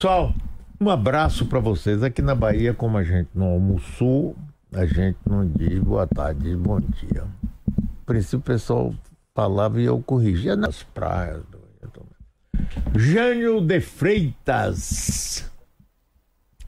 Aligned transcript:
Pessoal, 0.00 0.32
um 0.80 0.88
abraço 0.88 1.44
para 1.46 1.58
vocês. 1.58 2.04
Aqui 2.04 2.22
na 2.22 2.32
Bahia, 2.32 2.72
como 2.72 2.96
a 2.96 3.02
gente 3.02 3.30
não 3.34 3.48
almoçou, 3.48 4.36
a 4.72 4.86
gente 4.86 5.18
não 5.26 5.44
diz 5.44 5.80
boa 5.80 6.06
tarde, 6.06 6.42
diz 6.42 6.54
bom 6.54 6.78
dia. 6.78 7.24
No 7.76 8.04
princípio, 8.06 8.38
o 8.38 8.42
pessoal 8.42 8.94
falava 9.34 9.80
e 9.80 9.86
eu 9.86 10.00
corrigia 10.00 10.54
nas 10.54 10.84
praias. 10.84 11.42
Jânio 12.94 13.60
de 13.60 13.80
Freitas. 13.80 15.50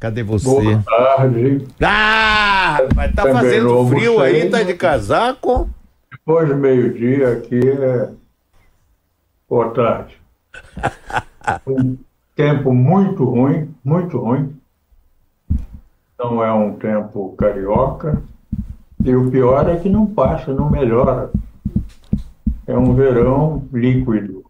Cadê 0.00 0.24
você? 0.24 0.46
Boa 0.46 0.82
tarde. 0.82 1.68
Ah, 1.80 2.78
mas 2.96 3.14
tá 3.14 3.22
fazendo 3.30 3.86
frio 3.86 4.18
aí, 4.18 4.50
tá 4.50 4.64
de 4.64 4.74
casaco? 4.74 5.70
Depois 6.10 6.48
do 6.48 6.56
meio-dia 6.56 7.34
aqui 7.34 7.60
é 7.60 8.10
boa 9.48 9.70
tarde. 9.70 10.20
tempo 12.40 12.72
muito 12.72 13.22
ruim, 13.22 13.74
muito 13.84 14.16
ruim. 14.16 14.56
Não 16.18 16.42
é 16.42 16.50
um 16.50 16.72
tempo 16.72 17.34
carioca. 17.36 18.22
E 19.04 19.14
o 19.14 19.30
pior 19.30 19.68
é 19.68 19.76
que 19.76 19.90
não 19.90 20.06
passa, 20.06 20.54
não 20.54 20.70
melhora. 20.70 21.30
É 22.66 22.76
um 22.76 22.94
verão 22.94 23.68
líquido. 23.70 24.44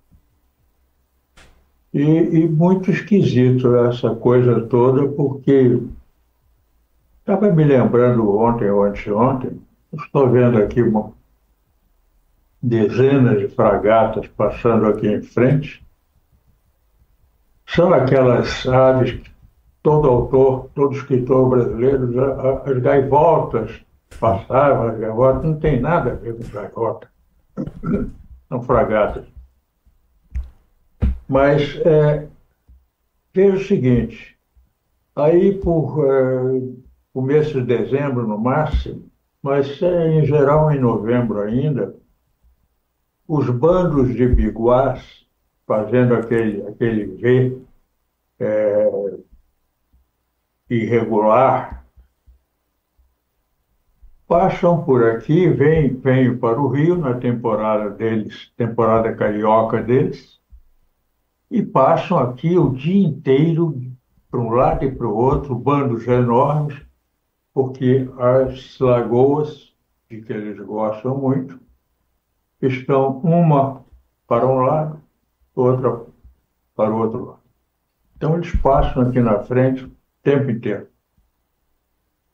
E, 1.92 2.02
e 2.02 2.48
muito 2.48 2.92
esquisito 2.92 3.74
essa 3.74 4.14
coisa 4.14 4.60
toda, 4.66 5.08
porque 5.08 5.82
estava 7.18 7.50
me 7.52 7.64
lembrando 7.64 8.38
ontem 8.38 8.70
ou 8.70 8.84
anteontem, 8.84 9.60
estou 9.92 10.30
vendo 10.30 10.58
aqui 10.58 10.80
uma, 10.80 11.12
dezenas 12.62 13.40
de 13.40 13.48
fragatas 13.48 14.28
passando 14.28 14.86
aqui 14.86 15.08
em 15.08 15.22
frente. 15.22 15.84
São 17.74 17.94
aquelas 17.94 18.66
aves 18.66 19.12
que 19.12 19.30
todo 19.82 20.08
autor, 20.08 20.68
todo 20.74 20.96
escritor 20.96 21.48
brasileiro, 21.48 22.10
as 22.66 22.78
gaivotas 22.78 23.80
passavam, 24.18 24.88
as 24.88 24.98
gaivotas 24.98 25.44
não 25.44 25.58
tem 25.58 25.80
nada 25.80 26.12
a 26.12 26.14
ver 26.16 26.36
com 26.36 26.48
gaivota. 26.48 27.08
São 28.48 28.62
fragatas. 28.62 29.24
Mas 31.28 31.76
é, 31.86 32.26
veja 33.32 33.56
o 33.56 33.64
seguinte, 33.64 34.36
aí 35.14 35.54
por 35.54 36.04
é, 36.04 36.60
começo 37.14 37.60
de 37.62 37.78
dezembro 37.78 38.26
no 38.26 38.36
máximo, 38.36 39.08
mas 39.40 39.80
é, 39.80 40.18
em 40.18 40.26
geral 40.26 40.72
em 40.72 40.80
novembro 40.80 41.40
ainda, 41.40 41.94
os 43.28 43.48
bandos 43.48 44.12
de 44.12 44.26
biguás, 44.26 45.24
fazendo 45.70 46.14
aquele, 46.16 46.66
aquele 46.66 47.06
V 47.14 47.62
é, 48.40 48.90
irregular, 50.68 51.86
passam 54.26 54.82
por 54.82 55.04
aqui, 55.04 55.48
vêm, 55.48 55.94
vêm 55.94 56.36
para 56.36 56.60
o 56.60 56.66
Rio 56.66 56.96
na 56.96 57.14
temporada 57.14 57.88
deles, 57.88 58.52
temporada 58.56 59.14
carioca 59.14 59.80
deles, 59.80 60.40
e 61.48 61.62
passam 61.62 62.18
aqui 62.18 62.58
o 62.58 62.70
dia 62.70 63.06
inteiro, 63.06 63.80
para 64.28 64.40
um 64.40 64.50
lado 64.50 64.84
e 64.84 64.90
para 64.90 65.06
o 65.06 65.14
outro, 65.14 65.54
bandos 65.54 66.04
enormes, 66.08 66.84
porque 67.54 68.10
as 68.18 68.76
lagoas, 68.80 69.72
de 70.10 70.20
que 70.20 70.32
eles 70.32 70.58
gostam 70.66 71.16
muito, 71.16 71.60
estão 72.60 73.18
uma 73.18 73.84
para 74.26 74.44
um 74.48 74.62
lado, 74.62 75.00
outra 75.54 76.06
para 76.74 76.92
o 76.92 76.98
outro 76.98 77.24
lado. 77.24 77.40
Então, 78.16 78.36
eles 78.36 78.54
passam 78.56 79.02
aqui 79.02 79.20
na 79.20 79.42
frente 79.44 79.84
o 79.84 79.92
tempo 80.22 80.50
inteiro. 80.50 80.88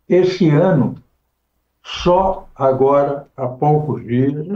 Esse 0.08 0.48
ano, 0.50 0.96
só 1.82 2.48
agora, 2.54 3.28
há 3.36 3.48
poucos 3.48 4.04
dias, 4.04 4.46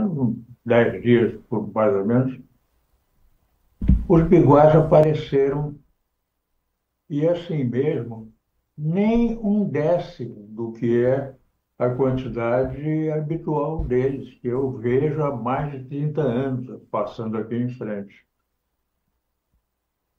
dez 0.65 1.01
dias 1.01 1.39
mais 1.73 1.95
ou 1.95 2.05
menos, 2.05 2.39
os 4.07 4.23
biguás 4.23 4.75
apareceram 4.75 5.75
e 7.09 7.27
assim 7.27 7.63
mesmo, 7.63 8.31
nem 8.77 9.37
um 9.39 9.65
décimo 9.65 10.47
do 10.49 10.71
que 10.71 11.03
é 11.03 11.35
a 11.77 11.89
quantidade 11.89 13.11
habitual 13.11 13.83
deles, 13.83 14.33
que 14.35 14.47
eu 14.47 14.71
vejo 14.77 15.21
há 15.21 15.35
mais 15.35 15.71
de 15.71 15.83
30 15.85 16.21
anos 16.21 16.81
passando 16.89 17.37
aqui 17.37 17.55
em 17.55 17.69
frente. 17.69 18.25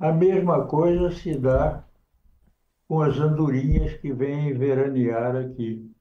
A 0.02 0.10
mesma 0.10 0.66
coisa 0.66 1.12
se 1.12 1.38
dá 1.38 1.84
com 2.88 3.02
as 3.02 3.16
andorinhas 3.18 3.96
que 3.98 4.12
vêm 4.12 4.52
veranear 4.52 5.36
aqui. 5.36 5.94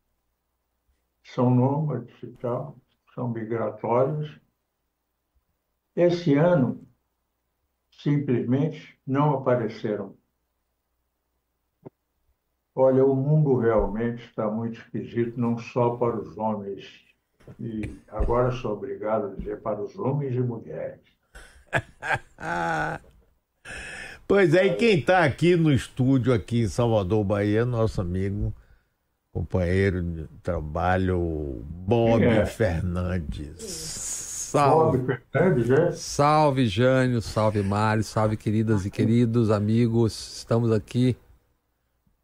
São 1.24 1.52
nômades 1.52 2.12
e 2.24 2.32
tal, 2.38 2.80
são 3.14 3.30
migratórios. 3.30 4.42
Esse 5.96 6.34
ano, 6.34 6.84
simplesmente 7.92 9.00
não 9.06 9.36
apareceram. 9.36 10.18
Olha, 12.74 13.06
o 13.06 13.16
mundo 13.16 13.56
realmente 13.56 14.26
está 14.26 14.50
muito 14.50 14.80
esquisito, 14.80 15.40
não 15.40 15.60
só 15.60 15.96
para 15.98 16.20
os 16.20 16.36
homens, 16.40 17.06
e 17.60 18.02
agora 18.08 18.52
sou 18.52 18.74
obrigado 18.74 19.28
a 19.28 19.36
dizer 19.36 19.62
para 19.62 19.80
os 19.80 19.96
homens 20.00 20.34
e 20.34 20.40
mulheres. 20.40 21.02
pois 24.32 24.54
é, 24.54 24.66
e 24.66 24.76
quem 24.76 24.98
está 24.98 25.26
aqui 25.26 25.58
no 25.58 25.74
estúdio, 25.74 26.32
aqui 26.34 26.62
em 26.62 26.68
Salvador, 26.70 27.22
Bahia, 27.22 27.66
nosso 27.66 28.00
amigo, 28.00 28.56
companheiro 29.30 30.02
de 30.02 30.26
trabalho, 30.42 31.66
Bob 31.66 32.24
é? 32.24 32.46
Fernandes. 32.46 33.60
Salve. 33.60 35.20
Salve, 35.34 35.92
salve, 35.98 36.66
Jânio, 36.66 37.22
salve, 37.22 37.62
Mário, 37.62 38.06
salve, 38.06 38.38
queridas 38.38 38.86
e 38.86 38.90
queridos 38.90 39.52
amigos. 39.52 40.38
Estamos 40.38 40.72
aqui 40.72 41.18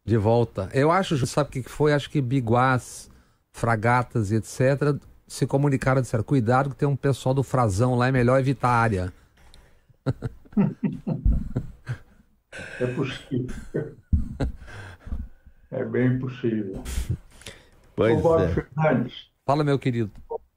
de 0.02 0.16
volta. 0.16 0.70
Eu 0.72 0.90
acho, 0.90 1.26
sabe 1.26 1.50
o 1.50 1.52
que 1.62 1.68
foi? 1.68 1.92
Acho 1.92 2.08
que 2.08 2.22
biguás, 2.22 3.10
fragatas 3.52 4.30
e 4.30 4.36
etc. 4.36 4.98
se 5.26 5.46
comunicaram, 5.46 6.00
disseram, 6.00 6.24
cuidado 6.24 6.70
que 6.70 6.76
tem 6.76 6.88
um 6.88 6.96
pessoal 6.96 7.34
do 7.34 7.42
Frazão 7.42 7.96
lá, 7.96 8.08
é 8.08 8.12
melhor 8.12 8.40
evitar 8.40 8.70
a 8.70 8.80
área. 8.80 9.12
É 12.80 12.86
possível. 12.86 13.56
É 15.70 15.84
bem 15.84 16.18
possível. 16.18 16.82
Pois 17.94 18.24
Ô, 18.24 18.38
é. 18.38 18.48
Fernandes. 18.48 19.28
Fala, 19.44 19.62
meu 19.62 19.78
querido. 19.78 20.10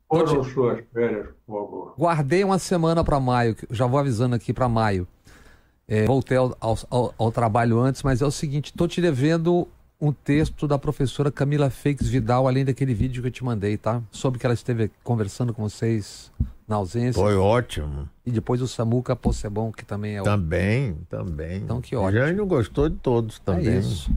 Foram 0.07 0.43
suas 0.43 0.83
férias, 0.93 1.27
por 1.45 1.61
favor. 1.61 1.95
Guardei 1.97 2.43
uma 2.43 2.59
semana 2.59 3.03
para 3.03 3.19
maio, 3.19 3.55
já 3.69 3.85
vou 3.85 3.99
avisando 3.99 4.35
aqui 4.35 4.53
para 4.53 4.67
maio. 4.67 5.07
É, 5.87 6.05
voltei 6.05 6.37
ao, 6.37 6.55
ao, 6.59 7.13
ao, 7.17 7.31
trabalho 7.31 7.79
antes, 7.79 8.03
mas 8.03 8.21
é 8.21 8.25
o 8.25 8.31
seguinte, 8.31 8.67
estou 8.67 8.87
te 8.87 9.01
devendo 9.01 9.67
um 10.01 10.11
texto 10.11 10.67
da 10.67 10.79
professora 10.79 11.31
Camila 11.31 11.69
Feix 11.69 12.07
Vidal, 12.07 12.47
além 12.47 12.65
daquele 12.65 12.93
vídeo 12.93 13.21
que 13.21 13.27
eu 13.27 13.31
te 13.31 13.43
mandei, 13.43 13.77
tá? 13.77 14.01
Sobre 14.09 14.39
que 14.39 14.45
ela 14.47 14.55
esteve 14.55 14.89
conversando 15.03 15.53
com 15.53 15.61
vocês 15.61 16.31
na 16.67 16.77
ausência. 16.77 17.21
Foi 17.21 17.35
ótimo. 17.35 18.09
E 18.25 18.31
depois 18.31 18.61
o 18.63 18.67
Samuca 18.67 19.15
Possebon, 19.15 19.71
que 19.71 19.85
também 19.85 20.15
é 20.15 20.21
o... 20.21 20.23
Também, 20.23 20.95
também. 21.07 21.57
Então 21.57 21.79
que 21.79 21.95
ótimo. 21.95 22.19
Jânio 22.19 22.45
gostou 22.47 22.89
de 22.89 22.95
todos 22.95 23.37
também. 23.39 23.67
É 23.67 23.77
isso. 23.77 24.11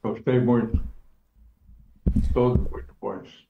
Gostei 0.00 0.38
muito. 0.38 0.80
Todos 2.32 2.70
muito 2.70 2.94
bons. 3.00 3.44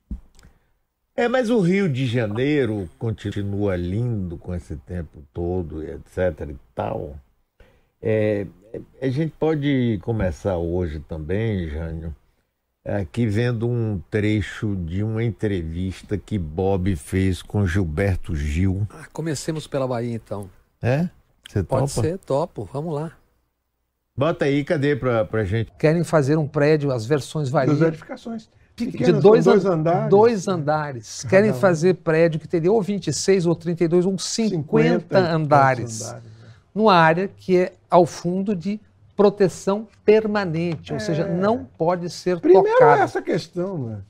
É, 1.15 1.29
mas 1.29 1.51
o 1.51 1.61
Rio 1.61 1.89
de 1.89 2.07
Janeiro 2.07 2.89
continua 2.99 3.77
lindo 3.77 4.39
com 4.39 4.55
esse 4.55 4.77
tempo 4.77 5.23
todo, 5.35 5.83
etc 5.83 6.49
e 6.51 6.57
tal. 6.75 7.19
É, 8.01 8.47
a 9.01 9.09
gente 9.09 9.33
pode 9.39 9.99
começar 10.03 10.57
hoje 10.57 11.01
também, 11.01 11.69
Jânio, 11.69 12.15
aqui 12.85 13.27
vendo 13.27 13.69
um 13.69 14.01
trecho 14.11 14.77
de 14.77 15.03
uma 15.03 15.23
entrevista 15.23 16.17
que 16.17 16.39
Bob 16.39 16.95
fez 16.97 17.43
com 17.43 17.67
Gilberto 17.67 18.35
Gil. 18.35 18.87
Ah, 18.91 19.07
comecemos 19.13 19.67
pela 19.67 19.87
Bahia, 19.87 20.15
então. 20.15 20.49
É? 20.83 21.09
Você 21.49 21.63
Pode 21.63 21.93
topa? 21.95 22.09
ser, 22.09 22.19
topo. 22.19 22.69
Vamos 22.73 22.95
lá. 22.95 23.13
Bota 24.17 24.47
aí, 24.47 24.65
cadê 24.65 24.97
pra, 24.97 25.25
pra 25.25 25.45
gente? 25.45 25.71
Querem 25.79 26.03
fazer 26.03 26.37
um 26.39 26.49
prédio, 26.49 26.91
as 26.91 27.05
versões 27.05 27.49
variam. 27.49 27.77
Das 27.77 27.89
edificações 27.89 28.49
de 28.77 29.13
dois, 29.13 29.45
dois, 29.47 29.65
andares. 29.65 30.11
Dois 30.11 30.49
andares. 30.49 31.25
Querem 31.25 31.53
fazer 31.55 31.95
prédio 31.95 32.39
que 32.39 32.47
teria 32.47 32.71
ou 32.71 32.83
26 32.83 33.47
ou 33.47 33.55
32 33.55 34.05
ou 34.05 34.19
50, 34.19 35.01
50 35.01 35.19
andares. 35.19 36.03
andares. 36.03 36.26
Numa 36.77 36.95
área 36.95 37.27
que 37.27 37.57
é 37.57 37.73
ao 37.91 38.05
fundo 38.05 38.55
de 38.55 38.79
proteção 39.17 39.89
permanente, 40.05 40.93
é. 40.93 40.95
ou 40.95 41.01
seja, 41.01 41.23
é. 41.23 41.35
não 41.35 41.65
pode 41.65 42.11
ser 42.11 42.39
Primeiro 42.39 42.65
tocada. 42.65 42.79
Primeiro 42.79 43.01
é 43.01 43.05
essa 43.05 43.23
questão, 43.23 43.79
né? 43.79 44.03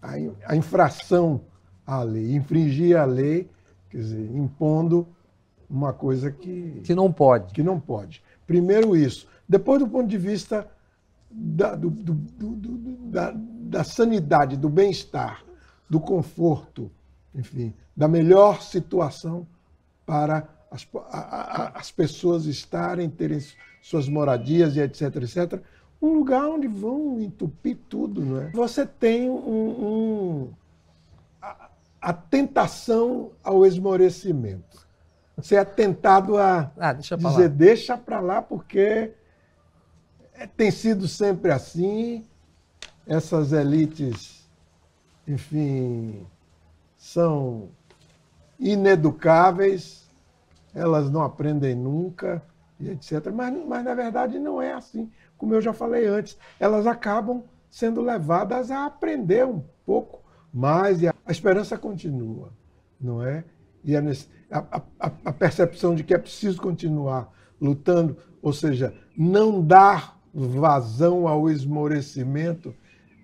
a, 0.00 0.52
a 0.52 0.56
infração 0.56 1.40
à 1.84 2.00
lei, 2.04 2.36
infringir 2.36 2.96
a 2.96 3.04
lei, 3.04 3.50
quer 3.90 3.98
dizer, 3.98 4.30
impondo 4.36 5.04
uma 5.68 5.92
coisa 5.92 6.30
que 6.30 6.80
que 6.84 6.94
não 6.94 7.12
pode. 7.12 7.52
Que 7.52 7.62
não 7.62 7.80
pode. 7.80 8.22
Primeiro 8.46 8.96
isso. 8.96 9.26
Depois, 9.48 9.80
do 9.80 9.88
ponto 9.88 10.06
de 10.06 10.16
vista 10.16 10.68
da, 11.28 11.74
do, 11.74 11.90
do, 11.90 12.14
do, 12.14 12.76
da, 13.10 13.34
da 13.34 13.82
sanidade, 13.82 14.56
do 14.56 14.68
bem-estar, 14.68 15.44
do 15.88 15.98
conforto, 15.98 16.88
enfim, 17.34 17.74
da 17.96 18.06
melhor 18.06 18.62
situação 18.62 19.44
para 20.06 20.48
as, 20.70 20.86
a, 21.10 21.18
a, 21.18 21.68
as 21.78 21.90
pessoas 21.90 22.46
estarem, 22.46 23.10
terem 23.10 23.40
suas 23.82 24.08
moradias 24.08 24.76
e 24.76 24.80
etc, 24.80 25.16
etc. 25.16 25.60
Um 26.00 26.14
lugar 26.14 26.46
onde 26.46 26.68
vão 26.68 27.20
entupir 27.20 27.76
tudo, 27.88 28.24
não 28.24 28.40
é? 28.40 28.50
Você 28.50 28.86
tem 28.86 29.28
um, 29.28 29.34
um 29.34 30.52
a, 31.42 31.70
a, 32.00 32.12
tentação 32.12 33.32
ao 33.42 33.66
esmorecimento. 33.66 34.86
Você 35.36 35.56
é 35.56 35.64
tentado 35.64 36.36
a 36.36 36.70
ah, 36.78 36.92
deixa 36.92 37.16
dizer, 37.16 37.48
deixa 37.48 37.96
para 37.96 38.20
lá, 38.20 38.40
porque 38.40 39.12
é, 40.34 40.46
tem 40.46 40.70
sido 40.70 41.08
sempre 41.08 41.50
assim. 41.50 42.24
Essas 43.06 43.52
elites, 43.52 44.48
enfim, 45.26 46.24
são 46.96 47.70
ineducáveis, 48.58 49.99
elas 50.74 51.10
não 51.10 51.22
aprendem 51.22 51.74
nunca, 51.74 52.42
e 52.78 52.90
etc. 52.90 53.30
Mas, 53.32 53.54
mas, 53.66 53.84
na 53.84 53.94
verdade, 53.94 54.38
não 54.38 54.60
é 54.60 54.72
assim. 54.72 55.10
Como 55.36 55.54
eu 55.54 55.60
já 55.60 55.72
falei 55.72 56.06
antes, 56.06 56.36
elas 56.58 56.86
acabam 56.86 57.42
sendo 57.70 58.00
levadas 58.00 58.70
a 58.70 58.86
aprender 58.86 59.46
um 59.46 59.62
pouco 59.84 60.20
mais, 60.52 61.02
e 61.02 61.08
a, 61.08 61.14
a 61.24 61.30
esperança 61.30 61.78
continua, 61.78 62.52
não 63.00 63.22
é? 63.22 63.44
E 63.84 63.96
a, 63.96 64.02
a, 64.50 65.12
a 65.24 65.32
percepção 65.32 65.94
de 65.94 66.04
que 66.04 66.12
é 66.12 66.18
preciso 66.18 66.60
continuar 66.60 67.32
lutando, 67.60 68.16
ou 68.42 68.52
seja, 68.52 68.94
não 69.16 69.62
dar 69.64 70.18
vazão 70.32 71.28
ao 71.28 71.50
esmorecimento, 71.50 72.74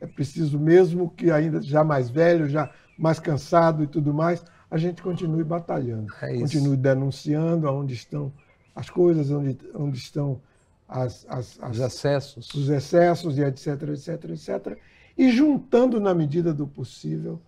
é 0.00 0.06
preciso 0.06 0.58
mesmo 0.58 1.10
que 1.10 1.30
ainda 1.30 1.60
já 1.62 1.82
mais 1.82 2.10
velho, 2.10 2.48
já 2.48 2.70
mais 2.98 3.18
cansado 3.18 3.82
e 3.82 3.86
tudo 3.86 4.12
mais, 4.12 4.44
a 4.70 4.76
gente 4.76 5.02
continue 5.02 5.44
batalhando, 5.44 6.12
é 6.22 6.38
continue 6.38 6.76
denunciando 6.76 7.68
aonde 7.68 7.94
estão 7.94 8.32
as 8.74 8.90
coisas, 8.90 9.30
onde, 9.30 9.58
onde 9.74 9.98
estão 9.98 10.40
as, 10.88 11.26
as, 11.28 11.58
as, 11.60 11.76
os 11.76 11.80
excessos, 11.80 12.54
os 12.54 12.68
excessos 12.68 13.38
e 13.38 13.42
etc, 13.42 13.82
etc, 13.88 14.24
etc, 14.30 14.78
e 15.16 15.30
juntando 15.30 16.00
na 16.00 16.14
medida 16.14 16.52
do 16.52 16.66
possível, 16.66 17.40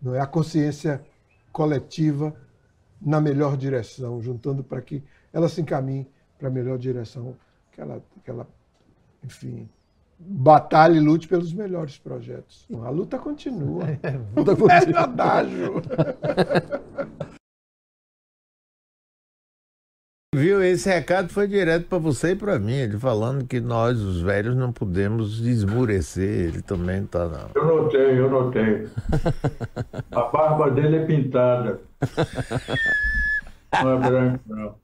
não 0.00 0.14
é 0.14 0.20
a 0.20 0.26
consciência 0.26 1.04
coletiva 1.52 2.34
na 3.00 3.20
melhor 3.20 3.56
direção, 3.56 4.20
juntando 4.20 4.62
para 4.62 4.82
que 4.82 5.02
ela 5.32 5.48
se 5.48 5.60
encaminhe 5.60 6.06
para 6.38 6.48
a 6.48 6.50
melhor 6.50 6.78
direção, 6.78 7.36
que 7.72 7.80
ela, 7.80 8.02
que 8.22 8.30
ela 8.30 8.46
enfim, 9.24 9.68
batalhe 10.18 10.96
e 10.96 11.00
lute 11.00 11.28
pelos 11.28 11.52
melhores 11.52 11.98
projetos. 11.98 12.66
A 12.82 12.90
luta 12.90 13.18
continua. 13.18 13.84
É, 14.02 14.08
a 14.08 14.40
luta 14.40 14.56
continua. 14.56 14.72
É 14.72 14.98
adágio. 15.04 15.82
Viu? 20.34 20.60
Esse 20.64 20.88
recado 20.88 21.28
foi 21.28 21.46
direto 21.46 21.86
para 21.86 21.98
você 21.98 22.32
e 22.32 22.36
para 22.36 22.58
mim, 22.58 22.72
ele 22.72 22.98
falando 22.98 23.46
que 23.46 23.60
nós, 23.60 24.00
os 24.00 24.20
velhos, 24.20 24.56
não 24.56 24.72
podemos 24.72 25.38
esmurecer. 25.38 26.48
Ele 26.48 26.60
também 26.60 27.06
tá. 27.06 27.28
Não. 27.28 27.50
Eu 27.54 27.64
notei, 27.64 28.18
eu 28.18 28.28
notei. 28.28 28.88
A 30.10 30.22
barba 30.22 30.70
dele 30.72 30.96
é 30.96 31.06
pintada. 31.06 31.80
Não 33.80 33.92
é 33.92 34.08
branco, 34.08 34.40
não. 34.48 34.74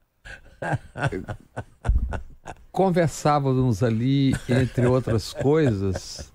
Conversávamos 2.71 3.83
ali, 3.83 4.35
entre 4.49 4.87
outras 4.87 5.33
coisas, 5.33 6.33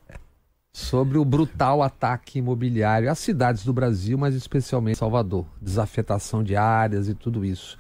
sobre 0.74 1.18
o 1.18 1.26
brutal 1.26 1.82
ataque 1.82 2.40
imobiliário 2.40 3.10
às 3.10 3.20
cidades 3.20 3.64
do 3.64 3.74
Brasil, 3.74 4.18
mas 4.18 4.36
especialmente 4.36 4.98
Salvador, 4.98 5.46
desafetação 5.62 6.44
de 6.44 6.56
áreas 6.56 7.08
e 7.08 7.14
tudo 7.14 7.46
isso. 7.46 7.78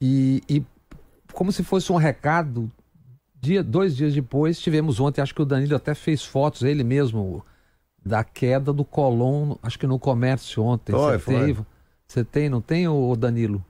E, 0.00 0.42
e 0.48 0.64
como 1.32 1.50
se 1.50 1.62
fosse 1.62 1.92
um 1.92 1.96
recado, 1.96 2.70
dia, 3.40 3.62
dois 3.62 3.96
dias 3.96 4.14
depois, 4.14 4.60
tivemos 4.60 5.00
ontem, 5.00 5.20
acho 5.20 5.34
que 5.34 5.42
o 5.42 5.46
Danilo 5.46 5.76
até 5.76 5.94
fez 5.94 6.24
fotos, 6.24 6.62
ele 6.62 6.84
mesmo, 6.84 7.44
da 8.04 8.22
queda 8.22 8.72
do 8.72 8.84
Colom, 8.84 9.56
acho 9.62 9.78
que 9.78 9.86
no 9.86 9.98
comércio 9.98 10.62
ontem. 10.62 10.92
Você. 10.92 11.24
Tem, 11.24 11.56
você 12.06 12.24
tem, 12.24 12.48
não 12.48 12.60
tem, 12.60 12.88
o 12.88 13.14
Danilo? 13.16 13.64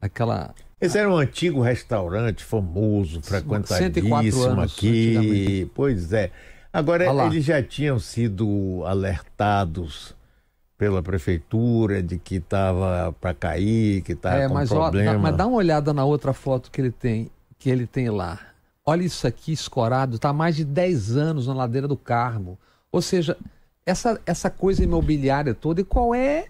Aquela 0.00 0.54
esse 0.80 0.98
era 0.98 1.10
um 1.10 1.16
antigo 1.16 1.60
restaurante 1.60 2.44
famoso, 2.44 3.20
frequentadíssimo 3.22 4.60
aqui. 4.60 5.70
Pois 5.74 6.12
é. 6.12 6.30
Agora, 6.72 7.04
eles 7.26 7.44
já 7.44 7.62
tinham 7.62 7.98
sido 7.98 8.82
alertados 8.86 10.14
pela 10.76 11.02
prefeitura 11.02 12.00
de 12.00 12.18
que 12.18 12.36
estava 12.36 13.12
para 13.20 13.34
cair, 13.34 14.02
que 14.02 14.12
estava 14.12 14.36
é, 14.36 14.48
com 14.48 14.54
mas, 14.54 14.68
problema. 14.68 15.16
Ó, 15.16 15.18
mas 15.18 15.36
dá 15.36 15.46
uma 15.46 15.56
olhada 15.56 15.92
na 15.92 16.04
outra 16.04 16.32
foto 16.32 16.70
que 16.70 16.80
ele 16.80 16.92
tem, 16.92 17.28
que 17.58 17.68
ele 17.68 17.84
tem 17.84 18.08
lá. 18.08 18.38
Olha 18.86 19.02
isso 19.02 19.26
aqui 19.26 19.52
escorado, 19.52 20.16
está 20.16 20.28
há 20.28 20.32
mais 20.32 20.54
de 20.54 20.64
10 20.64 21.16
anos 21.16 21.46
na 21.48 21.54
ladeira 21.54 21.88
do 21.88 21.96
Carmo. 21.96 22.56
Ou 22.92 23.02
seja, 23.02 23.36
essa, 23.84 24.20
essa 24.24 24.48
coisa 24.48 24.84
imobiliária 24.84 25.52
toda, 25.52 25.80
e 25.80 25.84
qual 25.84 26.14
é 26.14 26.46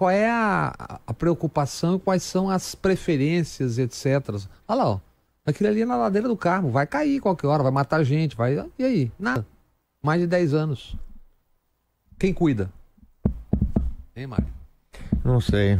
qual 0.00 0.10
é 0.10 0.30
a, 0.30 0.98
a 1.06 1.12
preocupação, 1.12 1.98
quais 1.98 2.22
são 2.22 2.48
as 2.48 2.74
preferências, 2.74 3.76
etc. 3.76 4.30
Olha 4.66 4.78
lá, 4.82 4.88
ó. 4.92 5.00
Aquilo 5.44 5.68
ali 5.68 5.82
é 5.82 5.84
na 5.84 5.94
ladeira 5.94 6.26
do 6.26 6.38
Carmo, 6.38 6.70
vai 6.70 6.86
cair 6.86 7.20
qualquer 7.20 7.48
hora, 7.48 7.62
vai 7.62 7.70
matar 7.70 8.02
gente, 8.02 8.34
vai. 8.34 8.66
E 8.78 8.82
aí? 8.82 9.12
Nada. 9.18 9.46
Mais 10.02 10.18
de 10.18 10.26
10 10.26 10.54
anos. 10.54 10.96
Quem 12.18 12.32
cuida? 12.32 12.72
Hein, 14.16 14.26
Mário? 14.26 14.46
Não 15.22 15.38
sei. 15.38 15.76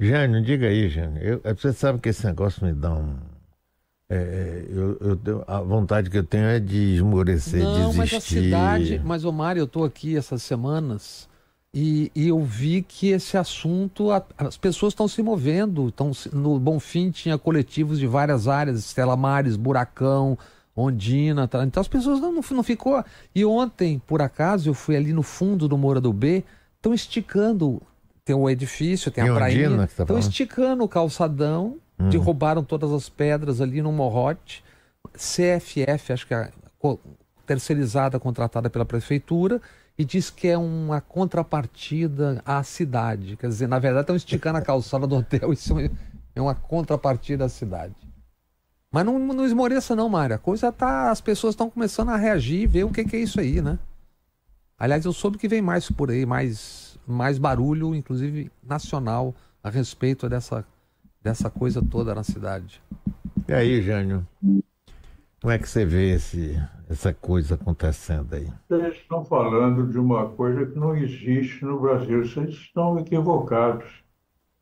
Jânio, 0.00 0.42
diga 0.42 0.66
aí, 0.66 0.88
Jânio. 0.88 1.22
Eu, 1.22 1.40
é, 1.44 1.52
você 1.52 1.74
sabe 1.74 1.98
que 1.98 2.08
esse 2.08 2.24
negócio 2.24 2.64
me 2.64 2.72
dá 2.72 2.94
um. 2.94 3.14
É, 4.08 4.16
é 4.16 4.66
eu, 4.70 5.20
eu, 5.22 5.44
a 5.46 5.60
vontade 5.60 6.08
que 6.08 6.16
eu 6.16 6.24
tenho 6.24 6.46
é 6.46 6.58
de 6.58 6.94
esmorecer, 6.94 7.62
Não, 7.62 7.90
desistir. 7.90 7.98
Mas 7.98 8.14
a 8.14 8.20
cidade. 8.22 9.02
Mas, 9.04 9.22
Mário, 9.24 9.60
eu 9.60 9.66
estou 9.66 9.84
aqui 9.84 10.16
essas 10.16 10.42
semanas 10.42 11.28
e, 11.72 12.10
e, 12.14 12.28
eu 12.28 12.42
vi 12.42 12.82
que 12.82 13.08
esse 13.08 13.36
assunto, 13.36 14.10
a, 14.10 14.24
as 14.38 14.56
pessoas 14.56 14.92
estão 14.92 15.06
se 15.06 15.22
movendo. 15.22 15.90
Tão, 15.92 16.12
no 16.32 16.58
Bonfim 16.58 17.10
tinha 17.10 17.36
coletivos 17.36 17.98
de 17.98 18.06
várias 18.06 18.48
áreas, 18.48 18.78
Estela 18.78 19.16
Mares, 19.16 19.54
Buracão, 19.54 20.38
Ondina. 20.74 21.46
Tá, 21.46 21.62
então 21.64 21.80
as 21.80 21.88
pessoas 21.88 22.20
não, 22.20 22.32
não, 22.32 22.42
não 22.50 22.62
ficou. 22.62 23.04
E 23.34 23.44
ontem, 23.44 24.00
por 24.06 24.22
acaso, 24.22 24.70
eu 24.70 24.74
fui 24.74 24.96
ali 24.96 25.12
no 25.12 25.22
fundo 25.22 25.68
do 25.68 25.76
Moura 25.76 26.00
do 26.00 26.12
B, 26.12 26.42
estão 26.76 26.94
esticando. 26.94 27.82
Tem 28.24 28.34
o 28.34 28.48
edifício, 28.48 29.10
tem 29.10 29.28
a 29.28 29.34
praia. 29.34 29.84
Estão 29.84 30.06
tá 30.06 30.18
esticando 30.18 30.84
o 30.84 30.88
calçadão, 30.88 31.76
hum. 31.98 32.08
derrubaram 32.08 32.62
todas 32.62 32.92
as 32.92 33.08
pedras 33.08 33.60
ali 33.60 33.82
no 33.82 33.92
morrote. 33.92 34.64
CFF, 35.14 36.12
acho 36.12 36.26
que 36.26 36.34
é 36.34 36.36
a 36.36 36.96
terceirizada 37.46 38.18
contratada 38.18 38.68
pela 38.68 38.84
prefeitura 38.84 39.60
e 39.98 40.04
diz 40.04 40.30
que 40.30 40.46
é 40.46 40.56
uma 40.56 41.00
contrapartida 41.00 42.40
à 42.46 42.62
cidade. 42.62 43.36
Quer 43.36 43.48
dizer, 43.48 43.66
na 43.66 43.80
verdade, 43.80 44.02
estão 44.02 44.14
esticando 44.14 44.58
a 44.58 44.62
calçada 44.62 45.08
do 45.08 45.16
hotel, 45.16 45.50
isso 45.52 45.74
é 46.34 46.40
uma 46.40 46.54
contrapartida 46.54 47.44
à 47.44 47.48
cidade. 47.48 47.96
Mas 48.92 49.04
não, 49.04 49.18
não 49.18 49.44
esmoreça 49.44 49.96
não, 49.96 50.08
Mário. 50.08 50.36
A 50.36 50.38
coisa 50.38 50.72
tá. 50.72 51.10
As 51.10 51.20
pessoas 51.20 51.52
estão 51.52 51.68
começando 51.68 52.10
a 52.10 52.16
reagir, 52.16 52.66
ver 52.66 52.84
o 52.84 52.90
que, 52.90 53.04
que, 53.04 53.16
é 53.16 53.20
isso 53.20 53.40
aí, 53.40 53.60
né? 53.60 53.78
Aliás, 54.78 55.04
eu 55.04 55.12
soube 55.12 55.36
que 55.36 55.48
vem 55.48 55.60
mais 55.60 55.90
por 55.90 56.10
aí, 56.10 56.24
mais, 56.24 56.96
mais 57.06 57.36
barulho, 57.36 57.94
inclusive 57.94 58.50
nacional, 58.62 59.34
a 59.62 59.68
respeito 59.68 60.28
dessa, 60.28 60.64
dessa 61.20 61.50
coisa 61.50 61.82
toda 61.82 62.14
na 62.14 62.22
cidade. 62.22 62.80
E 63.46 63.52
aí, 63.52 63.82
Jânio? 63.82 64.26
Como 65.40 65.52
é 65.52 65.58
que 65.58 65.68
você 65.68 65.84
vê 65.84 66.14
esse, 66.14 66.58
essa 66.88 67.12
coisa 67.12 67.54
acontecendo 67.54 68.34
aí? 68.34 68.50
Vocês 68.68 68.96
estão 68.96 69.24
falando 69.24 69.86
de 69.90 69.98
uma 69.98 70.30
coisa 70.30 70.66
que 70.66 70.78
não 70.78 70.96
existe 70.96 71.64
no 71.64 71.78
Brasil. 71.78 72.24
Vocês 72.24 72.50
estão 72.50 72.98
equivocados. 72.98 74.02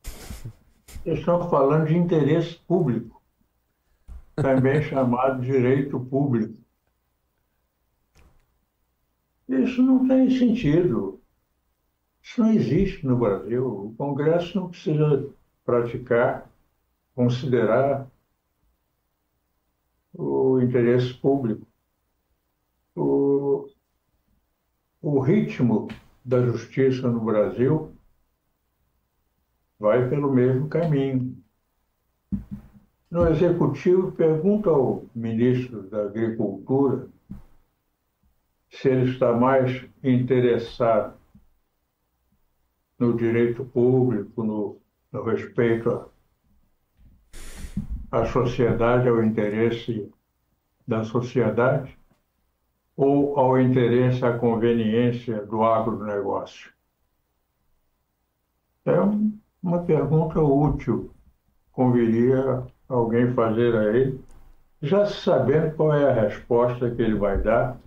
Vocês 0.02 1.20
estão 1.20 1.48
falando 1.48 1.86
de 1.86 1.96
interesse 1.96 2.56
público, 2.66 3.22
também 4.34 4.82
chamado 4.90 5.40
direito 5.40 6.00
público. 6.00 6.54
Isso 9.48 9.80
não 9.80 10.08
tem 10.08 10.28
sentido. 10.28 11.20
Isso 12.20 12.40
não 12.40 12.52
existe 12.52 13.06
no 13.06 13.16
Brasil. 13.16 13.64
O 13.64 13.94
Congresso 13.94 14.58
não 14.58 14.68
precisa 14.68 15.30
praticar, 15.64 16.50
considerar 17.14 18.10
o 20.12 20.60
interesse 20.60 21.14
público. 21.14 21.65
O, 22.96 23.68
o 25.02 25.20
ritmo 25.20 25.88
da 26.24 26.40
justiça 26.44 27.08
no 27.08 27.20
Brasil 27.20 27.92
vai 29.78 30.08
pelo 30.08 30.32
mesmo 30.32 30.68
caminho. 30.68 31.36
no 33.10 33.28
Executivo 33.28 34.12
pergunta 34.12 34.70
ao 34.70 35.04
ministro 35.14 35.82
da 35.82 36.04
Agricultura 36.04 37.08
se 38.70 38.88
ele 38.88 39.10
está 39.10 39.32
mais 39.32 39.84
interessado 40.02 41.16
no 42.98 43.16
direito 43.16 43.64
público, 43.64 44.42
no, 44.42 44.80
no 45.12 45.22
respeito 45.22 46.10
à 48.10 48.24
sociedade, 48.26 49.08
ao 49.08 49.22
interesse 49.22 50.10
da 50.86 51.04
sociedade, 51.04 51.96
ou 52.96 53.38
ao 53.38 53.60
interesse, 53.60 54.24
à 54.24 54.38
conveniência 54.38 55.44
do 55.44 55.62
agronegócio? 55.62 56.72
É 58.86 58.98
uma 59.62 59.82
pergunta 59.82 60.40
útil, 60.40 61.10
conviria 61.72 62.62
alguém 62.88 63.32
fazer 63.34 63.76
a 63.76 63.96
ele, 63.96 64.24
já 64.80 65.06
sabendo 65.06 65.74
qual 65.74 65.92
é 65.92 66.08
a 66.08 66.14
resposta 66.14 66.90
que 66.90 67.02
ele 67.02 67.16
vai 67.16 67.40
dar, 67.42 67.78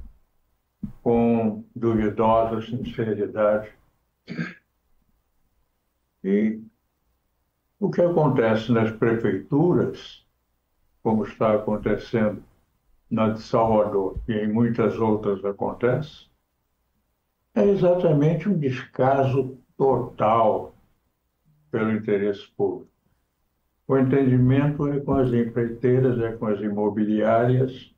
com 1.01 1.63
duvidosa 1.75 2.61
sinceridade. 2.61 3.71
E 6.23 6.61
o 7.79 7.89
que 7.89 8.01
acontece 8.01 8.71
nas 8.71 8.91
prefeituras, 8.91 10.25
como 11.01 11.23
está 11.23 11.55
acontecendo 11.55 12.43
na 13.09 13.29
de 13.29 13.41
Salvador 13.41 14.19
e 14.27 14.33
em 14.33 14.51
muitas 14.51 14.97
outras 14.99 15.43
acontece, 15.43 16.27
é 17.55 17.65
exatamente 17.65 18.47
um 18.47 18.57
descaso 18.57 19.57
total 19.77 20.75
pelo 21.71 21.91
interesse 21.91 22.47
público. 22.55 22.89
O 23.87 23.97
entendimento 23.97 24.87
é 24.87 24.99
com 24.99 25.13
as 25.13 25.33
empreiteiras, 25.33 26.19
é 26.19 26.31
com 26.33 26.45
as 26.45 26.59
imobiliárias, 26.59 27.91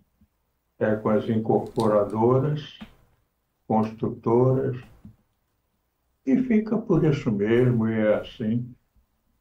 é 0.80 0.96
com 0.96 1.10
as 1.10 1.28
incorporadoras, 1.28 2.80
construtoras, 3.68 4.78
e 6.26 6.38
fica 6.44 6.78
por 6.78 7.04
isso 7.04 7.32
mesmo, 7.32 7.88
e 7.88 7.94
é 7.94 8.16
assim, 8.16 8.74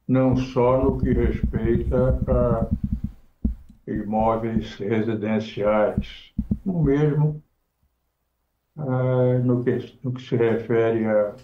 não 0.07 0.35
só 0.35 0.83
no 0.83 0.97
que 0.97 1.13
respeita 1.13 2.19
a 2.27 2.90
imóveis 3.87 4.75
residenciais, 4.75 6.33
o 6.65 6.83
mesmo 6.83 7.43
ah, 8.77 9.39
no, 9.43 9.63
que, 9.63 9.99
no 10.03 10.13
que 10.13 10.21
se 10.21 10.35
refere 10.35 11.05
a 11.05 11.35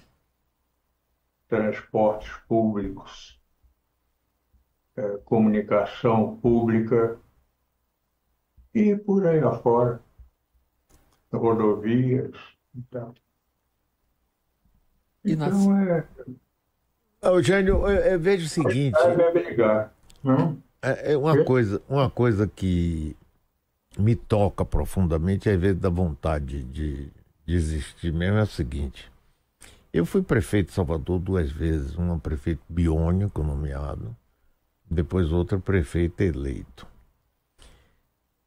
transportes 1.48 2.32
públicos, 2.48 3.40
eh, 4.98 5.20
comunicação 5.24 6.38
pública 6.38 7.18
e 8.74 8.96
por 8.96 9.26
aí 9.26 9.40
afora, 9.40 10.02
rodovias 11.32 12.36
e 12.76 12.82
tal. 12.92 13.14
Então 15.24 15.78
é. 15.78 16.08
Eugênio, 17.24 17.88
eu, 17.88 18.12
eu 18.12 18.20
vejo 18.20 18.46
o 18.46 18.50
seguinte. 18.50 18.98
É 19.00 19.32
brigar, 19.32 19.94
não? 20.24 20.62
É, 20.92 21.14
é 21.14 21.18
uma, 21.18 21.44
coisa, 21.44 21.82
uma 21.90 22.10
coisa 22.10 22.48
que 22.48 23.16
me 23.98 24.16
toca 24.16 24.64
profundamente, 24.64 25.50
às 25.50 25.60
vezes 25.60 25.80
dá 25.80 25.90
vontade 25.90 26.64
de, 26.64 27.12
de 27.46 27.56
existir 27.56 28.14
mesmo, 28.14 28.38
é 28.38 28.44
o 28.44 28.48
seguinte. 28.48 29.12
Eu 29.92 30.06
fui 30.06 30.22
prefeito 30.22 30.68
de 30.68 30.74
Salvador 30.74 31.20
duas 31.20 31.52
vezes, 31.52 31.96
uma 31.96 32.20
prefeito 32.20 32.62
biônico 32.70 33.42
nomeado, 33.42 34.16
depois 34.90 35.32
outra 35.32 35.58
prefeita 35.58 36.24
eleito. 36.24 36.86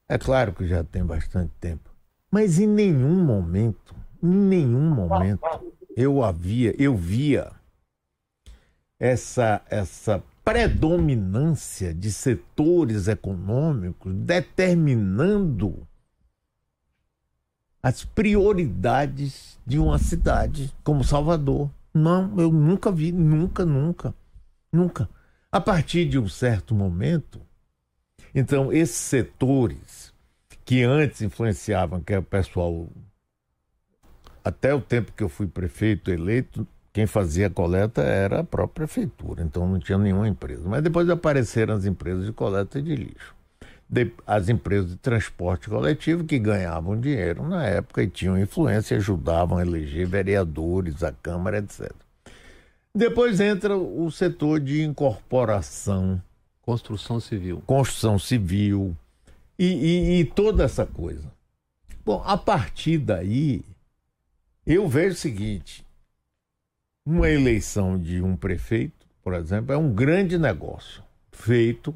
É 0.08 0.18
claro 0.18 0.52
que 0.52 0.66
já 0.66 0.84
tem 0.84 1.04
bastante 1.04 1.52
tempo, 1.60 1.90
mas 2.30 2.58
em 2.58 2.66
nenhum 2.66 3.24
momento, 3.24 3.94
em 4.22 4.28
nenhum 4.28 4.90
momento 4.90 5.40
eu 5.96 6.22
havia, 6.22 6.74
eu 6.80 6.96
via 6.96 7.52
essa 8.98 9.62
essa 9.70 10.22
predominância 10.50 11.94
de 11.94 12.10
setores 12.10 13.06
econômicos 13.06 14.12
determinando 14.12 15.86
as 17.80 18.04
prioridades 18.04 19.60
de 19.64 19.78
uma 19.78 19.96
cidade 19.96 20.74
como 20.82 21.04
Salvador. 21.04 21.70
Não, 21.94 22.36
eu 22.36 22.50
nunca 22.50 22.90
vi, 22.90 23.12
nunca, 23.12 23.64
nunca, 23.64 24.12
nunca. 24.72 25.08
A 25.52 25.60
partir 25.60 26.08
de 26.08 26.18
um 26.18 26.28
certo 26.28 26.74
momento, 26.74 27.40
então 28.34 28.72
esses 28.72 28.96
setores 28.96 30.12
que 30.64 30.82
antes 30.82 31.22
influenciavam, 31.22 32.00
que 32.00 32.12
é 32.12 32.18
o 32.18 32.24
pessoal, 32.24 32.88
até 34.42 34.74
o 34.74 34.80
tempo 34.80 35.12
que 35.12 35.22
eu 35.22 35.28
fui 35.28 35.46
prefeito 35.46 36.10
eleito, 36.10 36.66
quem 37.00 37.06
fazia 37.06 37.46
a 37.46 37.50
coleta 37.50 38.02
era 38.02 38.40
a 38.40 38.44
própria 38.44 38.86
prefeitura, 38.86 39.42
então 39.42 39.66
não 39.66 39.78
tinha 39.78 39.96
nenhuma 39.96 40.28
empresa. 40.28 40.62
Mas 40.66 40.82
depois 40.82 41.08
apareceram 41.08 41.74
as 41.74 41.86
empresas 41.86 42.26
de 42.26 42.32
coleta 42.32 42.80
de 42.82 42.94
lixo. 42.94 43.34
De, 43.88 44.12
as 44.26 44.50
empresas 44.50 44.90
de 44.90 44.96
transporte 44.96 45.70
coletivo 45.70 46.24
que 46.24 46.38
ganhavam 46.38 47.00
dinheiro 47.00 47.42
na 47.48 47.64
época 47.64 48.02
e 48.02 48.06
tinham 48.06 48.38
influência, 48.38 48.98
ajudavam 48.98 49.56
a 49.56 49.62
eleger 49.62 50.06
vereadores, 50.06 51.02
a 51.02 51.10
Câmara, 51.10 51.58
etc. 51.58 51.90
Depois 52.94 53.40
entra 53.40 53.74
o 53.74 54.10
setor 54.10 54.60
de 54.60 54.82
incorporação. 54.82 56.22
Construção 56.60 57.18
civil. 57.18 57.62
Construção 57.66 58.18
civil 58.18 58.94
e, 59.58 59.64
e, 59.64 60.20
e 60.20 60.24
toda 60.26 60.64
essa 60.64 60.84
coisa. 60.84 61.32
Bom, 62.04 62.22
a 62.26 62.36
partir 62.36 62.98
daí, 62.98 63.64
eu 64.66 64.86
vejo 64.86 65.14
o 65.14 65.18
seguinte: 65.18 65.82
uma 67.10 67.28
eleição 67.28 67.98
de 67.98 68.22
um 68.22 68.36
prefeito, 68.36 69.06
por 69.22 69.34
exemplo, 69.34 69.72
é 69.72 69.76
um 69.76 69.92
grande 69.92 70.38
negócio 70.38 71.02
feito 71.32 71.94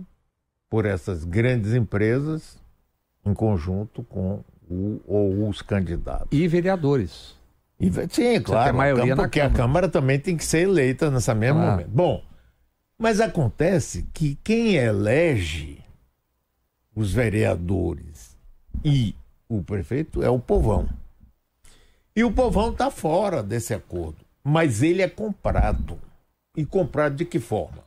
por 0.69 0.85
essas 0.85 1.25
grandes 1.25 1.73
empresas 1.73 2.59
em 3.25 3.33
conjunto 3.33 4.03
com 4.03 4.43
o, 4.69 5.01
ou 5.07 5.49
os 5.49 5.63
candidatos. 5.63 6.29
E 6.33 6.49
vereadores. 6.49 7.37
E, 7.79 7.91
sim, 8.11 8.41
claro. 8.41 8.71
A 8.71 8.73
maioria 8.73 9.15
porque 9.15 9.41
a 9.41 9.49
Câmara 9.49 9.89
também 9.89 10.19
tem 10.19 10.37
que 10.37 10.45
ser 10.45 10.63
eleita 10.63 11.11
nessa 11.11 11.35
mesma 11.35 11.63
ah. 11.63 11.71
momento. 11.71 11.91
Bom, 11.91 12.25
mas 12.99 13.21
acontece 13.21 14.05
que 14.13 14.37
quem 14.43 14.75
elege 14.75 15.79
os 16.95 17.13
vereadores 17.13 18.37
e 18.85 19.15
o 19.49 19.63
prefeito 19.63 20.23
é 20.23 20.29
o 20.29 20.41
povão. 20.41 20.89
E 22.17 22.25
o 22.25 22.33
povão 22.33 22.73
está 22.73 22.91
fora 22.91 23.43
desse 23.43 23.75
acordo 23.75 24.24
mas 24.45 24.83
ele 24.83 25.01
é 25.01 25.09
comprado. 25.09 25.99
E 26.55 26.67
comprado 26.67 27.17
de 27.17 27.25
que 27.25 27.41
forma? 27.41 27.83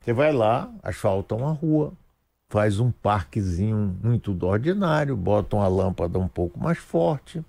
Você 0.00 0.12
vai 0.12 0.32
lá, 0.32 0.68
asfalta 0.82 1.36
uma 1.36 1.52
rua, 1.52 1.92
faz 2.48 2.80
um 2.80 2.90
parquezinho 2.90 3.96
muito 4.02 4.34
do 4.34 4.46
ordinário, 4.46 5.16
bota 5.16 5.56
uma 5.56 5.68
lâmpada 5.68 6.18
um 6.18 6.28
pouco 6.28 6.58
mais 6.58 6.76
forte, 6.76 7.42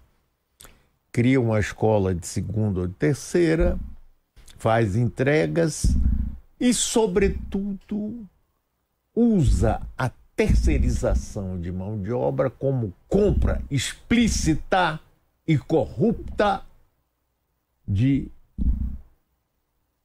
cria 1.12 1.42
uma 1.42 1.60
escola 1.60 2.14
de 2.14 2.28
segunda 2.28 2.82
ou 2.82 2.88
de 2.88 2.94
terceira, 2.94 3.78
faz 4.58 4.96
entregas 4.96 5.98
e, 6.60 6.74
sobretudo, 6.74 8.26
usa 9.14 9.82
a 9.98 10.10
terceirização 10.36 11.60
de 11.60 11.72
mão 11.72 12.02
de 12.02 12.12
obra 12.12 12.50
como 12.50 12.94
compra 13.10 13.62
explícita 13.70 15.00
e 15.46 15.58
corrupta 15.58 16.64
de 17.88 18.32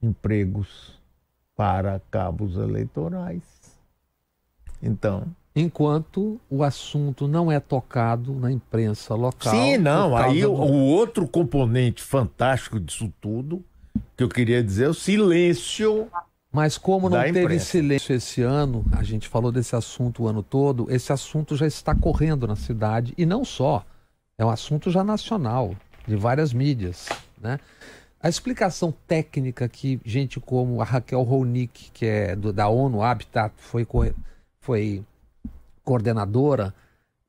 empregos 0.01 0.99
para 1.55 2.01
cabos 2.09 2.55
eleitorais. 2.55 3.43
Então. 4.81 5.25
Enquanto 5.55 6.39
o 6.49 6.63
assunto 6.63 7.27
não 7.27 7.51
é 7.51 7.59
tocado 7.59 8.33
na 8.33 8.51
imprensa 8.51 9.13
local. 9.13 9.53
Sim, 9.53 9.77
não. 9.77 10.15
Aí 10.15 10.41
do... 10.41 10.53
o 10.53 10.85
outro 10.85 11.27
componente 11.27 12.01
fantástico 12.01 12.79
disso 12.79 13.11
tudo, 13.19 13.63
que 14.15 14.23
eu 14.23 14.29
queria 14.29 14.63
dizer, 14.63 14.85
é 14.85 14.89
o 14.89 14.93
silêncio. 14.93 16.07
Mas 16.51 16.77
como 16.77 17.09
não 17.09 17.21
teve 17.21 17.41
imprensa. 17.41 17.65
silêncio 17.65 18.15
esse 18.15 18.41
ano, 18.41 18.85
a 18.91 19.03
gente 19.03 19.27
falou 19.27 19.51
desse 19.51 19.75
assunto 19.75 20.23
o 20.23 20.27
ano 20.27 20.41
todo, 20.41 20.87
esse 20.89 21.11
assunto 21.11 21.55
já 21.55 21.67
está 21.67 21.93
correndo 21.93 22.47
na 22.47 22.55
cidade 22.55 23.13
e 23.17 23.25
não 23.25 23.43
só. 23.43 23.85
É 24.37 24.45
um 24.45 24.49
assunto 24.49 24.89
já 24.89 25.03
nacional, 25.03 25.75
de 26.07 26.15
várias 26.15 26.53
mídias. 26.53 27.09
Né? 27.41 27.59
A 28.21 28.27
explicação 28.27 28.93
técnica 29.07 29.67
que 29.69 29.99
gente 30.03 30.39
como 30.39 30.81
a 30.81 30.83
Raquel 30.83 31.21
Ronick, 31.23 31.89
que 31.91 32.05
é 32.05 32.35
do, 32.35 32.51
da 32.51 32.67
ONU 32.67 33.01
Habitat, 33.01 33.53
foi, 33.57 33.87
foi 34.59 35.03
coordenadora, 35.83 36.73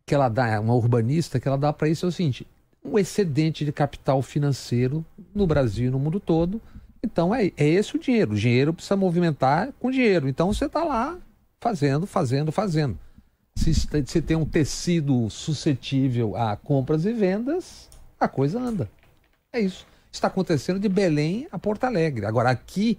que 0.05 0.15
ela 0.15 0.29
dá, 0.29 0.61
uma 0.61 0.75
urbanista, 0.75 1.39
que 1.39 1.47
ela 1.47 1.57
dá 1.57 1.73
para 1.73 1.89
isso 1.89 2.07
é 2.07 2.09
o 2.09 2.13
seguinte: 2.13 2.47
um 2.85 2.99
excedente 2.99 3.65
de 3.65 3.73
capital 3.73 4.21
financeiro 4.21 5.05
no 5.35 5.47
Brasil 5.47 5.87
e 5.87 5.91
no 5.91 5.99
mundo 5.99 6.19
todo. 6.19 6.61
Então 7.03 7.35
é, 7.35 7.53
é 7.57 7.69
esse 7.69 7.97
o 7.97 7.99
dinheiro. 7.99 8.33
O 8.33 8.37
dinheiro 8.37 8.75
precisa 8.75 8.97
movimentar 8.97 9.73
com 9.79 9.91
dinheiro. 9.91 10.29
Então 10.29 10.53
você 10.53 10.67
está 10.67 10.83
lá 10.83 11.17
fazendo, 11.61 12.07
fazendo, 12.07 12.51
fazendo. 12.51 12.99
Se, 13.55 13.73
se 13.75 14.23
tem 14.23 14.37
um 14.37 14.45
tecido 14.45 15.29
suscetível 15.31 16.37
a 16.37 16.57
compras 16.57 17.05
e 17.05 17.13
vendas, 17.13 17.89
a 18.19 18.27
coisa 18.27 18.59
anda. 18.59 18.91
É 19.53 19.61
isso. 19.61 19.87
Está 20.13 20.29
acontecendo 20.29 20.81
de 20.81 20.89
Belém 20.89 21.47
a 21.53 21.59
Porto 21.59 21.85
Alegre. 21.85 22.27
Agora, 22.27 22.51
aqui, 22.51 22.99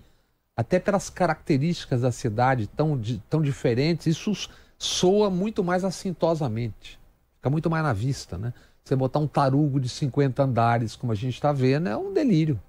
até 0.56 0.80
pelas 0.80 1.10
características 1.10 2.02
da 2.02 2.12
cidade 2.12 2.68
tão, 2.68 3.00
tão 3.30 3.42
diferentes, 3.42 4.08
isso 4.08 4.50
soa 4.78 5.30
muito 5.30 5.64
mais 5.64 5.84
assintosamente. 5.84 7.00
Fica 7.36 7.50
muito 7.50 7.70
mais 7.70 7.84
na 7.84 7.94
vista, 7.94 8.38
né? 8.38 8.54
Você 8.84 8.96
botar 8.96 9.20
um 9.20 9.28
tarugo 9.28 9.80
de 9.80 9.90
50 9.90 10.42
andares, 10.44 10.96
como 10.96 11.12
a 11.12 11.16
gente 11.16 11.36
está 11.36 11.52
vendo, 11.52 11.88
é 11.88 11.96
um 11.96 12.12
delírio. 12.14 12.60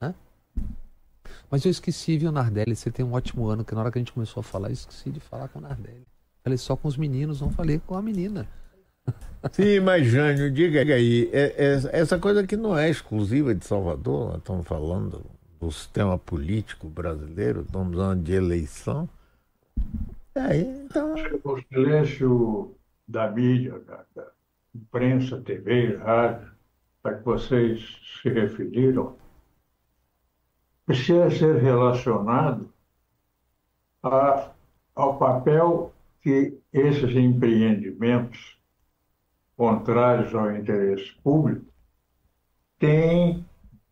Né? 0.00 0.14
Mas 1.50 1.64
eu 1.64 1.70
esqueci, 1.70 2.18
viu, 2.18 2.30
Nardelli? 2.30 2.76
Você 2.76 2.90
tem 2.90 3.04
um 3.04 3.12
ótimo 3.12 3.46
ano, 3.46 3.64
que 3.64 3.74
na 3.74 3.80
hora 3.80 3.90
que 3.90 3.98
a 3.98 4.00
gente 4.00 4.12
começou 4.12 4.40
a 4.40 4.44
falar, 4.44 4.68
eu 4.68 4.74
esqueci 4.74 5.10
de 5.10 5.20
falar 5.20 5.48
com 5.48 5.58
o 5.58 5.62
Nardelli. 5.62 6.06
Falei 6.42 6.58
só 6.58 6.76
com 6.76 6.86
os 6.86 6.96
meninos, 6.96 7.40
não 7.40 7.50
falei 7.50 7.78
com 7.78 7.94
a 7.94 8.02
menina. 8.02 8.46
Sim, 9.52 9.80
mas 9.80 10.06
Jânio, 10.06 10.50
diga 10.50 10.80
aí, 10.80 11.30
é, 11.32 11.54
é, 11.56 12.00
essa 12.00 12.18
coisa 12.18 12.46
que 12.46 12.56
não 12.56 12.76
é 12.76 12.88
exclusiva 12.88 13.54
de 13.54 13.64
Salvador, 13.64 14.28
nós 14.28 14.38
estamos 14.38 14.66
falando 14.66 15.24
do 15.60 15.70
sistema 15.70 16.18
político 16.18 16.88
brasileiro, 16.88 17.62
estamos 17.62 17.94
falando 17.94 18.22
de 18.22 18.32
eleição. 18.32 19.08
É, 20.34 20.56
então... 20.56 21.14
O 21.44 21.60
silêncio 21.72 22.74
da 23.06 23.30
mídia, 23.30 23.78
da, 23.80 24.04
da 24.14 24.26
imprensa, 24.74 25.40
TV, 25.40 25.96
rádio, 25.96 26.52
a 27.04 27.12
que 27.12 27.24
vocês 27.24 28.00
se 28.22 28.30
referiram, 28.30 29.14
precisa 30.86 31.30
ser 31.30 31.56
relacionado 31.56 32.72
a, 34.02 34.50
ao 34.94 35.18
papel 35.18 35.92
que 36.22 36.58
esses 36.72 37.14
empreendimentos 37.14 38.58
contrários 39.56 40.34
ao 40.34 40.54
interesse 40.54 41.12
público 41.22 41.66
têm 42.78 43.44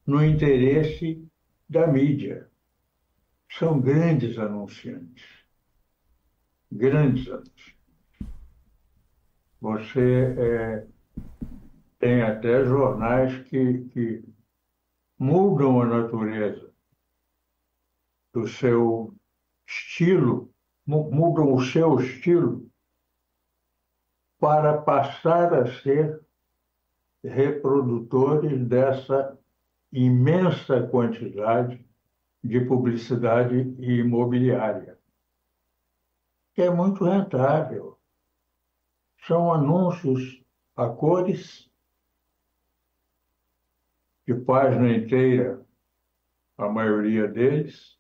no 0.07 0.25
interesse 0.25 1.27
da 1.69 1.87
mídia. 1.87 2.51
São 3.51 3.81
grandes 3.81 4.39
anunciantes. 4.39 5.25
Grandes 6.71 7.29
anunciantes. 7.29 7.75
Você 9.61 10.35
é, 10.39 10.87
tem 11.99 12.23
até 12.23 12.65
jornais 12.65 13.39
que, 13.49 13.85
que 13.91 14.25
mudam 15.19 15.81
a 15.81 15.87
natureza 15.87 16.73
do 18.33 18.49
seu 18.49 19.15
estilo 19.67 20.53
mudam 20.87 21.55
o 21.55 21.63
seu 21.63 22.01
estilo 22.01 22.69
para 24.43 24.77
passar 24.83 25.55
a 25.55 25.73
ser 25.83 26.21
reprodutores 27.23 28.67
dessa 28.67 29.39
imensa 29.93 30.83
quantidade 30.89 31.87
de 32.43 32.61
publicidade 32.63 33.57
imobiliária, 33.79 34.99
que 36.55 36.63
é 36.63 36.69
muito 36.69 37.05
rentável. 37.05 37.97
São 39.29 39.55
anúncios 39.55 40.43
a 40.75 40.89
cores, 40.89 41.71
de 44.27 44.35
página 44.35 44.91
inteira, 44.91 45.65
a 46.59 46.69
maioria 46.69 47.29
deles, 47.29 47.97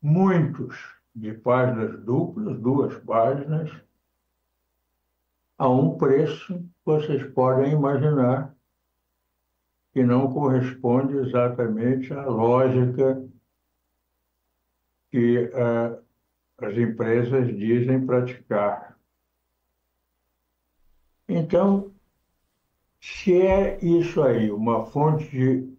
muitos 0.00 0.76
de 1.12 1.32
páginas 1.32 2.00
duplas, 2.04 2.60
duas 2.60 2.96
páginas, 3.00 3.87
a 5.58 5.68
um 5.68 5.98
preço 5.98 6.64
vocês 6.84 7.22
podem 7.32 7.72
imaginar 7.72 8.56
que 9.92 10.04
não 10.04 10.32
corresponde 10.32 11.16
exatamente 11.16 12.12
à 12.14 12.24
lógica 12.24 13.28
que 15.10 15.44
uh, 15.46 16.02
as 16.58 16.76
empresas 16.76 17.48
dizem 17.48 18.06
praticar. 18.06 18.96
Então, 21.28 21.92
se 23.00 23.42
é 23.42 23.78
isso 23.84 24.22
aí, 24.22 24.50
uma 24.50 24.86
fonte 24.86 25.28
de 25.30 25.76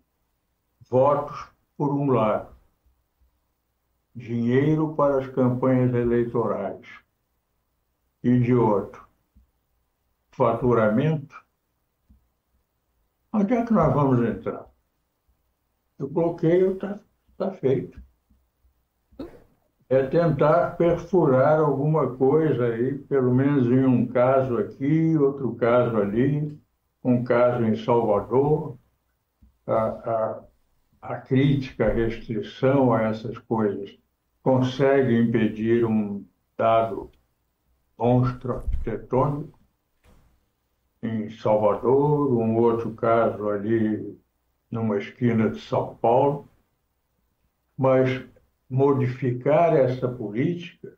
votos 0.90 1.48
por 1.78 1.94
um 1.94 2.12
lado, 2.12 2.54
dinheiro 4.14 4.94
para 4.96 5.20
as 5.20 5.28
campanhas 5.28 5.94
eleitorais. 5.94 6.86
E 8.22 8.38
de 8.38 8.54
outro, 8.54 9.09
faturamento. 10.40 11.36
Onde 13.34 13.54
é 13.54 13.66
que 13.66 13.74
nós 13.74 13.94
vamos 13.94 14.26
entrar? 14.26 14.66
O 16.00 16.08
bloqueio 16.08 16.76
está 16.76 16.98
tá 17.38 17.52
feito. 17.52 18.02
É 19.90 20.04
tentar 20.04 20.78
perfurar 20.78 21.60
alguma 21.60 22.16
coisa 22.16 22.68
aí, 22.68 22.98
pelo 23.00 23.34
menos 23.36 23.66
em 23.66 23.84
um 23.84 24.08
caso 24.08 24.58
aqui, 24.58 25.18
outro 25.18 25.56
caso 25.56 25.98
ali, 25.98 26.58
um 27.04 27.22
caso 27.22 27.66
em 27.66 27.76
Salvador. 27.76 28.78
A, 29.68 29.76
a, 29.76 30.44
a 31.02 31.18
crítica, 31.18 31.88
a 31.88 31.94
restrição 31.94 32.94
a 32.94 33.04
essas 33.04 33.38
coisas 33.40 34.00
consegue 34.42 35.20
impedir 35.20 35.86
um 35.86 36.26
dado 36.58 37.12
monstro 37.98 38.56
arquitetônico 38.56 39.59
em 41.02 41.30
Salvador, 41.30 42.34
um 42.38 42.58
outro 42.58 42.92
caso 42.92 43.50
ali 43.50 44.18
numa 44.70 44.98
esquina 44.98 45.50
de 45.50 45.60
São 45.60 45.96
Paulo, 45.96 46.48
mas 47.78 48.24
modificar 48.70 49.76
essa 49.76 50.08
política 50.08 50.98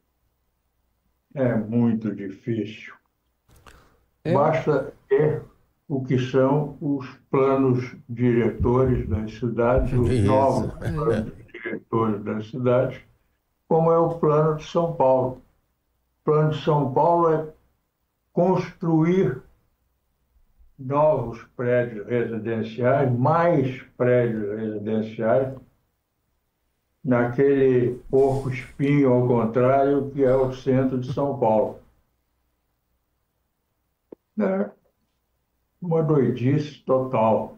é 1.33 1.55
muito 1.55 2.13
difícil. 2.13 2.93
É. 4.23 4.33
Basta 4.33 4.93
ter 5.07 5.43
o 5.87 6.03
que 6.03 6.17
são 6.17 6.77
os 6.81 7.07
planos 7.29 7.95
diretores 8.09 9.07
das 9.07 9.33
cidades, 9.33 9.93
os 9.93 10.23
novos 10.23 10.71
planos 10.73 11.33
diretores 11.51 12.23
das 12.23 12.49
cidades, 12.49 13.01
como 13.67 13.91
é 13.91 13.97
o 13.97 14.17
plano 14.17 14.57
de 14.57 14.65
São 14.65 14.93
Paulo. 14.93 15.41
O 16.21 16.23
plano 16.25 16.51
de 16.51 16.61
São 16.63 16.93
Paulo 16.93 17.33
é 17.33 17.53
construir 18.33 19.41
novos 20.81 21.43
prédios 21.55 22.05
residenciais, 22.07 23.11
mais 23.17 23.81
prédios 23.97 24.57
residenciais, 24.57 25.55
naquele 27.03 27.95
porco 28.09 28.49
espinho 28.49 29.11
ao 29.11 29.27
contrário, 29.27 30.11
que 30.11 30.23
é 30.23 30.35
o 30.35 30.53
centro 30.53 30.99
de 30.99 31.11
São 31.13 31.39
Paulo. 31.39 31.79
É 34.39 34.71
uma 35.81 36.03
doidice 36.03 36.79
total. 36.83 37.57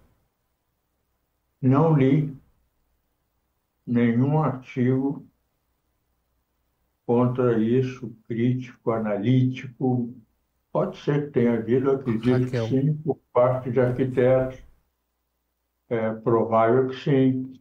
Não 1.62 1.94
li 1.94 2.36
nenhum 3.86 4.42
artigo 4.42 5.26
contra 7.06 7.58
isso, 7.60 8.16
crítico, 8.28 8.92
analítico. 8.92 10.14
Pode 10.74 10.98
ser 10.98 11.28
que 11.28 11.32
tenha 11.34 11.54
havido, 11.54 11.92
acredito 11.92 12.46
Raquel. 12.46 12.68
que 12.68 12.70
sim, 12.70 12.98
por 12.98 13.20
parte 13.32 13.70
de 13.70 13.80
arquitetos. 13.80 14.60
É 15.88 16.12
provável 16.16 16.88
que 16.88 16.96
sim. 16.96 17.54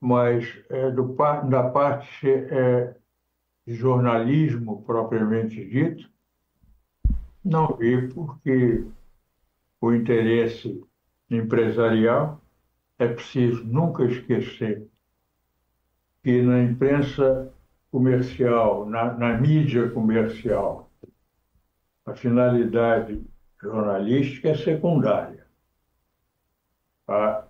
Mas 0.00 0.44
é, 0.68 0.90
do, 0.90 1.14
da 1.48 1.70
parte 1.70 2.28
é, 2.28 2.96
de 3.64 3.74
jornalismo 3.74 4.82
propriamente 4.82 5.64
dito, 5.64 6.10
não 7.44 7.76
vi, 7.76 8.08
porque 8.08 8.84
o 9.80 9.92
interesse 9.92 10.82
empresarial 11.30 12.40
é 12.98 13.06
preciso 13.06 13.62
nunca 13.64 14.04
esquecer 14.04 14.88
que 16.24 16.42
na 16.42 16.62
imprensa 16.62 17.52
comercial, 17.92 18.86
na, 18.86 19.12
na 19.14 19.38
mídia 19.38 19.88
comercial, 19.90 20.89
a 22.06 22.14
finalidade 22.14 23.22
jornalística 23.60 24.48
é 24.50 24.54
secundária. 24.54 25.46
A 27.06 27.44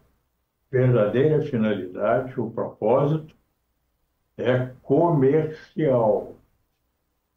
verdadeira 0.70 1.42
finalidade, 1.42 2.38
o 2.40 2.50
propósito, 2.50 3.34
é 4.36 4.72
comercial, 4.82 6.36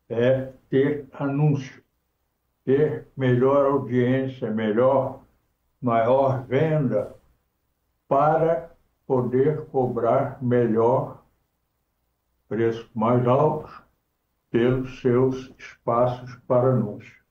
é 0.09 0.51
ter 0.69 1.07
anúncio, 1.13 1.83
ter 2.63 3.07
melhor 3.15 3.65
audiência, 3.65 4.49
melhor, 4.49 5.21
maior 5.81 6.45
venda, 6.45 7.13
para 8.07 8.71
poder 9.05 9.65
cobrar 9.65 10.41
melhor 10.41 11.23
preços 12.47 12.89
mais 12.93 13.27
altos 13.27 13.82
pelos 14.53 15.01
seus 15.01 15.51
espaços 15.57 16.35
para 16.47 16.75
anúncio. 16.75 17.23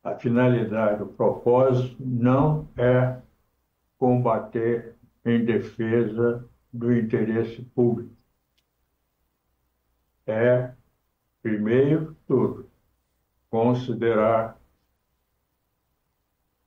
A 0.00 0.14
finalidade, 0.14 1.02
o 1.02 1.08
propósito 1.08 1.96
não 1.98 2.68
é 2.76 3.20
combater 3.98 4.94
em 5.24 5.44
defesa 5.44 6.48
do 6.72 6.96
interesse 6.96 7.62
público. 7.74 8.14
É, 10.24 10.70
primeiro 11.42 12.16
tudo, 12.28 12.70
considerar 13.50 14.56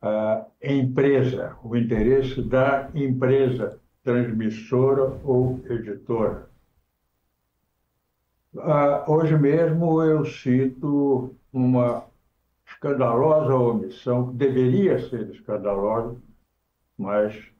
a 0.01 0.45
empresa, 0.61 1.57
o 1.63 1.73
interesse 1.77 2.41
da 2.41 2.91
empresa 2.93 3.79
transmissora 4.03 5.03
ou 5.23 5.61
editora. 5.69 6.49
Ah, 8.59 9.05
hoje 9.07 9.37
mesmo 9.37 10.01
eu 10.01 10.25
cito 10.25 11.35
uma 11.53 12.07
escandalosa 12.65 13.55
omissão, 13.55 14.29
que 14.29 14.35
deveria 14.35 14.97
ser 15.09 15.29
escandalosa, 15.29 16.19
mas 16.97 17.51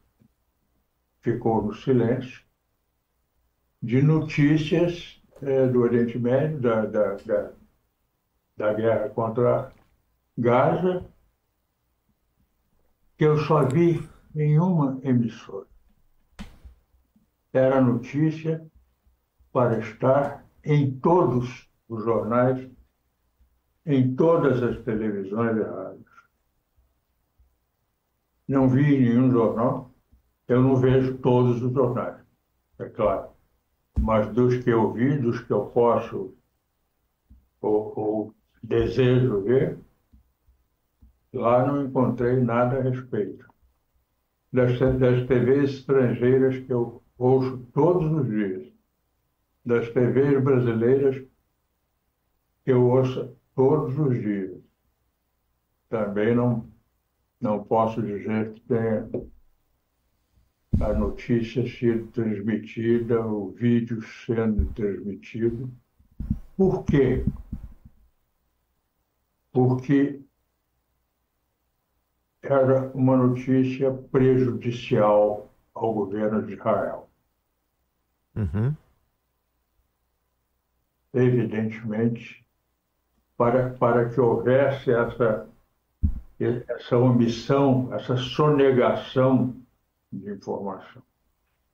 ficou 1.22 1.62
no 1.62 1.74
silêncio, 1.74 2.42
de 3.82 4.02
notícias 4.02 5.22
é, 5.42 5.68
do 5.68 5.82
Oriente 5.82 6.18
Médio, 6.18 6.60
da, 6.60 6.86
da, 6.86 7.16
da, 7.16 7.52
da 8.58 8.74
guerra 8.74 9.10
contra 9.10 9.72
Gaza, 10.36 11.06
que 13.18 13.26
eu 13.26 13.38
só 13.38 13.66
vi 13.66 14.08
em 14.36 14.60
uma 14.60 15.00
emissora. 15.04 15.68
Era 17.54 17.82
notícia 17.82 18.66
para 19.52 19.80
estar 19.80 20.47
em 20.68 21.00
todos 21.00 21.70
os 21.88 22.04
jornais, 22.04 22.70
em 23.86 24.16
todas 24.16 24.62
as 24.62 24.84
televisões 24.84 25.58
e 25.58 25.62
rádios. 25.62 26.06
Não 28.48 28.70
vi 28.70 28.84
nenhum 28.84 29.32
jornal, 29.32 29.92
eu 30.48 30.62
não 30.62 30.76
vejo 30.76 31.18
todos 31.18 31.62
os 31.62 31.74
jornais, 31.74 32.22
é 32.80 32.90
claro. 32.90 33.30
Mas 34.00 34.34
dos 34.34 34.58
que 34.64 34.70
eu 34.70 34.94
vi, 34.94 35.18
dos 35.18 35.40
que 35.42 35.52
eu 35.52 35.66
posso 35.68 36.34
ou, 37.62 37.94
ou 38.00 38.36
desejo 38.62 39.42
ver, 39.42 39.80
Lá 41.34 41.66
não 41.66 41.86
encontrei 41.86 42.42
nada 42.42 42.78
a 42.78 42.82
respeito. 42.82 43.46
Das, 44.52 44.80
das 44.80 45.28
TVs 45.28 45.72
estrangeiras 45.72 46.58
que 46.60 46.72
eu 46.72 47.04
ouço 47.18 47.58
todos 47.74 48.12
os 48.12 48.28
dias, 48.28 48.67
das 49.68 49.90
TVs 49.90 50.42
brasileiras 50.42 51.18
que 52.64 52.72
eu 52.72 52.88
ouço 52.88 53.36
todos 53.54 54.00
os 54.00 54.18
dias. 54.18 54.58
Também 55.90 56.34
não, 56.34 56.66
não 57.40 57.62
posso 57.66 58.02
dizer 58.02 58.54
que 58.54 58.62
tenha 58.62 59.10
a 60.80 60.94
notícia 60.94 61.68
sendo 61.68 62.08
transmitida, 62.08 63.20
o 63.20 63.52
vídeo 63.52 64.02
sendo 64.26 64.72
transmitido. 64.74 65.70
Por 66.56 66.86
quê? 66.86 67.26
Porque 69.52 70.22
era 72.42 72.90
uma 72.94 73.18
notícia 73.18 73.92
prejudicial 73.92 75.52
ao 75.74 75.94
governo 75.94 76.42
de 76.46 76.54
Israel. 76.54 77.10
Uhum. 78.34 78.74
Evidentemente, 81.18 82.46
para, 83.36 83.72
para 83.72 84.08
que 84.08 84.22
houvesse 84.22 84.92
essa, 84.92 85.50
essa 86.40 86.96
omissão, 86.96 87.92
essa 87.92 88.16
sonegação 88.16 89.56
de 90.14 90.32
informação, 90.32 91.02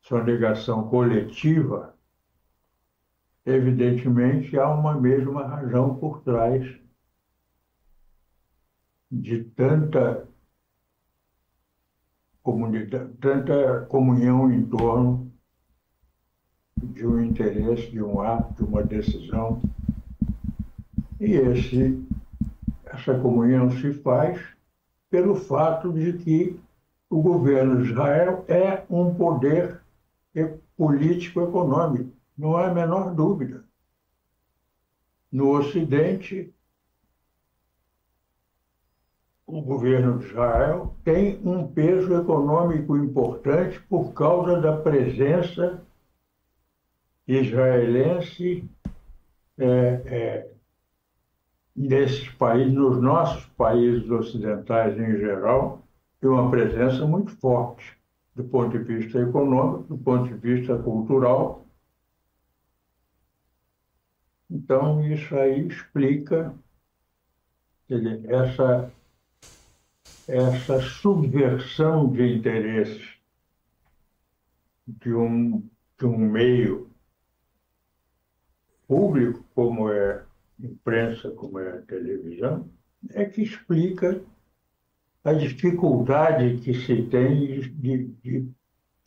sonegação 0.02 0.88
coletiva, 0.88 1.94
evidentemente 3.46 4.58
há 4.58 4.70
uma 4.70 4.96
mesma 4.96 5.46
razão 5.46 5.96
por 5.96 6.22
trás 6.22 6.80
de 9.12 9.44
tanta 9.44 10.26
tanta 13.20 13.86
comunhão 13.90 14.50
em 14.50 14.66
torno 14.66 15.33
de 16.88 17.06
um 17.06 17.24
interesse, 17.24 17.90
de 17.92 18.02
um 18.02 18.22
ato, 18.22 18.54
de 18.54 18.64
uma 18.64 18.84
decisão. 18.84 19.62
E 21.20 21.32
esse, 21.34 22.04
essa 22.86 23.18
comunhão 23.20 23.72
se 23.72 23.94
faz 23.94 24.42
pelo 25.10 25.36
fato 25.36 25.92
de 25.94 26.14
que 26.14 26.60
o 27.10 27.22
governo 27.22 27.84
de 27.84 27.92
Israel 27.92 28.44
é 28.48 28.84
um 28.90 29.14
poder 29.14 29.82
político-econômico, 30.76 32.12
não 32.38 32.58
há 32.58 32.68
a 32.68 32.74
menor 32.74 33.14
dúvida. 33.14 33.64
No 35.32 35.56
Ocidente, 35.58 36.54
o 39.46 39.62
governo 39.62 40.18
de 40.18 40.26
Israel 40.26 40.96
tem 41.04 41.40
um 41.46 41.68
peso 41.68 42.16
econômico 42.16 42.98
importante 42.98 43.80
por 43.82 44.14
causa 44.14 44.60
da 44.60 44.76
presença 44.78 45.82
israelense 47.28 48.70
é, 49.58 49.66
é, 49.66 50.52
nesses 51.76 52.30
países, 52.30 52.74
nos 52.74 53.02
nossos 53.02 53.46
países 53.58 54.10
ocidentais 54.10 54.98
em 54.98 55.18
geral, 55.18 55.82
tem 56.20 56.30
uma 56.30 56.50
presença 56.50 57.06
muito 57.06 57.32
forte 57.38 57.98
do 58.36 58.44
ponto 58.44 58.78
de 58.78 58.84
vista 58.84 59.20
econômico, 59.20 59.96
do 59.96 59.98
ponto 59.98 60.28
de 60.28 60.34
vista 60.36 60.78
cultural. 60.78 61.66
Então, 64.50 65.04
isso 65.06 65.36
aí 65.36 65.68
explica 65.68 66.54
dizer, 67.88 68.24
essa 68.30 68.92
essa 70.28 70.80
subversão 70.80 72.10
de 72.12 72.36
interesses 72.36 73.18
de 74.88 75.14
um, 75.14 75.68
de 76.00 76.06
um 76.06 76.18
meio 76.18 76.90
público, 78.88 79.44
como 79.56 79.90
é 79.90 80.24
imprensa, 80.60 81.30
como 81.32 81.60
é 81.60 81.82
televisão, 81.82 82.70
é 83.12 83.26
que 83.26 83.42
explica 83.42 84.22
a 85.24 85.34
dificuldade 85.34 86.58
que 86.58 86.74
se 86.74 87.04
tem 87.04 87.60
de, 87.60 88.08
de 88.24 88.48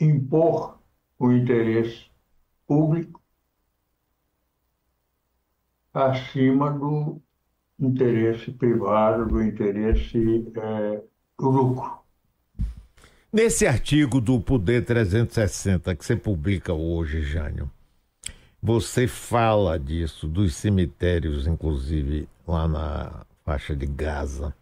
impor 0.00 0.78
o 1.18 1.32
interesse 1.32 2.06
público 2.66 3.20
acima 5.92 6.70
do 6.70 7.20
interesse 7.78 8.50
privado, 8.52 9.26
do 9.26 9.42
interesse 9.42 10.18
é, 10.56 11.02
do 11.38 11.50
lucro. 11.50 11.98
Nesse 13.32 13.66
artigo 13.66 14.20
do 14.20 14.40
Poder 14.40 14.84
360 14.84 15.94
que 15.94 16.04
você 16.04 16.16
publica 16.16 16.72
hoje, 16.72 17.22
Jânio, 17.22 17.70
você 18.66 19.06
fala 19.06 19.78
disso, 19.78 20.26
dos 20.26 20.56
cemitérios, 20.56 21.46
inclusive 21.46 22.28
lá 22.44 22.66
na 22.66 23.24
faixa 23.44 23.76
de 23.76 23.86
Gaza, 23.86 24.52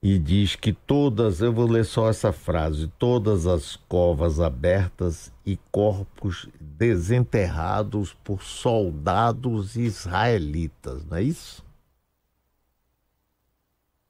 e 0.00 0.20
diz 0.20 0.54
que 0.54 0.72
todas, 0.72 1.40
eu 1.40 1.52
vou 1.52 1.68
ler 1.68 1.84
só 1.84 2.08
essa 2.08 2.32
frase, 2.32 2.86
todas 3.00 3.44
as 3.44 3.74
covas 3.74 4.38
abertas 4.38 5.32
e 5.44 5.56
corpos 5.72 6.48
desenterrados 6.60 8.14
por 8.14 8.40
soldados 8.40 9.74
israelitas, 9.74 11.04
não 11.04 11.16
é 11.16 11.24
isso? 11.24 11.66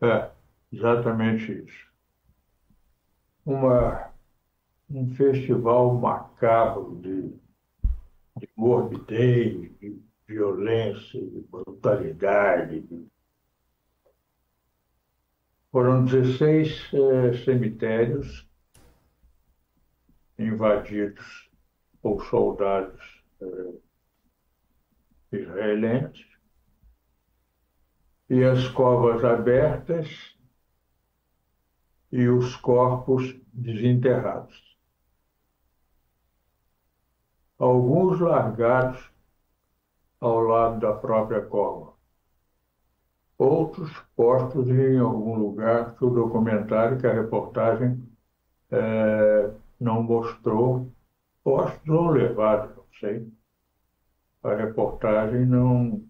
É, 0.03 0.29
exatamente 0.71 1.51
isso. 1.65 1.87
Uma, 3.47 4.11
um 4.91 5.15
festival 5.15 5.95
macabro 5.95 7.01
de, 7.03 7.42
de 8.37 8.49
morbidez, 8.57 9.79
de 9.79 10.03
violência, 10.27 11.21
de 11.21 11.41
brutalidade. 11.51 12.81
De... 12.81 13.07
Foram 15.71 16.05
16 16.05 16.91
é, 16.93 17.45
cemitérios 17.45 18.49
invadidos 20.39 21.51
por 22.01 22.25
soldados 22.27 23.25
é, 23.41 25.37
israelenses 25.37 26.27
e 28.29 28.43
as 28.45 28.67
covas 28.69 29.25
abertas 29.25 30.37
e 32.11 32.29
os 32.29 32.57
corpos 32.57 33.35
desenterrados. 33.53 34.72
Alguns 37.63 38.19
largados 38.19 39.09
ao 40.21 40.41
lado 40.41 40.81
da 40.81 40.95
própria 40.95 41.43
cova. 41.43 41.93
Outros 43.39 43.89
postos 44.17 44.69
em 44.69 44.99
algum 44.99 45.37
lugar 45.37 45.95
que 45.95 46.05
o 46.05 46.11
documentário, 46.11 46.99
que 46.99 47.07
a 47.07 47.13
reportagem 47.13 48.03
é, 48.69 49.53
não 49.79 50.03
mostrou, 50.03 50.91
postos 51.45 51.89
ou 51.89 52.11
levados, 52.11 52.75
não 52.75 52.85
sei. 52.99 53.33
A 54.43 54.57
reportagem 54.57 55.47
não, 55.47 56.03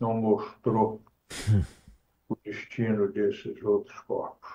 não 0.00 0.14
mostrou 0.14 1.00
o 2.28 2.36
destino 2.44 3.06
desses 3.12 3.62
outros 3.62 4.00
corpos. 4.00 4.50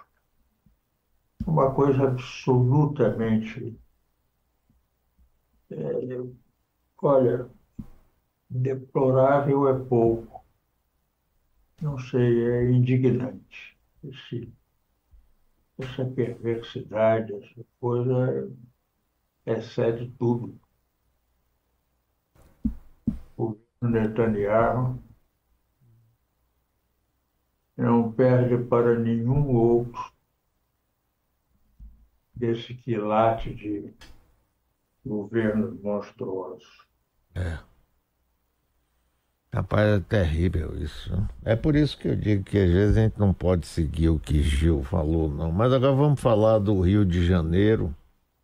Uma 1.47 1.74
coisa 1.74 2.04
absolutamente. 2.04 3.80
É, 5.72 6.24
olha, 7.02 7.50
deplorável 8.50 9.70
é 9.70 9.86
pouco. 9.86 10.44
Não 11.82 11.98
sei, 11.98 12.44
é 12.46 12.72
indignante. 12.72 13.78
Esse, 14.04 14.52
essa 15.80 16.06
perversidade, 16.06 17.34
essa 17.34 17.66
coisa 17.80 18.52
excede 19.46 20.12
tudo. 20.20 20.60
O 23.38 23.58
Netanyahu 23.82 25.02
não 27.78 28.12
perde 28.12 28.64
para 28.66 29.00
nenhum 29.00 29.56
outro 29.56 30.12
desse 32.36 32.76
quilate 32.76 33.54
de 33.56 33.94
governos 35.06 35.80
monstruosos. 35.82 36.68
É. 37.36 37.58
Rapaz, 39.54 39.98
é 39.98 40.00
terrível 40.00 40.82
isso. 40.82 41.12
É 41.44 41.58
por 41.58 41.76
isso 41.76 41.98
que 41.98 42.08
eu 42.08 42.16
digo 42.16 42.44
que 42.44 42.58
às 42.58 42.70
vezes 42.70 42.98
a 42.98 43.02
gente 43.02 43.20
não 43.20 43.34
pode 43.34 43.68
seguir 43.68 44.08
o 44.08 44.18
que 44.18 44.42
Gil 44.42 44.82
falou, 44.82 45.30
não. 45.30 45.52
Mas 45.52 45.74
agora 45.74 45.94
vamos 45.94 46.22
falar 46.22 46.60
do 46.60 46.80
Rio 46.80 47.06
de 47.06 47.26
Janeiro. 47.26 47.94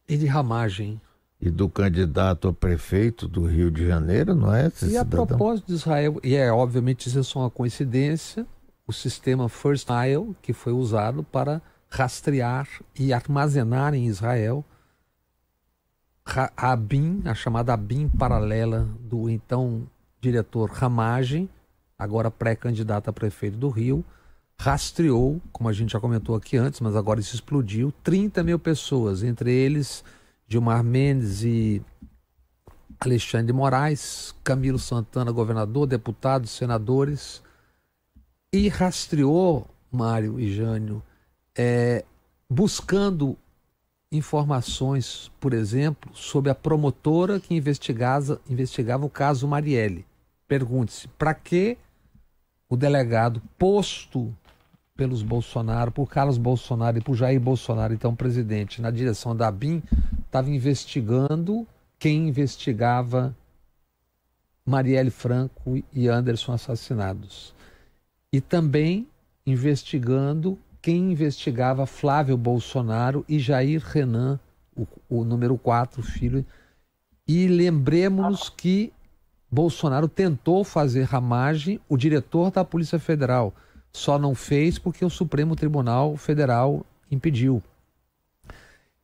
E 0.08 0.17
de 0.17 0.26
ramagem. 0.26 1.00
E 1.39 1.50
do 1.50 1.70
candidato 1.70 2.50
a 2.50 2.54
prefeito 2.54 3.26
do 3.28 3.46
Rio 3.46 3.72
de 3.72 3.88
Janeiro, 3.88 4.36
não 4.36 4.54
é? 4.54 4.67
Esse 4.67 4.86
e 4.86 4.89
cidadão? 4.89 5.24
a 5.24 5.28
propósito 5.28 5.67
de 5.67 5.74
Israel, 5.74 6.20
e 6.24 6.36
é 6.36 6.52
obviamente 6.52 7.08
isso 7.08 7.20
é 7.20 7.24
só 7.24 7.39
uma 7.39 7.50
coincidência, 7.50 8.46
o 8.86 8.91
sistema 8.91 9.48
First 9.48 9.88
Mile, 9.88 10.36
que 10.41 10.52
foi 10.52 10.74
usado 10.74 11.24
para 11.24 11.62
rastrear 11.89 12.67
e 13.00 13.13
armazenar 13.13 13.93
em 13.93 14.08
Israel 14.08 14.65
a 16.56 16.76
BIM, 16.76 17.22
a 17.26 17.34
chamada 17.34 17.76
BIM 17.78 18.10
paralela 18.10 18.88
do 19.00 19.30
então 19.30 19.88
diretor 20.20 20.70
Ramage, 20.70 21.50
agora 21.98 22.30
pré-candidato 22.30 23.10
a 23.10 23.13
prefeito 23.13 23.58
do 23.58 23.70
Rio, 23.70 24.04
rastreou, 24.60 25.42
como 25.52 25.70
a 25.70 25.74
gente 25.74 25.94
já 25.94 26.00
comentou 26.00 26.36
aqui 26.36 26.58
antes, 26.58 26.80
mas 26.80 26.96
agora 26.96 27.20
isso 27.20 27.36
explodiu, 27.36 27.94
30 28.04 28.44
mil 28.44 28.60
pessoas, 28.60 29.24
entre 29.24 29.52
eles 29.52 30.04
Gilmar 30.48 30.84
Mendes 30.84 31.44
e 31.44 31.82
Alexandre 33.00 33.54
Moraes, 33.54 34.34
Camilo 34.44 34.80
Santana, 34.80 35.32
governador, 35.32 35.86
deputados, 35.86 36.52
senadores, 36.52 37.44
e 38.52 38.68
rastreou, 38.70 39.68
Mário 39.92 40.40
e 40.40 40.54
Jânio, 40.54 41.04
é, 41.56 42.04
buscando 42.50 43.38
informações, 44.12 45.32
por 45.39 45.54
exemplo, 45.54 46.12
sobre 46.15 46.50
a 46.50 46.56
promotora 46.56 47.39
que 47.39 47.56
investigava, 47.56 48.41
investigava 48.50 49.06
o 49.06 49.10
caso 49.10 49.48
Marielle. 49.48 50.06
Pergunte-se, 50.48 51.08
para 51.10 51.34
que 51.34 51.78
o 52.70 52.78
delegado 52.78 53.41
posto 53.58 54.34
pelos 54.96 55.22
Bolsonaro, 55.22 55.91
por 55.91 56.10
Carlos 56.10 56.38
Bolsonaro 56.38 56.98
e 56.98 57.02
por 57.02 57.15
Jair 57.15 57.39
Bolsonaro, 57.39 57.93
então 57.93 58.15
presidente, 58.15 58.82
na 58.82 58.89
direção 58.89 59.36
da 59.36 59.52
BIM, 59.52 59.84
estava 60.26 60.50
investigando 60.50 61.67
quem 62.00 62.30
investigava 62.30 63.36
Marielle 64.65 65.12
Franco 65.12 65.82
e 65.93 66.08
Anderson 66.08 66.54
assassinados 66.54 67.54
e 68.34 68.41
também 68.41 69.08
investigando 69.46 70.60
quem 70.88 71.12
investigava 71.12 71.86
Flávio 71.86 72.38
Bolsonaro 72.38 73.26
e 73.28 73.39
Jair 73.39 73.84
Renan, 73.84 74.39
o, 74.73 74.88
o 75.10 75.26
número 75.26 75.58
4, 75.58 76.02
filho. 76.02 76.45
E 77.28 77.45
lembremos 77.45 78.47
que 78.47 78.93
Bolsonaro 79.52 80.08
tentou 80.08 80.63
fazer 80.63 81.04
ramagem, 81.04 81.78
o 81.89 81.97
diretor 81.97 82.52
da 82.52 82.63
Polícia 82.63 82.97
Federal 83.00 83.54
só 83.91 84.17
não 84.17 84.34
fez 84.34 84.80
porque 84.80 85.04
o 85.04 85.10
Supremo 85.10 85.58
Tribunal 85.58 86.15
Federal 86.15 86.86
impediu. 87.12 87.62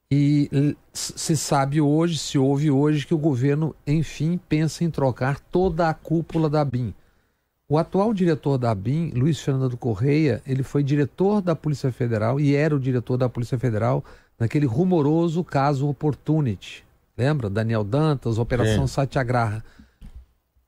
E 0.10 0.78
se 0.94 1.36
sabe 1.36 1.82
hoje, 1.82 2.18
se 2.18 2.38
ouve 2.38 2.72
hoje, 2.72 3.06
que 3.06 3.14
o 3.14 3.18
governo, 3.18 3.76
enfim, 3.86 4.40
pensa 4.48 4.86
em 4.86 4.90
trocar 4.90 5.38
toda 5.38 5.90
a 5.90 5.94
cúpula 5.94 6.50
da 6.50 6.64
BIM. 6.64 6.94
O 7.68 7.78
atual 7.78 8.14
diretor 8.14 8.58
da 8.58 8.72
ABIN, 8.72 9.12
Luiz 9.12 9.40
Fernando 9.40 9.78
Correia, 9.78 10.42
ele 10.46 10.64
foi 10.64 10.84
diretor 10.84 11.42
da 11.42 11.56
Polícia 11.56 11.92
Federal 11.92 12.40
e 12.40 12.56
era 12.56 12.76
o 12.76 12.80
diretor 12.80 13.18
da 13.18 13.30
Polícia 13.30 13.58
Federal 13.58 14.04
naquele 14.38 14.66
rumoroso 14.66 15.44
caso 15.44 15.88
Opportunity. 15.88 16.84
Lembra? 17.18 17.50
Daniel 17.50 17.84
Dantas, 17.84 18.38
Operação 18.38 18.84
é. 18.84 18.88
Satyagraha. 18.88 19.64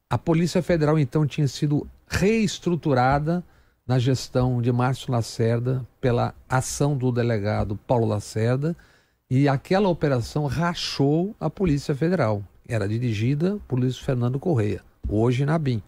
A 0.10 0.18
Polícia 0.18 0.64
Federal 0.64 0.98
então 0.98 1.28
tinha 1.28 1.48
sido 1.48 1.86
reestruturada 2.08 3.44
na 3.86 4.00
gestão 4.00 4.62
de 4.62 4.72
Márcio 4.72 5.12
Lacerda 5.12 5.86
pela 6.00 6.34
ação 6.48 6.98
do 6.98 7.12
delegado 7.12 7.78
Paulo 7.86 8.08
Lacerda 8.08 8.76
e 9.30 9.50
aquela 9.50 9.90
operação 9.90 10.46
rachou 10.46 11.36
a 11.40 11.50
Polícia 11.50 11.94
Federal. 11.94 12.42
Era 12.68 12.88
dirigida 12.88 13.60
por 13.68 13.78
Luiz 13.78 13.98
Fernando 13.98 14.40
Correia, 14.40 14.82
hoje 15.10 15.46
na 15.46 15.60
BIM. 15.60 15.84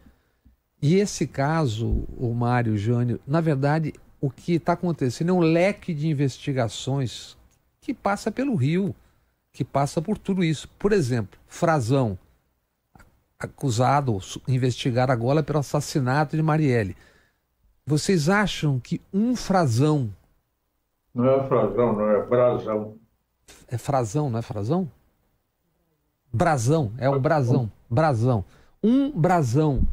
E 0.82 0.96
esse 0.96 1.26
caso, 1.26 2.06
o 2.18 2.34
Mário 2.34 2.78
Jânio, 2.78 3.20
na 3.26 3.42
verdade, 3.42 3.94
o 4.22 4.30
que 4.30 4.54
está 4.54 4.74
acontecendo 4.74 5.30
é 5.30 5.34
um 5.34 5.40
leque 5.40 5.94
de 5.94 6.08
investigações 6.08 7.36
que 7.82 7.94
passa 7.94 8.32
pelo 8.32 8.56
Rio, 8.56 8.96
que 9.52 9.64
passa 9.64 10.02
por 10.02 10.18
tudo 10.18 10.44
isso. 10.44 10.70
Por 10.78 10.92
exemplo, 10.92 11.40
Frazão, 11.48 12.18
acusado, 13.40 14.20
investigar 14.48 15.10
agora 15.10 15.42
pelo 15.42 15.60
assassinato 15.60 16.36
de 16.36 16.44
Marielle. 16.44 16.96
Vocês 17.86 18.30
acham 18.30 18.80
que 18.80 19.02
um 19.12 19.36
Frazão. 19.36 20.14
Não 21.14 21.26
é 21.28 21.48
Frazão, 21.48 21.94
não 21.94 22.12
é 22.12 22.26
Brazão. 22.26 22.98
É 23.68 23.78
Frazão, 23.78 24.30
não 24.30 24.40
é 24.40 24.42
Frazão? 24.42 24.92
Brasão, 26.32 26.92
é 26.98 27.10
o 27.10 27.20
Brasão. 27.20 27.72
Brasão. 27.90 28.46
Um 28.84 29.10
Brasão 29.12 29.88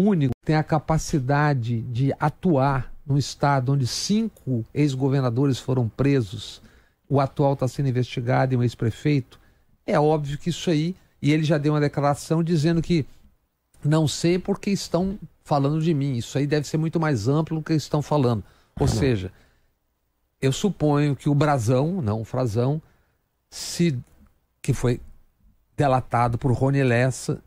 único 0.00 0.32
tem 0.44 0.56
a 0.56 0.62
capacidade 0.62 1.80
de 1.82 2.12
atuar 2.18 2.92
num 3.06 3.18
estado 3.18 3.72
onde 3.72 3.86
cinco 3.86 4.64
ex-governadores 4.72 5.58
foram 5.58 5.88
presos, 5.88 6.62
o 7.08 7.20
atual 7.20 7.54
está 7.54 7.66
sendo 7.66 7.88
investigado 7.88 8.54
e 8.54 8.56
um 8.56 8.62
ex-prefeito, 8.62 9.40
é 9.86 9.98
óbvio 9.98 10.38
que 10.38 10.50
isso 10.50 10.70
aí. 10.70 10.94
E 11.20 11.32
ele 11.32 11.44
já 11.44 11.58
deu 11.58 11.74
uma 11.74 11.80
declaração 11.80 12.42
dizendo 12.42 12.80
que 12.80 13.04
não 13.84 14.06
sei 14.06 14.38
porque 14.38 14.70
estão 14.70 15.18
falando 15.42 15.82
de 15.82 15.92
mim. 15.92 16.16
Isso 16.16 16.38
aí 16.38 16.46
deve 16.46 16.66
ser 16.66 16.78
muito 16.78 17.00
mais 17.00 17.28
amplo 17.28 17.58
do 17.58 17.62
que 17.62 17.74
estão 17.74 18.00
falando. 18.00 18.44
Ou 18.78 18.86
uhum. 18.86 18.92
seja, 18.92 19.32
eu 20.40 20.52
suponho 20.52 21.16
que 21.16 21.28
o 21.28 21.34
Brasão, 21.34 22.00
não 22.00 22.20
o 22.20 22.24
Frazão, 22.24 22.80
se 23.50 23.98
que 24.62 24.72
foi 24.72 25.00
delatado 25.76 26.38
por 26.38 26.52
Rony 26.52 26.82
Lessa, 26.82 27.42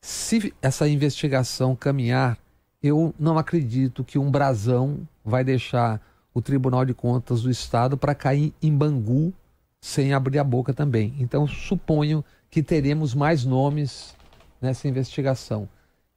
se 0.00 0.52
essa 0.62 0.88
investigação 0.88 1.76
caminhar, 1.76 2.38
eu 2.82 3.14
não 3.18 3.38
acredito 3.38 4.02
que 4.02 4.18
um 4.18 4.30
brasão 4.30 5.06
vai 5.24 5.44
deixar 5.44 6.00
o 6.32 6.40
Tribunal 6.40 6.84
de 6.84 6.94
Contas 6.94 7.42
do 7.42 7.50
Estado 7.50 7.96
para 7.96 8.14
cair 8.14 8.54
em 8.62 8.74
Bangu 8.74 9.32
sem 9.80 10.12
abrir 10.12 10.38
a 10.38 10.44
boca 10.44 10.72
também. 10.72 11.14
Então, 11.18 11.46
suponho 11.46 12.24
que 12.50 12.62
teremos 12.62 13.14
mais 13.14 13.44
nomes 13.44 14.14
nessa 14.60 14.88
investigação. 14.88 15.68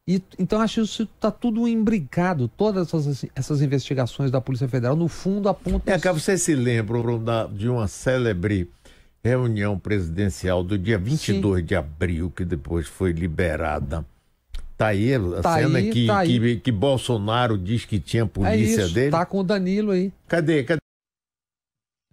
E, 0.07 0.21
então, 0.37 0.59
acho 0.59 0.75
que 0.75 0.81
isso 0.81 1.03
está 1.03 1.31
tudo 1.31 1.65
imbricado, 1.65 2.49
todas 2.49 2.87
essas, 2.87 3.25
essas, 3.33 3.61
investigações 3.61 4.29
da 4.29 4.41
Polícia 4.41 4.67
Federal, 4.67 4.97
no 4.97 5.07
fundo, 5.07 5.47
apontam. 5.47 5.93
É 5.93 5.97
que 5.97 6.11
você 6.11 6.37
se 6.37 6.53
lembra 6.53 7.17
da, 7.19 7.47
de 7.47 7.69
uma 7.69 7.87
célebre 7.87 8.69
reunião 9.23 9.79
presidencial 9.79 10.63
do 10.63 10.77
dia 10.77 10.97
22 10.97 11.61
Sim. 11.61 11.65
de 11.65 11.75
abril, 11.75 12.29
que 12.29 12.43
depois 12.43 12.87
foi 12.87 13.13
liberada. 13.13 14.05
Tá 14.77 14.87
aí 14.87 15.13
a 15.13 15.41
tá 15.41 15.55
cena 15.55 15.77
aí, 15.77 15.91
que, 15.91 16.07
tá 16.07 16.25
que, 16.25 16.59
que, 16.59 16.71
Bolsonaro 16.71 17.57
diz 17.57 17.85
que 17.85 17.99
tinha 17.99 18.25
polícia 18.25 18.81
é 18.81 18.85
isso, 18.85 18.93
dele. 18.93 19.11
Tá 19.11 19.25
com 19.25 19.39
o 19.39 19.43
Danilo 19.43 19.91
aí. 19.91 20.11
Cadê? 20.27 20.63
Cadê? 20.63 20.79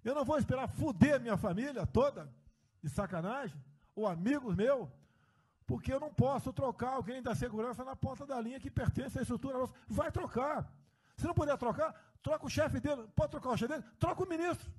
Eu 0.05 0.15
não 0.15 0.25
vou 0.25 0.39
esperar 0.39 0.69
fuder 0.69 1.21
minha 1.21 1.37
família 1.37 1.85
toda 1.87 2.29
de 2.83 2.89
sacanagem, 2.89 3.57
ou 3.95 4.07
amigos 4.07 4.55
meus, 4.55 4.89
porque 5.67 5.93
eu 5.93 6.01
não 6.01 6.13
posso 6.13 6.53
trocar 6.53 6.95
alguém 6.95 7.23
da 7.23 7.35
segurança 7.35 7.85
na 7.85 7.97
ponta 7.97 8.27
da 8.27 8.41
linha 8.41 8.61
que 8.61 8.71
pertence 8.71 9.19
à 9.19 9.23
estrutura 9.23 9.59
nossa. 9.59 9.73
Vai 9.89 10.11
trocar. 10.13 10.71
Se 11.17 11.27
não 11.27 11.35
puder 11.35 11.57
trocar, 11.59 11.95
troca 12.23 12.47
o 12.47 12.51
chefe 12.51 12.81
dele. 12.81 13.03
Pode 13.15 13.31
trocar 13.31 13.51
o 13.51 13.57
chefe 13.57 13.73
dele? 13.73 13.85
Troca 13.99 14.23
o 14.23 14.29
ministro. 14.29 14.71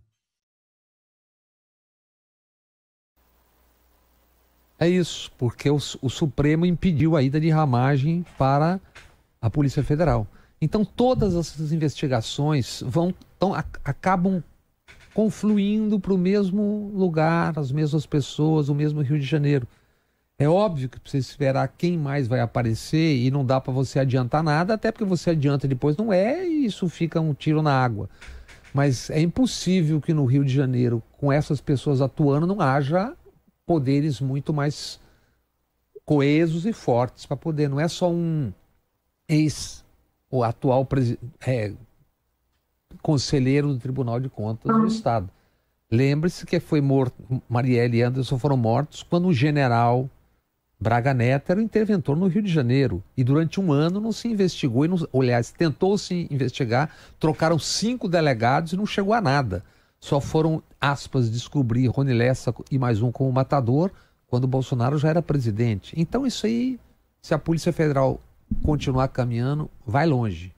É 4.81 4.89
isso, 4.89 5.31
porque 5.37 5.69
o, 5.69 5.75
o, 5.75 6.09
Supremo 6.09 6.65
impediu 6.65 7.15
a 7.15 7.21
ida 7.21 7.39
de 7.39 7.51
ramagem 7.51 8.25
para 8.35 8.81
a 9.39 9.47
Polícia 9.47 9.83
Federal. 9.83 10.25
Então 10.59 10.83
todas 10.83 11.35
essas 11.35 11.71
investigações 11.71 12.81
vão 12.83 13.13
tão, 13.37 13.53
acabam 13.53 14.43
confluindo 15.13 15.99
para 15.99 16.15
o 16.15 16.17
mesmo 16.17 16.91
lugar, 16.95 17.59
as 17.59 17.71
mesmas 17.71 18.07
pessoas, 18.07 18.69
o 18.69 18.73
mesmo 18.73 19.01
Rio 19.01 19.19
de 19.19 19.25
Janeiro. 19.25 19.67
É 20.39 20.49
óbvio 20.49 20.89
que 20.89 20.99
precisa 20.99 21.29
esperar 21.29 21.71
quem 21.77 21.95
mais 21.95 22.27
vai 22.27 22.39
aparecer 22.39 23.17
e 23.17 23.29
não 23.29 23.45
dá 23.45 23.61
para 23.61 23.71
você 23.71 23.99
adiantar 23.99 24.41
nada, 24.41 24.73
até 24.73 24.91
porque 24.91 25.05
você 25.05 25.29
adianta 25.29 25.67
depois 25.67 25.95
não 25.95 26.11
é 26.11 26.43
e 26.43 26.65
isso 26.65 26.89
fica 26.89 27.21
um 27.21 27.35
tiro 27.35 27.61
na 27.61 27.71
água. 27.71 28.09
Mas 28.73 29.11
é 29.11 29.21
impossível 29.21 30.01
que 30.01 30.11
no 30.11 30.25
Rio 30.25 30.43
de 30.43 30.51
Janeiro, 30.51 31.03
com 31.19 31.31
essas 31.31 31.61
pessoas 31.61 32.01
atuando, 32.01 32.47
não 32.47 32.59
haja 32.59 33.15
poderes 33.71 34.19
muito 34.19 34.53
mais 34.53 34.99
coesos 36.03 36.65
e 36.65 36.73
fortes 36.73 37.25
para 37.25 37.37
poder. 37.37 37.69
Não 37.69 37.79
é 37.79 37.87
só 37.87 38.11
um 38.11 38.51
ex, 39.29 39.85
o 40.29 40.43
atual 40.43 40.85
é, 41.47 41.71
conselheiro 43.01 43.69
do 43.69 43.79
Tribunal 43.79 44.19
de 44.19 44.27
Contas 44.27 44.75
do 44.75 44.85
Estado. 44.87 45.29
Lembre-se 45.89 46.45
que 46.45 46.59
foi 46.59 46.81
morto, 46.81 47.41
Marielle 47.47 47.99
e 47.99 48.01
Anderson 48.01 48.37
foram 48.37 48.57
mortos 48.57 49.03
quando 49.03 49.29
o 49.29 49.33
general 49.33 50.09
Braga 50.77 51.13
Neto 51.13 51.49
era 51.51 51.61
o 51.61 51.63
interventor 51.63 52.17
no 52.17 52.27
Rio 52.27 52.41
de 52.41 52.51
Janeiro. 52.51 53.01
E 53.15 53.23
durante 53.23 53.57
um 53.61 53.71
ano 53.71 54.01
não 54.01 54.11
se 54.11 54.27
investigou, 54.27 54.83
e 54.83 54.89
não, 54.89 54.97
aliás, 55.17 55.49
tentou-se 55.49 56.27
investigar, 56.29 56.93
trocaram 57.17 57.57
cinco 57.57 58.09
delegados 58.09 58.73
e 58.73 58.75
não 58.75 58.85
chegou 58.85 59.13
a 59.13 59.21
nada. 59.21 59.63
Só 60.01 60.19
foram, 60.19 60.63
aspas, 60.79 61.31
descobrir 61.31 61.85
Rony 61.87 62.13
Lessa 62.13 62.53
e 62.71 62.79
mais 62.79 63.03
um 63.03 63.11
como 63.11 63.31
matador 63.31 63.91
quando 64.27 64.45
o 64.45 64.47
Bolsonaro 64.47 64.97
já 64.97 65.09
era 65.09 65.21
presidente. 65.21 65.93
Então 65.95 66.25
isso 66.25 66.47
aí, 66.47 66.79
se 67.21 67.35
a 67.35 67.39
Polícia 67.39 67.71
Federal 67.71 68.19
continuar 68.63 69.07
caminhando, 69.09 69.69
vai 69.85 70.07
longe. 70.07 70.53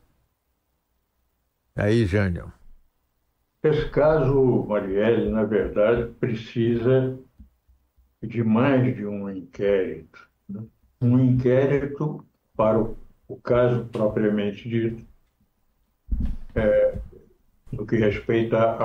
Aí, 1.76 2.06
Jânio. 2.06 2.54
Esse 3.62 3.90
caso, 3.90 4.66
Marielle, 4.68 5.30
na 5.30 5.44
verdade, 5.44 6.12
precisa 6.20 7.20
de 8.22 8.44
mais 8.44 8.96
de 8.96 9.06
um 9.06 9.30
inquérito. 9.30 10.30
Né? 10.48 10.64
Um 11.02 11.20
inquérito 11.20 12.26
para 12.56 12.80
o, 12.80 12.98
o 13.28 13.36
caso 13.38 13.86
propriamente 13.86 14.70
dito, 14.70 15.06
é, 16.56 16.98
no 17.74 17.86
que 17.86 17.96
respeita 17.98 18.78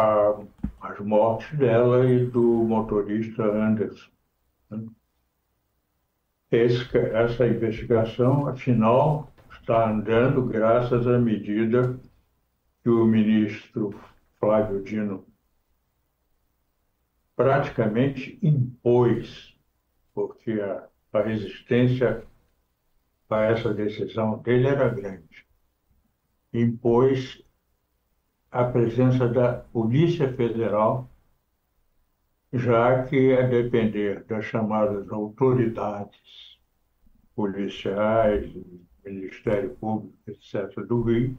às 0.80 0.98
mortes 1.00 1.56
dela 1.58 2.08
e 2.10 2.26
do 2.26 2.42
motorista 2.42 3.42
Anderson. 3.42 4.10
Né? 4.70 4.86
Esse, 6.50 6.96
essa 6.96 7.46
investigação, 7.46 8.48
afinal, 8.48 9.30
está 9.52 9.90
andando 9.90 10.46
graças 10.46 11.06
à 11.06 11.18
medida 11.18 12.00
que 12.82 12.88
o 12.88 13.04
ministro 13.04 13.94
Flávio 14.40 14.82
Dino 14.82 15.26
praticamente 17.36 18.38
impôs, 18.42 19.54
porque 20.14 20.52
a, 20.52 20.88
a 21.12 21.22
resistência 21.22 22.24
a 23.28 23.42
essa 23.42 23.74
decisão 23.74 24.38
dele 24.38 24.68
era 24.68 24.88
grande. 24.88 25.46
Impôs 26.52 27.44
a 28.50 28.64
presença 28.64 29.28
da 29.28 29.52
Polícia 29.52 30.32
Federal, 30.32 31.08
já 32.52 33.04
que 33.04 33.34
a 33.34 33.42
depender 33.42 34.24
das 34.24 34.46
chamadas 34.46 35.10
autoridades 35.10 36.58
policiais, 37.34 38.50
Ministério 39.04 39.76
Público, 39.76 40.16
etc., 40.26 40.74
do 40.86 41.02
Rio, 41.02 41.38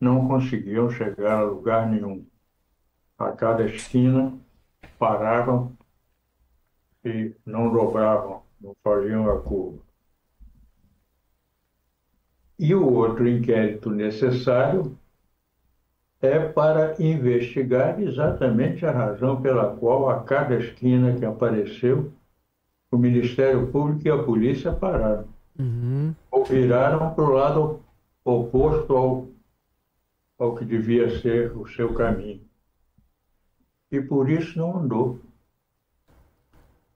não 0.00 0.26
conseguiam 0.26 0.90
chegar 0.90 1.40
a 1.40 1.42
lugar 1.42 1.88
nenhum. 1.90 2.24
A 3.18 3.32
cada 3.32 3.66
esquina 3.66 4.32
paravam 4.98 5.76
e 7.04 7.34
não 7.44 7.70
dobravam, 7.70 8.42
não 8.60 8.74
faziam 8.82 9.30
a 9.30 9.40
curva. 9.40 9.78
E 12.58 12.74
o 12.74 12.86
outro 12.92 13.28
inquérito 13.28 13.90
necessário 13.90 14.98
é 16.22 16.38
para 16.38 16.94
investigar 17.02 18.00
exatamente 18.00 18.84
a 18.84 18.90
razão 18.90 19.40
pela 19.40 19.74
qual 19.76 20.10
a 20.10 20.22
cada 20.22 20.56
esquina 20.56 21.14
que 21.14 21.24
apareceu, 21.24 22.12
o 22.90 22.98
Ministério 22.98 23.68
Público 23.68 24.06
e 24.06 24.10
a 24.10 24.22
polícia 24.22 24.72
pararam. 24.72 25.26
Uhum. 25.58 26.14
Ou 26.30 26.44
viraram 26.44 27.14
para 27.14 27.24
o 27.24 27.32
lado 27.32 27.80
oposto 28.24 28.96
ao, 28.96 29.28
ao 30.38 30.56
que 30.56 30.64
devia 30.64 31.20
ser 31.20 31.56
o 31.56 31.66
seu 31.68 31.94
caminho 31.94 32.40
e 33.90 34.00
por 34.00 34.30
isso 34.30 34.58
não 34.58 34.78
andou. 34.78 35.18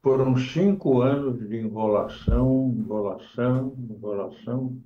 Foram 0.02 0.36
cinco 0.36 1.00
anos 1.00 1.40
de 1.48 1.56
enrolação, 1.56 2.74
enrolação, 2.76 3.74
enrolação. 3.90 4.76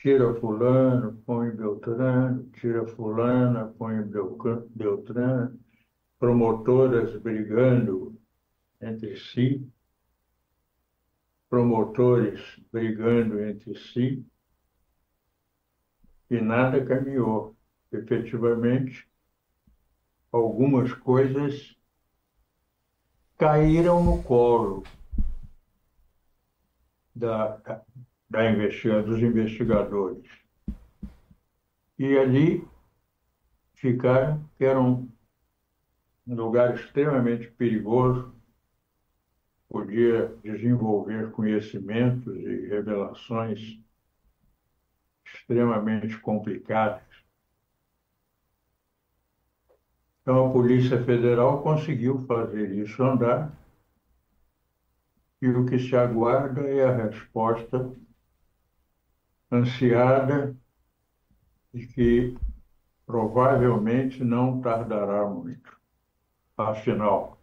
Tira 0.00 0.32
fulano, 0.34 1.20
põe 1.26 1.50
Beltrano, 1.50 2.48
tira 2.52 2.86
fulana, 2.86 3.66
põe 3.76 4.00
Beltrano, 4.04 5.58
promotoras 6.20 7.20
brigando 7.20 8.16
entre 8.80 9.16
si, 9.16 9.68
promotores 11.50 12.40
brigando 12.70 13.40
entre 13.40 13.76
si, 13.76 14.24
e 16.30 16.40
nada 16.40 16.84
caminhou. 16.86 17.56
Efetivamente, 17.90 19.08
algumas 20.30 20.92
coisas 20.92 21.76
caíram 23.36 24.04
no 24.04 24.22
colo 24.22 24.84
da, 27.12 27.56
da 28.28 28.50
dos 29.02 29.22
investigadores. 29.22 30.24
E 31.98 32.16
ali 32.16 32.66
ficaram, 33.74 34.48
que 34.56 34.64
era 34.64 34.80
um 34.80 35.08
lugar 36.26 36.74
extremamente 36.74 37.50
perigoso, 37.50 38.34
podia 39.68 40.28
desenvolver 40.42 41.30
conhecimentos 41.32 42.34
e 42.36 42.66
revelações 42.68 43.78
extremamente 45.24 46.18
complicadas. 46.18 47.02
Então, 50.22 50.48
a 50.48 50.52
Polícia 50.52 51.02
Federal 51.04 51.62
conseguiu 51.62 52.18
fazer 52.26 52.70
isso 52.76 53.02
andar, 53.02 53.52
e 55.40 55.48
o 55.48 55.64
que 55.64 55.78
se 55.78 55.96
aguarda 55.96 56.62
é 56.62 56.84
a 56.84 57.08
resposta 57.08 57.94
ansiada 59.50 60.56
e 61.72 61.86
que 61.86 62.38
provavelmente 63.06 64.22
não 64.22 64.60
tardará 64.60 65.26
muito. 65.26 65.76
Afinal, 66.56 67.40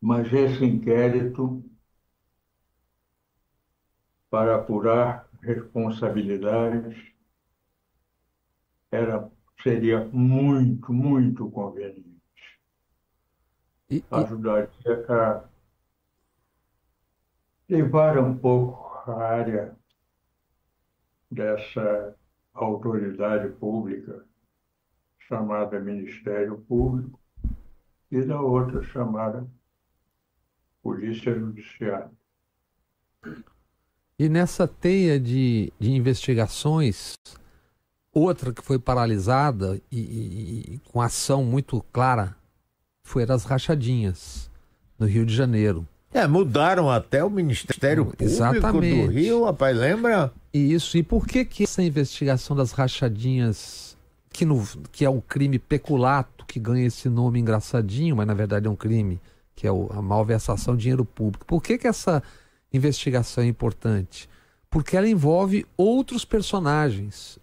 mas 0.00 0.32
esse 0.32 0.64
inquérito 0.64 1.64
para 4.28 4.56
apurar 4.56 5.28
responsabilidades 5.40 6.96
era 8.90 9.30
seria 9.62 10.04
muito, 10.12 10.92
muito 10.92 11.50
conveniente. 11.50 12.06
E, 13.90 13.96
e... 13.96 14.04
Ajudaria 14.10 14.70
a 15.08 15.44
levar 17.68 18.18
um 18.18 18.36
pouco 18.36 19.10
a 19.10 19.24
área 19.24 19.76
dessa 21.30 22.14
autoridade 22.54 23.48
pública 23.54 24.24
chamada 25.18 25.80
Ministério 25.80 26.58
Público 26.68 27.18
e 28.10 28.22
da 28.22 28.40
outra 28.40 28.82
chamada 28.82 29.46
Polícia 30.82 31.34
Judiciária. 31.34 32.10
E 34.18 34.28
nessa 34.28 34.68
teia 34.68 35.18
de, 35.18 35.72
de 35.78 35.90
investigações, 35.90 37.16
Outra 38.16 38.50
que 38.50 38.62
foi 38.62 38.78
paralisada 38.78 39.78
e, 39.92 40.00
e, 40.00 40.74
e 40.74 40.80
com 40.90 41.02
ação 41.02 41.44
muito 41.44 41.84
clara 41.92 42.34
foi 43.02 43.26
das 43.26 43.44
rachadinhas 43.44 44.50
no 44.98 45.06
Rio 45.06 45.26
de 45.26 45.34
Janeiro. 45.34 45.86
É, 46.14 46.26
mudaram 46.26 46.90
até 46.90 47.22
o 47.22 47.28
Ministério 47.28 48.04
Público 48.06 48.24
Exatamente. 48.24 49.06
do 49.06 49.12
Rio, 49.12 49.44
rapaz, 49.44 49.76
lembra? 49.76 50.32
Isso, 50.56 50.96
e 50.96 51.02
por 51.02 51.26
que 51.26 51.44
que 51.44 51.64
essa 51.64 51.82
investigação 51.82 52.56
das 52.56 52.72
rachadinhas, 52.72 53.96
que, 54.30 54.46
no, 54.46 54.66
que 54.90 55.04
é 55.04 55.10
um 55.10 55.20
crime 55.20 55.58
peculato, 55.58 56.46
que 56.46 56.58
ganha 56.58 56.86
esse 56.86 57.10
nome 57.10 57.38
engraçadinho, 57.38 58.16
mas 58.16 58.26
na 58.26 58.32
verdade 58.32 58.66
é 58.66 58.70
um 58.70 58.76
crime, 58.76 59.20
que 59.54 59.66
é 59.66 59.72
o, 59.72 59.88
a 59.92 60.00
malversação 60.00 60.74
de 60.74 60.82
dinheiro 60.82 61.04
público, 61.04 61.44
por 61.44 61.62
que 61.62 61.76
que 61.76 61.86
essa 61.86 62.22
investigação 62.72 63.44
é 63.44 63.46
importante? 63.46 64.30
Porque 64.70 64.96
ela 64.96 65.08
envolve 65.08 65.66
outros 65.76 66.24
personagens. 66.24 67.38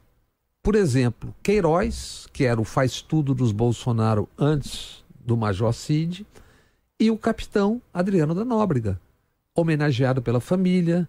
Por 0.64 0.76
exemplo, 0.76 1.36
Queiroz, 1.44 2.28
que 2.34 2.46
era 2.46 2.60
o 2.60 2.66
faz-tudo 2.66 3.36
dos 3.36 3.52
Bolsonaro 3.52 4.28
antes 4.38 5.04
do 5.24 5.38
Major 5.38 5.72
Cid, 5.72 6.26
e 7.00 7.12
o 7.12 7.18
capitão 7.18 7.82
Adriano 7.94 8.34
da 8.34 8.44
Nóbrega, 8.44 9.00
homenageado 9.56 10.22
pela 10.22 10.40
família, 10.40 11.08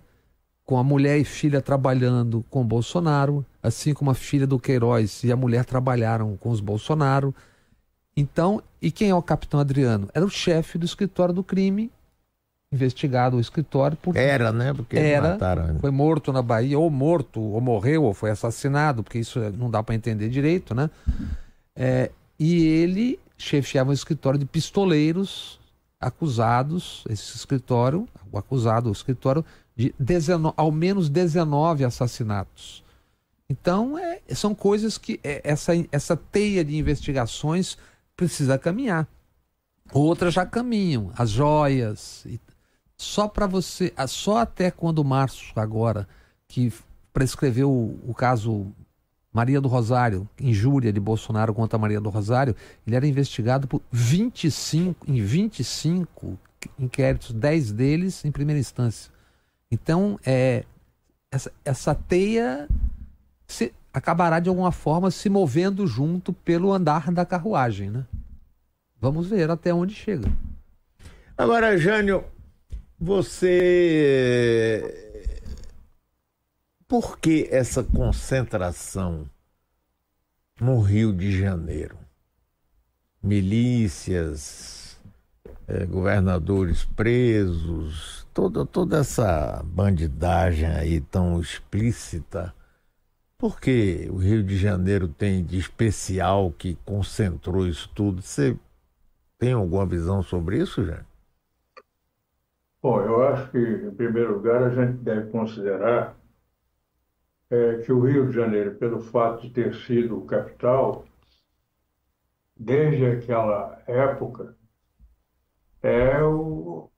com 0.65 0.79
a 0.79 0.85
mulher 0.85 1.19
e 1.19 1.25
filha 1.25 1.61
trabalhando 1.61 2.45
com 2.49 2.65
Bolsonaro, 2.65 3.45
assim 3.63 3.93
como 3.93 4.11
a 4.11 4.15
filha 4.15 4.47
do 4.47 4.59
Queiroz 4.59 5.23
e 5.23 5.31
a 5.31 5.37
mulher 5.37 5.65
trabalharam 5.65 6.37
com 6.37 6.51
os 6.51 6.61
Bolsonaro. 6.61 7.35
Então, 8.17 8.63
e 8.81 8.91
quem 8.91 9.11
é 9.11 9.15
o 9.15 9.23
capitão 9.23 9.61
Adriano? 9.61 10.09
Era 10.15 10.25
o 10.25 10.31
chefe 10.31 10.79
do 10.79 10.87
escritório 10.87 11.35
do 11.35 11.43
crime, 11.43 11.91
investigado 12.73 13.37
o 13.37 13.41
escritório 13.41 13.97
por 13.97 14.17
era, 14.17 14.53
né? 14.53 14.73
Porque 14.73 14.97
era, 14.97 15.31
mataram. 15.31 15.79
foi 15.81 15.91
morto 15.91 16.33
na 16.33 16.41
Bahia, 16.41 16.79
ou 16.79 16.91
morto, 16.91 17.41
ou 17.41 17.61
morreu, 17.61 18.05
ou 18.05 18.15
foi 18.15 18.31
assassinado, 18.31 19.03
porque 19.03 19.19
isso 19.19 19.39
não 19.53 19.71
dá 19.71 19.83
para 19.83 19.95
entender 19.95 20.29
direito, 20.29 20.75
né? 20.75 20.91
É, 21.77 22.11
e 22.39 22.67
ele 22.67 23.19
chefiava 23.37 23.91
um 23.91 23.93
escritório 23.93 24.39
de 24.39 24.47
pistoleiros 24.47 25.59
acusados, 26.01 27.05
esse 27.09 27.37
escritório, 27.37 28.07
o 28.31 28.39
acusado, 28.39 28.89
o 28.89 28.93
escritório, 28.93 29.45
de 29.77 29.95
19, 29.99 30.55
ao 30.57 30.71
menos 30.71 31.09
19 31.09 31.85
assassinatos. 31.85 32.85
Então, 33.49 33.99
é, 33.99 34.21
são 34.35 34.55
coisas 34.55 34.97
que 34.97 35.21
é, 35.23 35.41
essa, 35.45 35.73
essa 35.93 36.17
teia 36.17 36.65
de 36.65 36.77
investigações 36.77 37.77
precisa 38.17 38.59
caminhar. 38.59 39.07
Outras 39.93 40.35
já 40.35 40.47
caminham, 40.47 41.13
as 41.17 41.31
joias. 41.31 42.27
só 42.97 43.29
para 43.29 43.47
você, 43.47 43.93
só 44.09 44.39
até 44.39 44.71
quando 44.71 45.05
Março, 45.05 45.53
agora, 45.57 46.09
que 46.49 46.73
prescreveu 47.13 47.71
o, 47.71 48.01
o 48.09 48.15
caso 48.15 48.73
Maria 49.33 49.61
do 49.61 49.69
Rosário, 49.69 50.29
injúria 50.41 50.93
de 50.93 51.01
Bolsonaro 51.01 51.53
contra 51.53 51.79
Maria 51.79 52.01
do 52.01 52.09
Rosário, 52.09 52.55
ele 52.87 52.97
era 52.97 53.07
investigado 53.07 53.67
por 53.67 53.83
25, 53.91 55.11
em 55.11 55.21
25 55.21 56.39
inquéritos, 56.79 57.33
10 57.33 57.73
deles 57.73 58.25
em 58.25 58.31
primeira 58.31 58.61
instância. 58.61 59.14
Então, 59.71 60.19
é, 60.25 60.65
essa, 61.31 61.53
essa 61.65 61.95
teia 61.95 62.69
se, 63.47 63.73
acabará 63.93 64.41
de 64.41 64.49
alguma 64.49 64.73
forma 64.73 65.11
se 65.11 65.29
movendo 65.29 65.87
junto 65.87 66.33
pelo 66.33 66.73
andar 66.73 67.13
da 67.13 67.27
carruagem, 67.27 67.91
né? 67.91 68.07
Vamos 69.01 69.29
ver 69.29 69.51
até 69.51 69.75
onde 69.75 69.95
chega. 69.95 70.33
Agora, 71.37 71.77
Jânio, 71.77 72.25
você 72.99 75.05
por 76.87 77.19
que 77.19 77.49
essa 77.51 77.83
concentração 77.83 79.29
no 80.61 80.81
Rio 80.81 81.13
de 81.13 81.37
Janeiro? 81.37 81.97
Milícias, 83.23 84.99
eh, 85.67 85.87
governadores 85.87 86.85
presos, 86.85 88.24
toda, 88.35 88.67
toda 88.67 88.99
essa 88.99 89.63
bandidagem 89.65 90.67
aí 90.67 91.01
tão 91.01 91.41
explícita. 91.41 92.53
Por 93.39 93.61
que 93.61 94.09
o 94.11 94.17
Rio 94.17 94.43
de 94.43 94.57
Janeiro 94.57 95.07
tem 95.09 95.45
de 95.45 95.59
especial 95.59 96.51
que 96.51 96.77
concentrou 96.85 97.67
isso 97.67 97.89
tudo? 97.95 98.21
Você 98.21 98.59
tem 99.39 99.53
alguma 99.53 99.87
visão 99.87 100.23
sobre 100.23 100.59
isso, 100.59 100.85
já? 100.85 101.05
Bom, 102.83 103.01
eu 103.01 103.23
acho 103.29 103.51
que, 103.51 103.59
em 103.59 103.95
primeiro 103.95 104.35
lugar, 104.35 104.63
a 104.63 104.71
gente 104.71 104.99
deve 104.99 105.31
considerar 105.31 106.17
é, 107.51 107.79
que 107.79 107.93
o 107.93 108.01
Rio 108.01 108.29
de 108.29 108.35
Janeiro, 108.35 108.75
pelo 108.75 109.01
fato 109.01 109.43
de 109.43 109.51
ter 109.51 109.75
sido 109.75 110.21
capital, 110.23 111.05
desde 112.57 113.07
aquela 113.07 113.83
época, 113.87 114.57
é 115.83 116.23
o, 116.23 116.91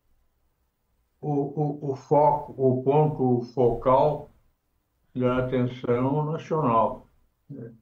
o, 1.21 1.31
o, 1.31 1.93
o 1.93 1.97
foco, 1.97 2.55
o 2.57 2.83
ponto 2.83 3.43
focal 3.53 4.31
da 5.15 5.39
atenção 5.39 6.33
nacional, 6.33 7.09
né? 7.49 7.73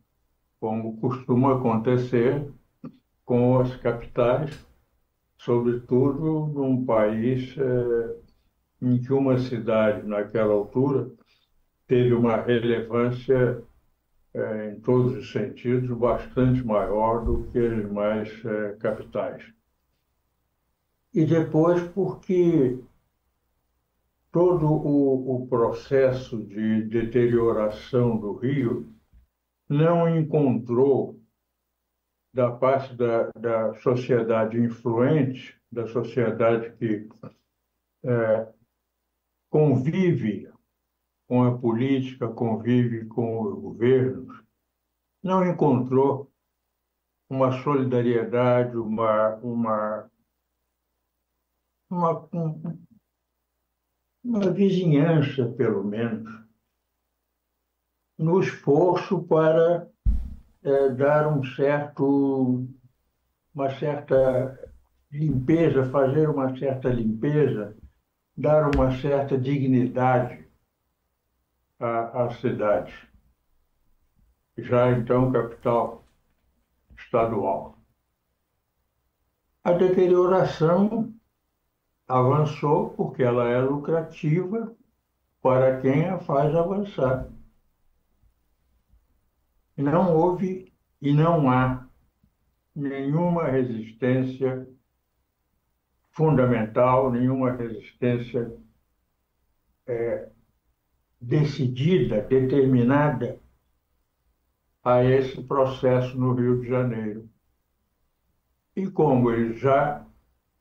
como 0.60 0.96
costuma 0.98 1.56
acontecer 1.56 2.50
com 3.24 3.58
as 3.58 3.76
capitais, 3.76 4.66
sobretudo 5.36 6.46
num 6.54 6.84
país 6.84 7.56
é, 7.58 8.16
em 8.80 9.00
que 9.00 9.12
uma 9.12 9.38
cidade, 9.38 10.06
naquela 10.06 10.54
altura, 10.54 11.10
teve 11.86 12.14
uma 12.14 12.36
relevância 12.36 13.62
é, 14.32 14.70
em 14.70 14.80
todos 14.80 15.16
os 15.16 15.30
sentidos 15.32 15.96
bastante 15.96 16.64
maior 16.64 17.24
do 17.24 17.44
que 17.50 17.58
as 17.58 17.76
demais 17.76 18.44
é, 18.44 18.72
capitais. 18.76 19.44
E 21.12 21.24
depois 21.24 21.80
porque 21.88 22.78
todo 24.34 24.66
o, 24.66 25.36
o 25.44 25.46
processo 25.46 26.44
de 26.44 26.82
deterioração 26.82 28.18
do 28.18 28.32
Rio 28.32 28.92
não 29.68 30.08
encontrou 30.08 31.22
da 32.34 32.50
parte 32.50 32.96
da, 32.96 33.30
da 33.30 33.74
sociedade 33.74 34.58
influente, 34.58 35.56
da 35.70 35.86
sociedade 35.86 36.76
que 36.76 37.08
é, 38.04 38.52
convive 39.48 40.52
com 41.28 41.44
a 41.44 41.56
política, 41.56 42.26
convive 42.26 43.06
com 43.06 43.40
os 43.40 43.54
governos, 43.54 44.42
não 45.22 45.48
encontrou 45.48 46.28
uma 47.30 47.62
solidariedade, 47.62 48.76
uma, 48.76 49.36
uma, 49.36 50.10
uma, 51.88 52.28
uma 54.24 54.50
vizinhança, 54.50 55.44
pelo 55.50 55.84
menos, 55.84 56.32
no 58.16 58.40
esforço 58.40 59.22
para 59.24 59.86
é, 60.62 60.88
dar 60.88 61.28
um 61.28 61.44
certo, 61.44 62.66
uma 63.54 63.70
certa 63.78 64.58
limpeza, 65.12 65.90
fazer 65.90 66.30
uma 66.30 66.56
certa 66.56 66.88
limpeza, 66.88 67.76
dar 68.36 68.74
uma 68.74 68.90
certa 68.98 69.36
dignidade 69.36 70.48
à, 71.78 72.24
à 72.24 72.30
cidade, 72.30 72.94
já 74.56 74.90
então 74.92 75.30
capital 75.30 76.02
estadual. 76.96 77.78
A 79.62 79.72
deterioração 79.72 81.14
avançou 82.06 82.90
porque 82.90 83.22
ela 83.22 83.48
é 83.48 83.60
lucrativa 83.60 84.74
para 85.42 85.80
quem 85.80 86.06
a 86.08 86.18
faz 86.18 86.54
avançar. 86.54 87.28
Não 89.76 90.14
houve 90.14 90.72
e 91.00 91.12
não 91.12 91.50
há 91.50 91.86
nenhuma 92.74 93.44
resistência 93.44 94.68
fundamental, 96.12 97.10
nenhuma 97.10 97.52
resistência 97.52 98.56
é, 99.86 100.30
decidida, 101.20 102.22
determinada 102.22 103.40
a 104.82 105.02
esse 105.02 105.42
processo 105.42 106.16
no 106.18 106.34
Rio 106.34 106.60
de 106.60 106.68
Janeiro. 106.68 107.28
E 108.76 108.88
como 108.88 109.30
ele 109.30 109.54
já 109.54 110.03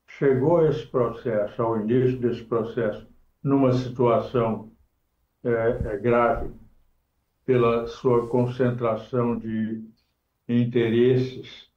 chegou 0.06 0.66
esse 0.66 0.86
processo, 0.86 1.62
ao 1.62 1.80
início 1.80 2.18
desse 2.18 2.44
processo, 2.44 3.06
numa 3.42 3.72
situação 3.72 4.72
é, 5.42 5.50
é, 5.50 5.96
grave, 5.98 6.54
pela 7.44 7.86
sua 7.86 8.26
concentração 8.28 9.38
de 9.38 9.84
interesses 10.48 11.70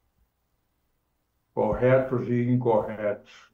corretos 1.53 2.27
e 2.29 2.43
incorretos, 2.43 3.51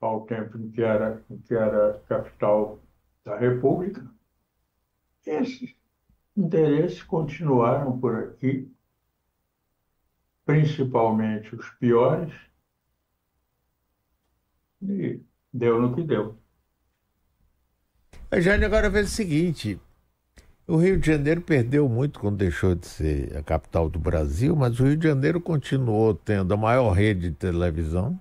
ao 0.00 0.26
tempo 0.26 0.58
em 0.58 0.70
que 0.70 0.82
era, 0.82 1.22
em 1.30 1.38
que 1.38 1.54
era 1.54 2.02
capital 2.08 2.80
da 3.24 3.36
República, 3.36 4.04
esses 5.24 5.76
interesses 6.36 7.02
continuaram 7.02 8.00
por 8.00 8.16
aqui, 8.16 8.68
principalmente 10.44 11.54
os 11.54 11.70
piores, 11.70 12.34
E 14.82 15.20
deu 15.52 15.80
no 15.80 15.94
que 15.94 16.02
deu. 16.02 16.36
Jane 18.40 18.64
agora 18.64 18.88
vê 18.88 19.00
o 19.00 19.06
seguinte: 19.06 19.78
o 20.66 20.76
Rio 20.76 20.98
de 20.98 21.06
Janeiro 21.06 21.40
perdeu 21.40 21.88
muito 21.88 22.18
quando 22.18 22.38
deixou 22.38 22.74
de 22.74 22.86
ser 22.86 23.36
a 23.36 23.42
capital 23.42 23.88
do 23.88 23.98
Brasil, 23.98 24.56
mas 24.56 24.80
o 24.80 24.84
Rio 24.84 24.96
de 24.96 25.06
Janeiro 25.06 25.40
continuou 25.40 26.14
tendo 26.14 26.54
a 26.54 26.56
maior 26.56 26.92
rede 26.92 27.30
de 27.30 27.36
televisão, 27.36 28.18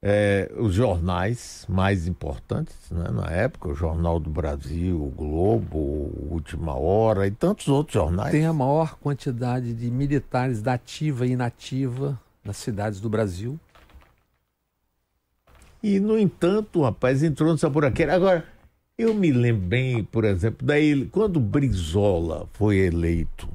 é, 0.00 0.50
os 0.56 0.74
jornais 0.74 1.66
mais 1.68 2.06
importantes 2.06 2.90
né, 2.90 3.10
na 3.10 3.26
época, 3.30 3.68
o 3.68 3.74
Jornal 3.74 4.20
do 4.20 4.30
Brasil, 4.30 4.96
o 4.96 5.10
Globo, 5.10 5.78
o 5.78 6.28
Última 6.32 6.74
Hora 6.74 7.26
e 7.26 7.30
tantos 7.30 7.68
outros 7.68 7.94
jornais. 7.94 8.30
Tem 8.30 8.46
a 8.46 8.52
maior 8.52 8.96
quantidade 8.96 9.74
de 9.74 9.90
militares 9.90 10.62
da 10.62 10.74
ativa 10.74 11.26
e 11.26 11.30
inativa 11.30 12.18
nas 12.44 12.56
cidades 12.56 13.00
do 13.00 13.08
Brasil. 13.08 13.58
E, 15.88 15.98
no 15.98 16.18
entanto, 16.18 16.82
rapaz, 16.82 17.22
entrou 17.22 17.50
no 17.50 17.56
Sapuraqueira. 17.56 18.14
Agora, 18.14 18.44
eu 18.98 19.14
me 19.14 19.32
lembro 19.32 19.68
bem, 19.68 20.04
por 20.04 20.24
exemplo, 20.24 20.66
daí, 20.66 21.06
quando 21.06 21.40
Brizola 21.40 22.46
foi 22.52 22.76
eleito 22.76 23.48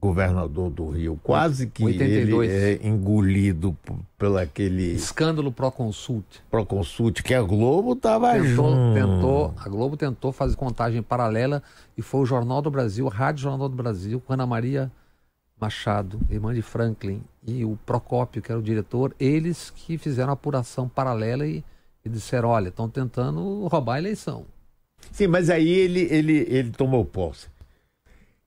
governador 0.00 0.70
do 0.70 0.88
Rio, 0.88 1.20
quase 1.22 1.68
que 1.68 1.84
82. 1.84 2.50
ele 2.50 2.84
é 2.84 2.88
engolido 2.88 3.76
pelo 4.18 4.38
aquele 4.38 4.94
escândalo 4.94 5.52
Proconsult. 5.52 6.24
Proconsult 6.50 7.22
que 7.22 7.34
a 7.34 7.42
Globo 7.42 7.92
estava 7.92 8.36
junto. 8.42 8.94
Tentou, 8.94 9.54
a 9.56 9.68
Globo 9.68 9.96
tentou 9.96 10.32
fazer 10.32 10.56
contagem 10.56 11.02
paralela 11.02 11.62
e 11.96 12.02
foi 12.02 12.22
o 12.22 12.26
Jornal 12.26 12.60
do 12.60 12.70
Brasil, 12.70 13.06
a 13.06 13.12
Rádio 13.12 13.42
Jornal 13.42 13.68
do 13.68 13.76
Brasil, 13.76 14.20
com 14.20 14.32
Ana 14.32 14.46
Maria 14.46 14.90
Machado, 15.62 16.18
irmã 16.28 16.52
de 16.52 16.60
Franklin, 16.60 17.22
e 17.46 17.64
o 17.64 17.78
Procópio, 17.86 18.42
que 18.42 18.50
era 18.50 18.58
o 18.58 18.62
diretor, 18.62 19.14
eles 19.20 19.70
que 19.70 19.96
fizeram 19.96 20.30
a 20.30 20.32
apuração 20.32 20.88
paralela 20.88 21.46
e, 21.46 21.64
e 22.04 22.08
disseram, 22.08 22.48
olha, 22.48 22.68
estão 22.68 22.88
tentando 22.88 23.68
roubar 23.68 23.94
a 23.94 23.98
eleição. 23.98 24.44
Sim, 25.12 25.28
mas 25.28 25.48
aí 25.48 25.68
ele, 25.68 26.00
ele, 26.10 26.46
ele 26.48 26.70
tomou 26.72 27.04
posse. 27.04 27.48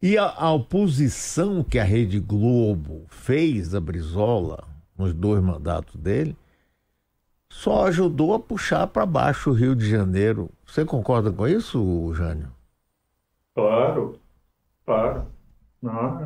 E 0.02 0.18
a, 0.18 0.26
a 0.26 0.52
oposição 0.52 1.64
que 1.64 1.80
a 1.80 1.86
Rede 1.86 2.20
Globo 2.20 3.06
fez 3.08 3.74
a 3.74 3.80
Brizola, 3.80 4.62
nos 4.98 5.14
dois 5.14 5.42
mandatos 5.42 5.96
dele, 5.96 6.36
só 7.50 7.88
ajudou 7.88 8.34
a 8.34 8.40
puxar 8.40 8.88
para 8.88 9.06
baixo 9.06 9.52
o 9.52 9.54
Rio 9.54 9.74
de 9.74 9.90
Janeiro. 9.90 10.50
Você 10.66 10.84
concorda 10.84 11.32
com 11.32 11.48
isso, 11.48 12.14
Jânio? 12.14 12.50
Claro, 13.56 14.20
claro. 14.86 15.28
Não 15.82 15.92
há 15.92 16.20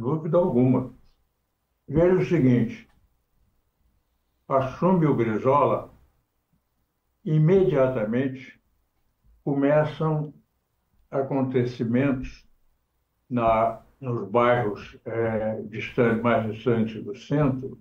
dúvida 0.00 0.38
alguma. 0.38 0.92
Veja 1.86 2.16
o 2.16 2.24
seguinte: 2.24 2.88
assume 4.48 5.06
o 5.06 5.14
Brizola, 5.14 5.92
imediatamente 7.24 8.58
começam 9.44 10.32
acontecimentos 11.10 12.46
na, 13.28 13.80
nos 14.00 14.28
bairros 14.28 14.96
é, 15.04 15.60
distantes, 15.62 16.22
mais 16.22 16.52
distantes 16.52 17.04
do 17.04 17.16
centro 17.16 17.78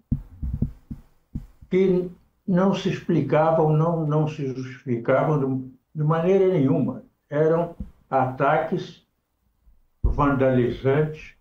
que 1.69 2.09
não 2.47 2.73
se 2.73 2.89
explicavam, 2.89 3.71
não, 3.71 4.07
não 4.07 4.27
se 4.27 4.47
justificavam 4.47 5.39
de, 5.39 5.71
de 5.95 6.03
maneira 6.03 6.47
nenhuma. 6.47 7.03
Eram 7.29 7.75
ataques 8.09 9.07
vandalizantes 10.01 11.35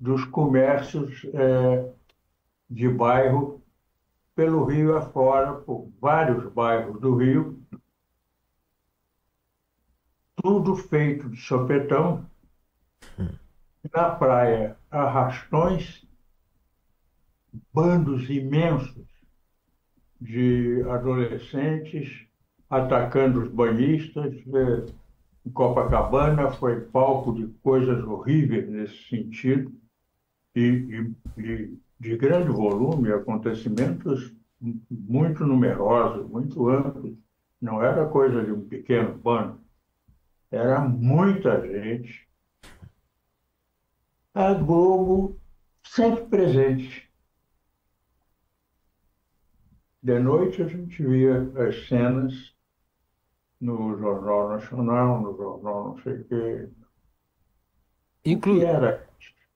dos 0.00 0.24
comércios 0.24 1.26
é, 1.34 1.92
de 2.68 2.88
bairro 2.88 3.62
pelo 4.34 4.64
Rio 4.64 4.96
afora, 4.96 5.52
por 5.52 5.92
vários 6.00 6.50
bairros 6.50 6.98
do 6.98 7.14
Rio, 7.16 7.62
tudo 10.36 10.74
feito 10.74 11.28
de 11.28 11.36
sopetão, 11.38 12.24
na 13.92 14.10
praia, 14.10 14.78
arrastões, 14.90 16.06
bandos 17.72 18.30
imensos 18.30 19.06
de 20.18 20.82
adolescentes 20.88 22.26
atacando 22.70 23.42
os 23.42 23.48
banhistas. 23.48 24.34
É, 24.34 25.00
Copacabana. 25.54 26.50
Foi 26.50 26.80
palco 26.80 27.32
de 27.32 27.46
coisas 27.62 28.04
horríveis 28.04 28.68
nesse 28.68 29.08
sentido 29.08 29.72
e, 30.54 31.12
e, 31.38 31.78
de 31.98 32.16
grande 32.16 32.50
volume, 32.50 33.12
acontecimentos 33.12 34.34
muito 34.90 35.46
numerosos, 35.46 36.28
muito 36.28 36.68
amplos. 36.68 37.16
Não 37.60 37.82
era 37.82 38.08
coisa 38.08 38.42
de 38.42 38.52
um 38.52 38.66
pequeno 38.66 39.14
bando, 39.18 39.60
era 40.50 40.80
muita 40.80 41.60
gente. 41.60 42.26
A 44.34 44.54
Globo 44.54 45.38
sempre 45.82 46.24
presente. 46.24 47.10
De 50.02 50.18
noite 50.18 50.62
a 50.62 50.66
gente 50.66 51.02
via 51.04 51.42
as 51.66 51.86
cenas 51.86 52.54
no 53.60 53.98
Jornal 53.98 54.48
Nacional, 54.48 55.20
no 55.20 55.36
Jornal 55.36 55.88
não 55.88 56.02
sei 56.02 56.14
o 56.14 56.24
quê. 56.24 56.68
Inclu... 58.24 58.54
O 58.54 58.58
que 58.58 58.64
era? 58.64 59.06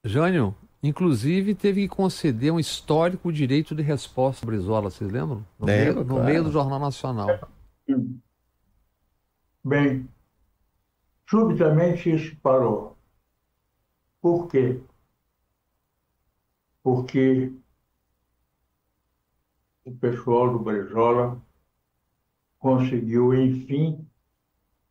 Jânio, 0.05 0.55
inclusive 0.89 1.55
teve 1.55 1.83
que 1.83 1.89
conceder 1.89 2.53
um 2.53 2.61
histórico 2.61 3.33
direito 3.33 3.75
de 3.75 3.83
resposta 3.83 4.45
Brizola, 4.45 4.91
vocês 4.91 5.11
lembram? 5.11 5.45
No, 5.59 5.67
meio, 5.67 5.95
no 5.95 6.05
claro. 6.05 6.25
meio 6.25 6.45
do 6.45 6.53
Jornal 6.53 6.79
Nacional. 6.79 7.49
Bem, 9.65 10.07
subitamente 11.29 12.15
isso 12.15 12.37
parou. 12.43 12.99
Por 14.21 14.47
quê? 14.49 14.79
Porque 16.83 17.51
o 19.87 19.93
pessoal 19.93 20.53
do 20.53 20.59
Brizola 20.59 21.41
conseguiu, 22.59 23.33
enfim, 23.33 24.07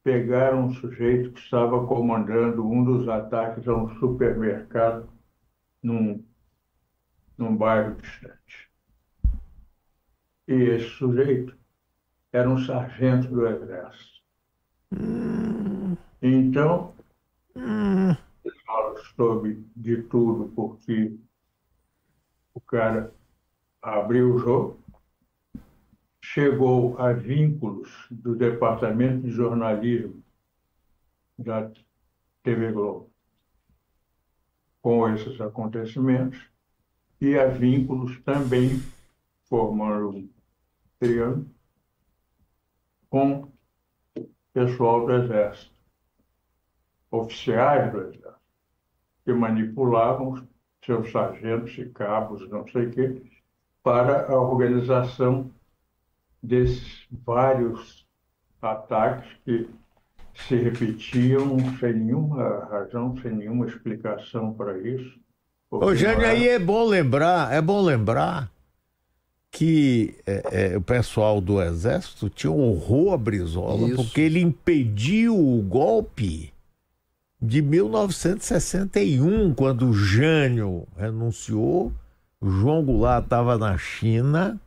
pegar 0.03 0.55
um 0.55 0.73
sujeito 0.73 1.31
que 1.33 1.39
estava 1.39 1.85
comandando 1.85 2.67
um 2.67 2.83
dos 2.83 3.07
ataques 3.07 3.67
a 3.67 3.75
um 3.75 3.95
supermercado 3.99 5.12
num, 5.83 6.25
num 7.37 7.55
bairro 7.55 7.95
distante. 7.95 8.71
E 10.47 10.53
esse 10.53 10.89
sujeito 10.89 11.55
era 12.31 12.49
um 12.49 12.57
sargento 12.57 13.27
do 13.27 13.45
Exército. 13.45 14.23
Hum. 14.91 15.95
Então, 16.21 16.93
hum. 17.55 18.15
soube 19.15 19.63
de 19.75 20.01
tudo 20.03 20.51
porque 20.55 21.15
o 22.53 22.61
cara 22.61 23.13
abriu 23.81 24.33
o 24.33 24.39
jogo 24.39 24.83
chegou 26.23 26.97
a 26.97 27.11
vínculos 27.11 28.07
do 28.09 28.33
Departamento 28.33 29.27
de 29.27 29.31
Jornalismo 29.31 30.23
da 31.37 31.69
TV 32.41 32.71
Globo 32.71 33.12
com 34.83 35.07
esses 35.07 35.39
acontecimentos 35.39 36.37
e 37.21 37.39
a 37.39 37.47
vínculos 37.47 38.19
também 38.23 38.83
formando 39.45 40.09
um 40.09 40.29
triângulo 40.99 41.49
com 43.09 43.49
pessoal 44.51 45.05
do 45.05 45.13
Exército, 45.13 45.71
oficiais 47.09 47.91
do 47.93 48.01
Exército, 48.01 48.35
que 49.23 49.31
manipulavam 49.31 50.45
seus 50.83 51.09
sargentos 51.11 51.77
e 51.77 51.85
cabos, 51.85 52.47
não 52.49 52.67
sei 52.67 52.87
o 52.87 52.91
quê, 52.91 53.21
para 53.81 54.27
a 54.29 54.37
organização 54.37 55.49
desses 56.41 57.07
vários 57.09 58.05
ataques 58.61 59.31
que 59.45 59.69
se 60.33 60.55
repetiam 60.55 61.57
sem 61.79 61.93
nenhuma 61.93 62.65
razão, 62.65 63.15
sem 63.21 63.31
nenhuma 63.31 63.67
explicação 63.67 64.53
para 64.53 64.77
isso. 64.79 65.19
Ô, 65.69 65.95
Jânio, 65.95 66.25
aí 66.25 66.47
é 66.47 66.59
bom 66.59 66.85
lembrar, 66.85 67.51
é 67.53 67.61
bom 67.61 67.81
lembrar 67.81 68.51
que 69.51 70.15
é, 70.25 70.71
é, 70.73 70.77
o 70.77 70.81
pessoal 70.81 71.39
do 71.39 71.61
Exército 71.61 72.29
tinha 72.29 72.51
um 72.51 72.61
horror 72.71 73.13
a 73.13 73.17
Brizola, 73.17 73.87
isso. 73.87 73.95
porque 73.95 74.21
ele 74.21 74.41
impediu 74.41 75.37
o 75.37 75.61
golpe 75.61 76.51
de 77.39 77.61
1961, 77.61 79.53
quando 79.53 79.89
o 79.89 79.93
Jânio 79.93 80.87
renunciou, 80.97 81.91
o 82.39 82.49
João 82.49 82.83
Goulart 82.83 83.25
estava 83.25 83.57
na 83.57 83.77
China 83.77 84.59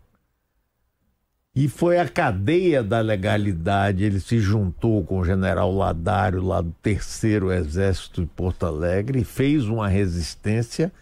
e 1.57 1.70
foi 1.70 1.98
a 1.98 2.07
cadeia 2.07 2.82
da 2.82 3.00
legalidade. 3.00 4.04
Ele 4.04 4.20
se 4.20 4.38
juntou 4.38 5.02
com 5.02 5.20
o 5.20 5.24
general 5.24 5.74
Ladário, 5.74 6.44
lá 6.44 6.61
do 6.61 6.70
Terceiro 6.82 7.50
Exército 7.50 8.20
de 8.20 8.26
Porto 8.26 8.66
Alegre, 8.66 9.20
e 9.20 9.24
fez 9.24 9.64
uma 9.64 9.88
resistência 9.88 10.92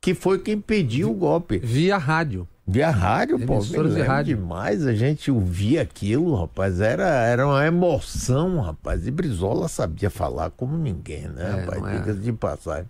que 0.00 0.12
foi 0.12 0.40
quem 0.40 0.60
pediu 0.60 1.12
o 1.12 1.14
golpe. 1.14 1.58
Via 1.58 1.96
rádio. 1.96 2.48
Via 2.66 2.90
rádio, 2.90 3.38
pô, 3.46 3.58
de 3.60 4.02
rádio. 4.02 4.36
demais. 4.36 4.84
A 4.84 4.92
gente 4.92 5.30
ouvia 5.30 5.82
aquilo, 5.82 6.34
rapaz. 6.34 6.80
Era, 6.80 7.06
era 7.06 7.46
uma 7.46 7.64
emoção, 7.64 8.60
rapaz. 8.60 9.06
E 9.06 9.12
Brizola 9.12 9.68
sabia 9.68 10.10
falar 10.10 10.50
como 10.50 10.76
ninguém, 10.76 11.28
né, 11.28 11.54
é, 11.56 11.60
rapaz? 11.60 11.84
É. 11.84 11.98
Diga 11.98 12.14
de 12.14 12.32
passagem. 12.32 12.86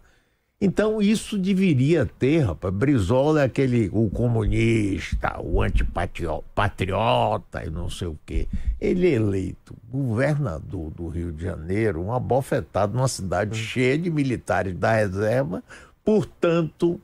Então 0.63 1.01
isso 1.01 1.39
deveria 1.39 2.05
ter, 2.05 2.41
rapaz. 2.41 2.75
Brizola 2.75 3.41
é 3.41 3.45
aquele, 3.45 3.89
o 3.95 4.11
comunista, 4.11 5.41
o 5.41 5.63
antipatriota 5.63 7.65
e 7.65 7.71
não 7.71 7.89
sei 7.89 8.09
o 8.09 8.19
quê. 8.27 8.47
Ele 8.79 9.09
é 9.09 9.13
eleito 9.13 9.75
governador 9.89 10.91
do 10.91 11.09
Rio 11.09 11.33
de 11.33 11.45
Janeiro, 11.45 12.03
um 12.03 12.13
abofetado 12.13 12.93
numa 12.93 13.09
cidade 13.09 13.53
hum. 13.53 13.63
cheia 13.63 13.97
de 13.97 14.11
militares 14.11 14.77
da 14.77 14.93
reserva, 14.93 15.65
portanto, 16.05 17.01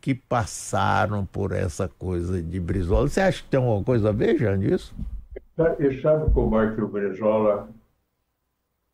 que 0.00 0.14
passaram 0.14 1.26
por 1.26 1.50
essa 1.50 1.88
coisa 1.88 2.40
de 2.40 2.60
Brizola. 2.60 3.08
Você 3.08 3.20
acha 3.20 3.42
que 3.42 3.48
tem 3.48 3.58
alguma 3.58 3.82
coisa 3.82 4.10
a 4.10 4.12
ver, 4.12 4.38
Jean, 4.38 4.60
disso? 4.60 4.94
E 5.80 6.00
sabe 6.00 6.30
como 6.32 6.60
é 6.60 6.72
que 6.72 6.80
o 6.80 6.86
Brizola 6.86 7.68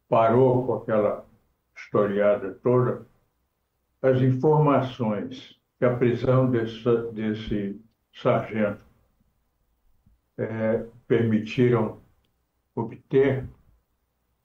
parou 0.08 0.66
com 0.66 0.74
aquela 0.74 1.26
historiada 1.76 2.58
toda? 2.62 3.06
As 4.02 4.20
informações 4.20 5.58
que 5.78 5.84
a 5.84 5.96
prisão 5.96 6.50
desse, 6.50 6.84
desse 7.12 7.80
sargento 8.12 8.80
é, 10.36 10.84
permitiram 11.06 12.00
obter 12.74 13.48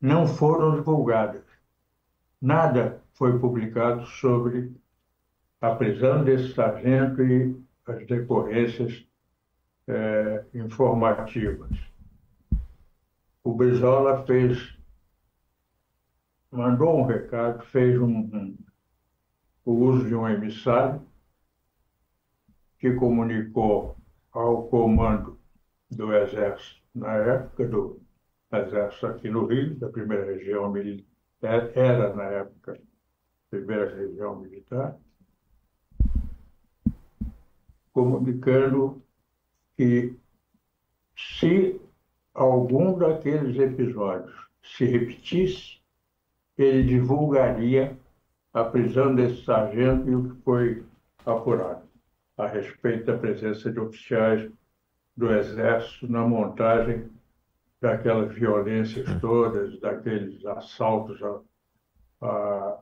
não 0.02 0.28
foram 0.28 0.76
divulgadas. 0.76 1.44
Nada 2.42 3.02
foi 3.14 3.38
publicado 3.40 4.06
sobre 4.06 4.76
a 5.62 5.76
prisão 5.76 6.24
desse 6.24 6.54
sargento 6.54 7.22
e 7.24 7.56
as 7.86 8.06
decorrências 8.06 9.06
é, 9.88 10.46
informativas. 10.54 11.78
O 13.44 13.54
Brizola 13.54 14.26
fez, 14.26 14.78
mandou 16.52 17.00
um 17.00 17.06
recado, 17.06 17.64
fez 17.66 18.00
um, 18.00 18.08
um 18.08 18.58
o 19.66 19.74
uso 19.74 20.08
de 20.08 20.16
um 20.16 20.28
emissário 20.28 21.02
que 22.80 22.94
comunicou 22.94 23.96
ao 24.32 24.68
comando 24.68 25.40
do 25.90 26.14
Exército, 26.14 26.82
na 26.94 27.14
época 27.14 27.68
do 27.68 28.02
Exército 28.52 29.08
aqui 29.08 29.30
no 29.30 29.46
Rio, 29.46 29.76
da 29.76 29.90
primeira 29.90 30.26
região 30.26 30.70
militar, 30.70 31.72
era 31.76 32.14
na 32.14 32.24
época 32.24 32.80
primeira 33.50 33.96
região 33.96 34.36
militar, 34.36 34.98
comunicando 37.94 39.04
que 39.78 40.18
se 41.16 41.80
algum 42.34 42.98
daqueles 42.98 43.58
episódios 43.60 44.34
se 44.64 44.86
repetisse, 44.86 45.80
ele 46.58 46.84
divulgaria 46.84 47.98
a 48.54 48.64
prisão 48.64 49.16
desse 49.16 49.44
sargento 49.44 50.10
e 50.10 50.16
o 50.16 50.30
que 50.30 50.42
foi 50.44 50.86
apurado 51.26 51.84
a 52.38 52.48
respeito 52.48 53.06
da 53.06 53.18
presença 53.18 53.72
de 53.72 53.80
oficiais 53.80 54.52
do 55.16 55.32
Exército 55.32 56.12
na 56.12 56.22
montagem 56.22 57.10
daquelas 57.80 58.34
violências 58.34 59.08
todas, 59.20 59.80
daqueles 59.80 60.44
assaltos 60.46 61.22
a, 61.22 61.42
a, 62.22 62.80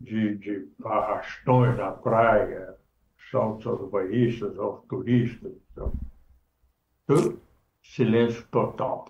de, 0.00 0.36
de 0.36 0.68
arrastões 0.84 1.76
na 1.76 1.90
praia, 1.90 2.76
assaltos 3.18 3.66
aos 3.66 3.90
banhistas, 3.90 4.56
aos 4.58 4.84
turistas. 4.86 5.52
Então, 5.72 5.92
tudo 7.06 7.40
silêncio 7.82 8.46
total. 8.50 9.08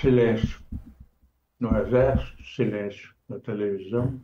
Silêncio 0.00 0.62
no 1.60 1.76
Exército, 1.76 2.42
silêncio 2.44 3.11
na 3.28 3.38
televisão. 3.40 4.20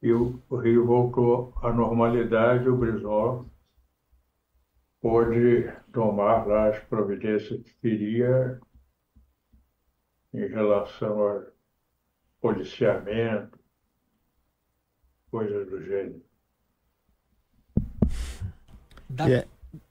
E 0.00 0.12
o 0.12 0.40
Rio 0.50 0.86
voltou 0.86 1.52
à 1.62 1.72
normalidade, 1.72 2.68
o 2.68 2.76
Brizola 2.76 3.44
pôde 5.00 5.72
tomar 5.92 6.46
lá 6.46 6.68
as 6.68 6.78
providências 6.84 7.62
que 7.62 7.74
queria 7.80 8.60
em 10.34 10.46
relação 10.46 11.20
ao 11.20 11.42
policiamento, 12.40 13.58
coisas 15.30 15.68
do 15.68 15.82
gênero. 15.82 16.22
Dá, 19.08 19.26
yeah. 19.26 19.48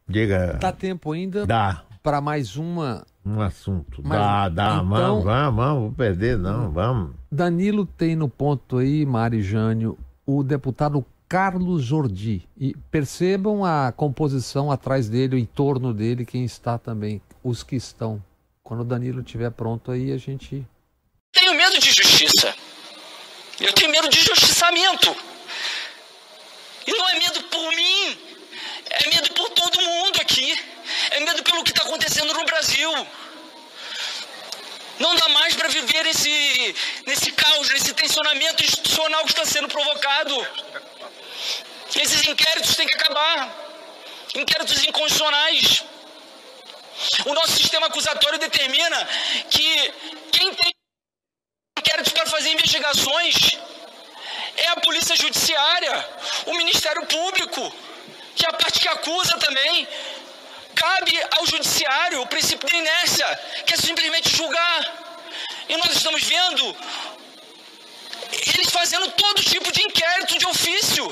Diga. 0.07 0.53
Dá 0.53 0.71
tempo 0.71 1.11
ainda? 1.11 1.45
Dá. 1.45 1.83
Para 2.03 2.21
mais 2.21 2.55
uma 2.55 3.05
um 3.27 3.41
assunto. 3.41 4.01
Mas, 4.03 4.17
dá, 4.17 4.49
dá, 4.49 4.75
então, 4.75 4.89
vamos, 4.89 5.23
vamos, 5.23 5.55
vamos, 5.55 5.81
vou 5.81 5.91
perder, 5.91 6.37
não, 6.37 6.71
vamos. 6.71 7.11
Danilo 7.31 7.85
tem 7.85 8.15
no 8.15 8.29
ponto 8.29 8.77
aí, 8.77 9.05
Mari 9.05 9.41
Jânio, 9.41 9.97
o 10.25 10.43
deputado 10.43 11.05
Carlos 11.27 11.83
Jordi. 11.83 12.47
E 12.57 12.75
percebam 12.89 13.65
a 13.65 13.91
composição 13.91 14.71
atrás 14.71 15.09
dele, 15.09 15.39
em 15.39 15.45
torno 15.45 15.93
dele, 15.93 16.25
quem 16.25 16.45
está 16.45 16.77
também, 16.77 17.21
os 17.43 17.63
que 17.63 17.75
estão. 17.75 18.23
Quando 18.63 18.81
o 18.81 18.85
Danilo 18.85 19.21
estiver 19.21 19.51
pronto 19.51 19.91
aí, 19.91 20.11
a 20.11 20.17
gente. 20.17 20.65
Tenho 21.31 21.53
medo 21.53 21.79
de 21.79 21.87
justiça. 21.87 22.53
Eu 23.59 23.73
tenho 23.73 23.91
medo 23.91 24.09
de 24.09 24.21
justiçamento. 24.21 25.15
E 26.85 26.91
não 26.91 27.09
é 27.09 27.19
medo 27.19 27.43
por 27.43 27.69
mim, 27.75 28.17
é 28.89 29.09
medo 29.09 29.33
por 29.33 29.49
todo 29.49 29.81
mundo 29.81 30.21
aqui. 30.21 30.55
É 31.11 31.19
medo 31.19 31.43
pelo 31.43 31.63
que 31.63 31.71
está 31.71 31.83
acontecendo 31.83 32.33
no 32.33 32.45
Brasil. 32.45 33.07
Não 34.99 35.15
dá 35.15 35.29
mais 35.29 35.55
para 35.55 35.67
viver 35.67 36.03
nesse, 36.03 36.75
nesse 37.05 37.31
caos, 37.31 37.69
nesse 37.69 37.93
tensionamento 37.93 38.63
institucional 38.63 39.23
que 39.23 39.31
está 39.31 39.45
sendo 39.45 39.67
provocado. 39.67 40.47
Esses 41.95 42.23
inquéritos 42.25 42.75
têm 42.75 42.87
que 42.87 42.95
acabar. 42.95 43.53
Inquéritos 44.35 44.83
inconstitucionais. 44.83 45.83
O 47.25 47.33
nosso 47.33 47.53
sistema 47.53 47.87
acusatório 47.87 48.39
determina 48.39 49.07
que 49.49 49.93
quem 50.31 50.53
tem 50.55 50.73
inquéritos 51.77 52.11
para 52.11 52.25
fazer 52.25 52.49
investigações 52.49 53.35
é 54.57 54.67
a 54.69 54.77
Polícia 54.77 55.15
Judiciária, 55.15 56.09
o 56.47 56.55
Ministério 56.55 57.05
Público, 57.05 57.71
que 58.35 58.45
é 58.45 58.49
a 58.49 58.53
parte 58.53 58.79
que 58.79 58.87
acusa 58.87 59.37
também. 59.37 59.87
Cabe 60.87 61.15
ao 61.37 61.45
judiciário 61.45 62.21
o 62.21 62.27
princípio 62.27 62.65
da 62.69 62.77
inércia, 62.77 63.27
que 63.65 63.73
é 63.73 63.77
simplesmente 63.77 64.29
julgar. 64.37 64.81
E 65.67 65.75
nós 65.75 65.91
estamos 65.97 66.23
vendo 66.23 66.63
eles 68.53 68.69
fazendo 68.69 69.11
todo 69.11 69.43
tipo 69.43 69.69
de 69.69 69.81
inquérito 69.81 70.37
de 70.37 70.45
ofício, 70.47 71.05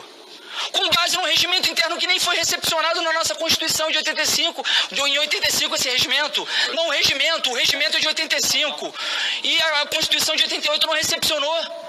com 0.71 0.89
base 0.91 1.17
num 1.17 1.25
regimento 1.25 1.69
interno 1.69 1.97
que 1.97 2.07
nem 2.07 2.19
foi 2.21 2.37
recepcionado 2.37 3.01
na 3.01 3.11
nossa 3.11 3.35
Constituição 3.35 3.91
de 3.91 3.97
85, 3.97 4.63
de, 4.91 5.01
em 5.01 5.19
85 5.19 5.75
esse 5.75 5.89
regimento. 5.89 6.47
Não 6.73 6.87
o 6.87 6.91
regimento, 6.91 7.51
o 7.51 7.55
regimento 7.55 7.97
é 7.97 7.99
de 7.99 8.07
85. 8.07 8.95
E 9.43 9.61
a 9.61 9.85
Constituição 9.87 10.37
de 10.37 10.43
88 10.43 10.87
não 10.87 10.93
recepcionou 10.93 11.84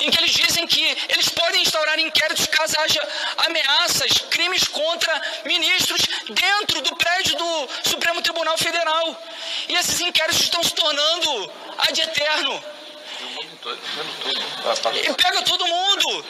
em 0.00 0.10
que 0.10 0.18
eles 0.18 0.32
dizem 0.32 0.66
que 0.66 0.96
eles 1.08 1.28
podem 1.28 1.62
instaurar 1.62 1.98
inquéritos 1.98 2.46
caso 2.46 2.78
haja 2.80 3.08
ameaças, 3.38 4.18
crimes 4.30 4.64
contra 4.64 5.22
ministros 5.44 6.00
dentro 6.28 6.82
do 6.82 6.96
prédio 6.96 7.36
do 7.36 7.68
Supremo 7.84 8.22
Tribunal 8.22 8.56
Federal. 8.58 9.22
E 9.68 9.74
esses 9.74 10.00
inquéritos 10.00 10.40
estão 10.40 10.62
se 10.62 10.74
tornando 10.74 11.52
ad 11.78 12.00
eterno. 12.00 12.64
E 15.04 15.14
pega 15.14 15.42
todo 15.42 15.66
mundo. 15.66 16.24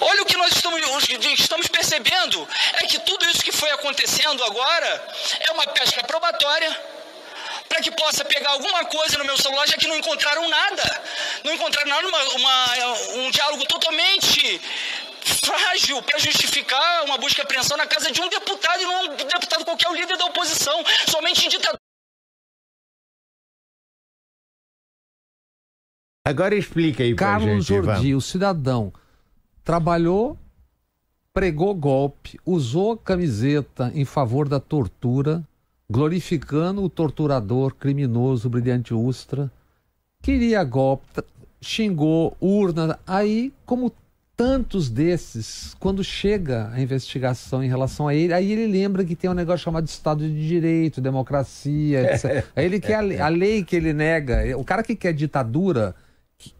Olha 0.00 0.22
o 0.22 0.26
que 0.26 0.36
nós 0.36 0.52
estamos, 0.52 0.80
estamos 1.38 1.68
percebendo: 1.68 2.48
é 2.74 2.86
que 2.86 2.98
tudo 3.00 3.28
isso 3.28 3.42
que 3.42 3.52
foi 3.52 3.70
acontecendo 3.70 4.42
agora 4.44 5.14
é 5.40 5.52
uma 5.52 5.66
pesca 5.66 6.02
probatória 6.04 6.99
para 7.70 7.80
que 7.80 7.90
possa 7.92 8.24
pegar 8.24 8.50
alguma 8.50 8.84
coisa 8.86 9.16
no 9.16 9.24
meu 9.24 9.38
celular, 9.38 9.64
já 9.68 9.76
que 9.76 9.86
não 9.86 9.96
encontraram 9.96 10.48
nada. 10.48 11.02
Não 11.44 11.54
encontraram 11.54 11.88
nada, 11.88 12.08
uma, 12.08 12.22
uma, 12.34 12.94
um 13.20 13.30
diálogo 13.30 13.64
totalmente 13.66 14.60
frágil 15.44 16.02
para 16.02 16.18
justificar 16.18 17.04
uma 17.04 17.16
busca 17.16 17.40
e 17.40 17.44
apreensão 17.44 17.76
na 17.76 17.86
casa 17.86 18.10
de 18.10 18.20
um 18.20 18.28
deputado 18.28 18.82
e 18.82 18.84
não 18.84 19.04
um 19.04 19.16
deputado 19.16 19.64
qualquer, 19.64 19.88
o 19.88 19.94
líder 19.94 20.16
da 20.16 20.24
oposição, 20.26 20.82
somente 21.08 21.46
em 21.46 21.48
ditadura. 21.48 21.78
Agora 26.26 26.56
explica 26.56 27.04
aí 27.04 27.14
pra 27.14 27.26
Carlos 27.26 27.66
gente, 27.66 27.84
Jordi, 27.84 28.14
o 28.16 28.20
cidadão, 28.20 28.92
trabalhou, 29.62 30.36
pregou 31.32 31.72
golpe, 31.72 32.38
usou 32.44 32.96
camiseta 32.96 33.92
em 33.94 34.04
favor 34.04 34.48
da 34.48 34.58
tortura, 34.58 35.46
glorificando 35.90 36.84
o 36.84 36.88
torturador 36.88 37.74
criminoso 37.74 38.48
Brilhante 38.48 38.94
Ustra, 38.94 39.50
queria 40.22 40.62
golpe, 40.62 41.20
xingou 41.60 42.36
urna, 42.40 42.96
aí 43.04 43.52
como 43.66 43.92
tantos 44.36 44.88
desses, 44.88 45.74
quando 45.80 46.02
chega 46.02 46.70
a 46.72 46.80
investigação 46.80 47.62
em 47.62 47.68
relação 47.68 48.06
a 48.06 48.14
ele, 48.14 48.32
aí 48.32 48.52
ele 48.52 48.66
lembra 48.66 49.04
que 49.04 49.16
tem 49.16 49.28
um 49.28 49.34
negócio 49.34 49.64
chamado 49.64 49.86
Estado 49.86 50.26
de 50.26 50.48
Direito, 50.48 51.00
democracia, 51.00 52.14
etc. 52.14 52.46
aí 52.54 52.64
ele 52.64 52.80
quer 52.80 52.94
a, 52.94 53.26
a 53.26 53.28
lei 53.28 53.64
que 53.64 53.74
ele 53.74 53.92
nega. 53.92 54.56
O 54.56 54.64
cara 54.64 54.82
que 54.82 54.94
quer 54.94 55.12
ditadura 55.12 55.94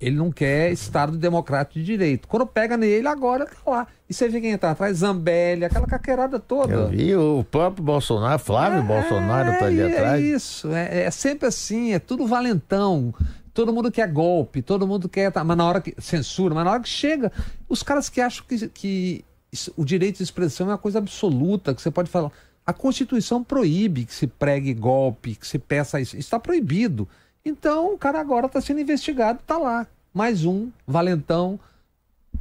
ele 0.00 0.16
não 0.16 0.30
quer 0.30 0.72
Estado 0.72 1.16
democrático 1.16 1.78
de 1.78 1.84
direito. 1.84 2.28
Quando 2.28 2.46
pega 2.46 2.76
nele, 2.76 3.06
agora 3.08 3.46
tá 3.46 3.70
lá. 3.70 3.86
E 4.08 4.14
você 4.14 4.28
vê 4.28 4.40
quem 4.40 4.56
tá 4.58 4.72
atrás, 4.72 4.98
Zambelli, 4.98 5.64
aquela 5.64 5.86
caquerada 5.86 6.38
toda. 6.38 6.72
Eu 6.72 6.88
vi 6.88 7.14
o 7.14 7.44
próprio 7.44 7.84
Bolsonaro, 7.84 8.38
Flávio 8.38 8.80
é, 8.80 8.82
Bolsonaro 8.82 9.58
tá 9.58 9.66
ali 9.66 9.80
é 9.80 9.92
atrás. 9.92 10.22
É 10.22 10.26
isso, 10.26 10.72
é, 10.72 11.02
é, 11.04 11.10
sempre 11.10 11.46
assim, 11.46 11.92
é 11.92 11.98
tudo 11.98 12.26
valentão. 12.26 13.14
Todo 13.54 13.72
mundo 13.72 13.90
quer 13.90 14.08
golpe, 14.10 14.62
todo 14.62 14.86
mundo 14.86 15.08
quer. 15.08 15.32
Mas 15.44 15.56
na 15.56 15.66
hora 15.66 15.80
que. 15.80 15.94
Censura, 15.98 16.54
mas 16.54 16.64
na 16.64 16.72
hora 16.72 16.80
que 16.80 16.88
chega, 16.88 17.32
os 17.68 17.82
caras 17.82 18.08
que 18.08 18.20
acham 18.20 18.44
que, 18.48 18.68
que 18.68 19.24
o 19.76 19.84
direito 19.84 20.18
de 20.18 20.22
expressão 20.22 20.68
é 20.68 20.70
uma 20.70 20.78
coisa 20.78 20.98
absoluta, 20.98 21.74
que 21.74 21.82
você 21.82 21.90
pode 21.90 22.10
falar. 22.10 22.30
A 22.64 22.72
Constituição 22.72 23.42
proíbe 23.42 24.04
que 24.04 24.14
se 24.14 24.26
pregue 24.26 24.72
golpe, 24.72 25.34
que 25.34 25.46
se 25.46 25.58
peça 25.58 26.00
isso. 26.00 26.16
Isso 26.16 26.26
está 26.26 26.38
proibido. 26.38 27.08
Então 27.44 27.94
o 27.94 27.98
cara 27.98 28.20
agora 28.20 28.46
está 28.46 28.60
sendo 28.60 28.80
investigado, 28.80 29.40
está 29.40 29.56
lá. 29.56 29.86
Mais 30.12 30.44
um, 30.44 30.70
valentão, 30.86 31.58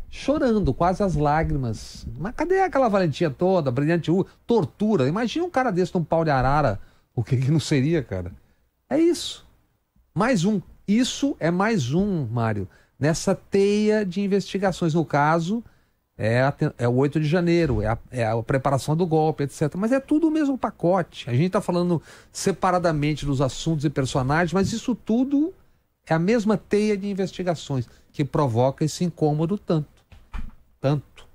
chorando, 0.09 0.73
quase 0.73 1.03
as 1.03 1.15
lágrimas. 1.15 2.05
Mas 2.17 2.33
cadê 2.35 2.61
aquela 2.61 2.89
valentia 2.89 3.29
toda, 3.29 3.71
brilhante 3.71 4.11
tortura? 4.45 5.07
Imagina 5.07 5.45
um 5.45 5.49
cara 5.49 5.71
desse 5.71 5.93
num 5.95 6.03
pau 6.03 6.23
de 6.23 6.31
arara. 6.31 6.79
O 7.15 7.23
que, 7.23 7.37
que 7.37 7.51
não 7.51 7.59
seria, 7.59 8.03
cara? 8.03 8.31
É 8.89 8.97
isso. 8.97 9.45
Mais 10.13 10.43
um. 10.43 10.61
Isso 10.87 11.35
é 11.39 11.51
mais 11.51 11.93
um, 11.93 12.25
Mário, 12.25 12.67
nessa 12.99 13.35
teia 13.35 14.03
de 14.03 14.21
investigações. 14.21 14.95
No 14.95 15.05
caso, 15.05 15.63
é, 16.21 16.41
a, 16.41 16.53
é 16.77 16.85
o 16.85 16.95
8 16.95 17.17
de 17.17 17.25
janeiro, 17.25 17.81
é 17.81 17.87
a, 17.87 17.97
é 18.11 18.27
a, 18.27 18.43
preparação 18.43 18.93
do 18.93 19.07
golpe, 19.07 19.43
etc. 19.43 19.73
Mas 19.77 19.93
é 19.93 20.01
tudo 20.01 20.27
o 20.27 20.31
mesmo 20.31 20.57
pacote. 20.57 21.29
A 21.29 21.33
gente 21.33 21.45
está 21.47 21.61
falando 21.61 22.01
separadamente 22.29 23.25
dos 23.25 23.39
assuntos 23.39 23.85
e 23.85 23.89
personagens, 23.89 24.51
mas 24.51 24.73
isso 24.73 24.93
tudo 24.93 25.53
é 26.05 26.13
a 26.13 26.19
mesma 26.19 26.57
teia 26.57 26.97
de 26.97 27.09
investigações 27.09 27.87
que 28.11 28.25
provoca 28.25 28.83
esse 28.83 29.05
incômodo 29.05 29.57
tanto. 29.57 29.87
Tanto. 30.81 31.25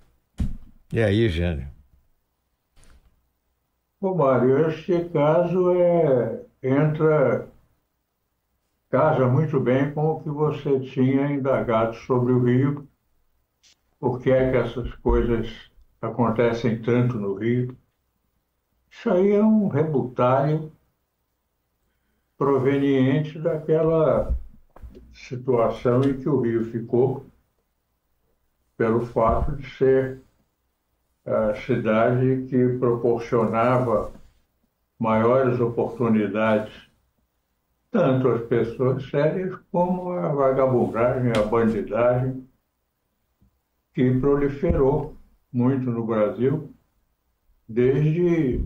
E 0.92 1.02
aí, 1.02 1.30
Jânio? 1.30 1.66
Ô, 4.02 4.14
Mário, 4.14 4.68
este 4.68 5.08
caso 5.08 5.72
é, 5.72 6.40
entra, 6.62 7.48
casa 8.90 9.26
muito 9.26 9.58
bem 9.58 9.92
com 9.92 10.10
o 10.10 10.20
que 10.20 10.28
você 10.28 10.78
tinha 10.80 11.32
indagado 11.32 11.96
sobre 11.96 12.34
o 12.34 12.44
Rio 12.44 12.86
por 14.04 14.20
que 14.20 14.30
é 14.30 14.50
que 14.50 14.56
essas 14.58 14.94
coisas 14.96 15.48
acontecem 15.98 16.82
tanto 16.82 17.16
no 17.16 17.36
Rio. 17.36 17.74
Isso 18.90 19.08
aí 19.08 19.32
é 19.32 19.42
um 19.42 19.68
rebutário 19.68 20.70
proveniente 22.36 23.38
daquela 23.38 24.36
situação 25.10 26.02
em 26.02 26.18
que 26.18 26.28
o 26.28 26.38
Rio 26.42 26.66
ficou 26.66 27.24
pelo 28.76 29.06
fato 29.06 29.56
de 29.56 29.70
ser 29.70 30.20
a 31.24 31.54
cidade 31.54 32.44
que 32.50 32.76
proporcionava 32.78 34.12
maiores 34.98 35.58
oportunidades 35.60 36.74
tanto 37.90 38.28
às 38.28 38.42
pessoas 38.42 39.08
sérias 39.08 39.58
como 39.72 40.12
à 40.12 40.28
vagabundagem, 40.28 41.32
à 41.34 41.42
bandidagem 41.42 42.46
que 43.94 44.18
proliferou 44.18 45.16
muito 45.52 45.88
no 45.90 46.04
Brasil 46.04 46.74
desde 47.68 48.60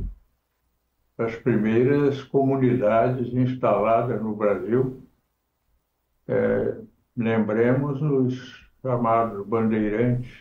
as 1.18 1.36
primeiras 1.36 2.22
comunidades 2.24 3.32
instaladas 3.34 4.20
no 4.22 4.34
Brasil. 4.34 5.02
É, 6.26 6.80
lembremos 7.16 8.00
os 8.00 8.66
chamados 8.80 9.46
bandeirantes 9.46 10.32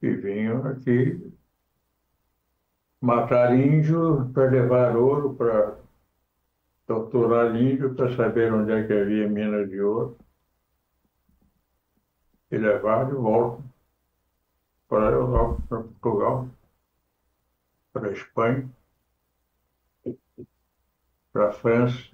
que 0.00 0.10
vinham 0.14 0.66
aqui 0.66 1.32
matar 3.00 3.54
índio 3.54 4.30
para 4.32 4.50
levar 4.50 4.96
ouro, 4.96 5.34
para 5.34 5.76
torturar 6.86 7.54
índio 7.54 7.94
para 7.94 8.14
saber 8.16 8.52
onde 8.52 8.72
é 8.72 8.86
que 8.86 8.92
havia 8.92 9.28
mina 9.28 9.66
de 9.66 9.80
ouro 9.80 10.16
e 12.50 12.56
levar 12.56 13.06
de 13.06 13.14
volta 13.14 13.62
para 14.88 15.08
a 15.08 15.12
Europa, 15.12 15.62
para 15.68 15.82
Portugal, 15.82 16.48
para 17.92 18.08
a 18.08 18.12
Espanha, 18.12 18.68
para 21.32 21.48
a 21.48 21.52
França. 21.52 22.08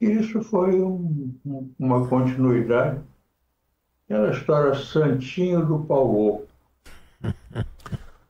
E 0.00 0.06
isso 0.06 0.42
foi 0.42 0.80
um, 0.80 1.34
uma 1.78 2.06
continuidade. 2.06 3.00
Aquela 4.04 4.30
história 4.30 4.74
Santinho 4.74 5.64
do 5.64 5.80
Paulo. 5.80 6.46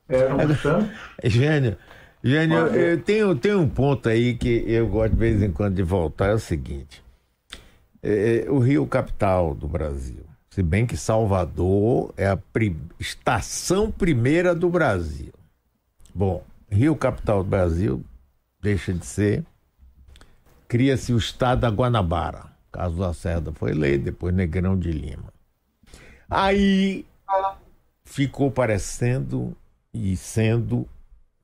Era 0.08 0.34
um 0.34 0.54
santo. 0.56 0.90
Gênio. 1.24 1.76
Gênio, 2.22 2.56
eu 2.68 3.02
tenho, 3.02 3.34
tenho 3.34 3.60
um 3.60 3.68
ponto 3.68 4.08
aí 4.08 4.34
que 4.34 4.64
eu 4.66 4.88
gosto 4.88 5.12
de 5.12 5.18
vez 5.18 5.42
em 5.42 5.52
quando 5.52 5.74
de 5.74 5.82
voltar, 5.82 6.30
é 6.30 6.32
o 6.34 6.38
seguinte. 6.38 7.03
É, 8.06 8.44
é, 8.44 8.50
o 8.50 8.58
Rio 8.58 8.86
capital 8.86 9.54
do 9.54 9.66
Brasil. 9.66 10.22
Se 10.50 10.62
bem 10.62 10.86
que 10.86 10.94
Salvador 10.94 12.12
é 12.18 12.28
a 12.28 12.36
pri 12.36 12.76
estação 13.00 13.90
primeira 13.90 14.54
do 14.54 14.68
Brasil. 14.68 15.32
Bom, 16.14 16.44
Rio 16.70 16.94
capital 16.94 17.42
do 17.42 17.48
Brasil 17.48 18.04
deixa 18.60 18.92
de 18.92 19.06
ser. 19.06 19.42
Cria-se 20.68 21.14
o 21.14 21.18
estado 21.18 21.60
da 21.60 21.70
Guanabara. 21.70 22.52
Caso 22.70 22.96
da 22.96 23.14
Serra 23.14 23.52
foi 23.54 23.72
lei, 23.72 23.96
depois 23.96 24.34
Negrão 24.34 24.78
de 24.78 24.92
Lima. 24.92 25.32
Aí 26.28 27.06
ficou 28.04 28.50
parecendo 28.50 29.56
e 29.94 30.14
sendo 30.14 30.86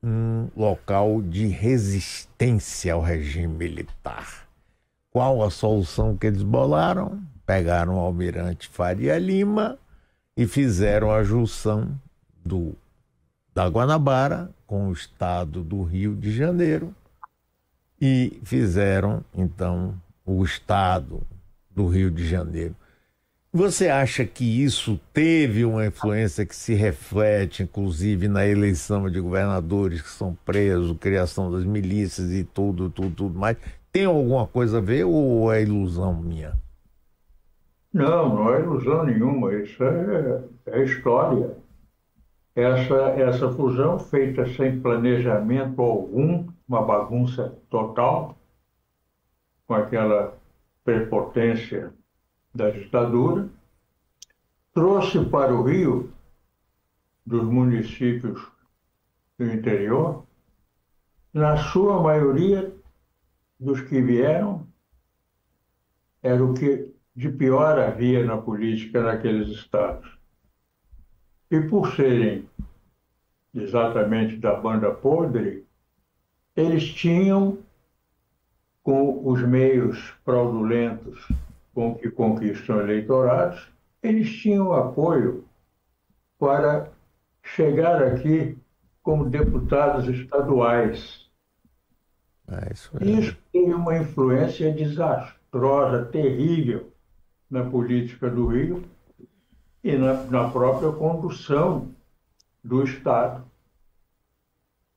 um 0.03 0.47
local 0.55 1.21
de 1.21 1.47
resistência 1.47 2.93
ao 2.93 3.01
regime 3.01 3.47
militar. 3.47 4.50
Qual 5.11 5.43
a 5.43 5.51
solução 5.51 6.15
que 6.15 6.25
eles 6.25 6.41
bolaram? 6.41 7.21
Pegaram 7.45 7.97
o 7.97 7.99
almirante 7.99 8.69
Faria 8.69 9.19
Lima 9.19 9.77
e 10.37 10.47
fizeram 10.47 11.11
a 11.11 11.21
junção 11.21 11.99
do, 12.43 12.73
da 13.53 13.67
Guanabara 13.67 14.49
com 14.65 14.87
o 14.87 14.93
estado 14.93 15.61
do 15.61 15.83
Rio 15.83 16.15
de 16.15 16.31
Janeiro 16.31 16.95
e 17.99 18.39
fizeram, 18.45 19.23
então, 19.35 19.93
o 20.25 20.43
estado 20.45 21.21
do 21.69 21.87
Rio 21.87 22.09
de 22.09 22.25
Janeiro. 22.25 22.73
Você 23.53 23.89
acha 23.89 24.23
que 24.25 24.63
isso 24.63 24.97
teve 25.13 25.65
uma 25.65 25.85
influência 25.85 26.45
que 26.45 26.55
se 26.55 26.73
reflete, 26.73 27.63
inclusive, 27.63 28.29
na 28.29 28.47
eleição 28.47 29.09
de 29.09 29.19
governadores 29.19 30.01
que 30.01 30.09
são 30.09 30.37
presos, 30.45 30.97
criação 30.97 31.51
das 31.51 31.65
milícias 31.65 32.31
e 32.31 32.45
tudo, 32.45 32.89
tudo, 32.89 33.13
tudo 33.13 33.37
mais? 33.37 33.57
Tem 33.91 34.05
alguma 34.05 34.47
coisa 34.47 34.77
a 34.77 34.81
ver 34.81 35.03
ou 35.03 35.51
é 35.51 35.61
ilusão 35.61 36.13
minha? 36.15 36.53
Não, 37.93 38.35
não 38.35 38.53
é 38.53 38.61
ilusão 38.61 39.03
nenhuma. 39.03 39.53
Isso 39.53 39.83
é, 39.83 40.43
é 40.67 40.83
história. 40.83 41.57
Essa, 42.55 42.95
essa 43.17 43.51
fusão 43.51 43.99
feita 43.99 44.45
sem 44.53 44.79
planejamento 44.79 45.81
algum, 45.81 46.47
uma 46.67 46.81
bagunça 46.81 47.57
total, 47.69 48.37
com 49.67 49.73
aquela 49.73 50.37
prepotência 50.83 51.93
da 52.53 52.69
ditadura, 52.69 53.47
trouxe 54.73 55.23
para 55.25 55.53
o 55.53 55.63
Rio, 55.63 56.11
dos 57.25 57.43
municípios 57.43 58.41
do 59.37 59.45
interior, 59.45 60.25
na 61.33 61.55
sua 61.57 62.01
maioria, 62.01 62.73
dos 63.61 63.79
que 63.81 64.01
vieram 64.01 64.67
era 66.23 66.43
o 66.43 66.53
que 66.53 66.91
de 67.15 67.29
pior 67.29 67.77
havia 67.77 68.25
na 68.25 68.37
política 68.37 69.03
naqueles 69.03 69.49
estados. 69.49 70.17
E 71.49 71.61
por 71.61 71.95
serem 71.95 72.49
exatamente 73.53 74.37
da 74.37 74.55
banda 74.55 74.91
podre, 74.91 75.65
eles 76.55 76.91
tinham, 76.93 77.59
com 78.81 79.27
os 79.27 79.41
meios 79.43 79.99
fraudulentos 80.25 81.27
com 81.73 81.95
que 81.95 82.09
conquistam 82.09 82.81
eleitorados, 82.81 83.71
eles 84.01 84.31
tinham 84.37 84.73
apoio 84.73 85.45
para 86.39 86.91
chegar 87.43 88.01
aqui 88.01 88.57
como 89.03 89.29
deputados 89.29 90.07
estaduais 90.07 91.29
é, 92.47 92.73
isso, 92.73 92.91
é. 92.99 93.05
isso 93.05 93.40
tem 93.51 93.73
uma 93.73 93.97
influência 93.97 94.71
desastrosa, 94.71 96.05
terrível 96.05 96.91
na 97.49 97.63
política 97.63 98.29
do 98.29 98.47
Rio, 98.47 98.83
e 99.83 99.97
na, 99.97 100.23
na 100.25 100.49
própria 100.49 100.91
condução 100.91 101.91
do 102.63 102.83
Estado. 102.83 103.43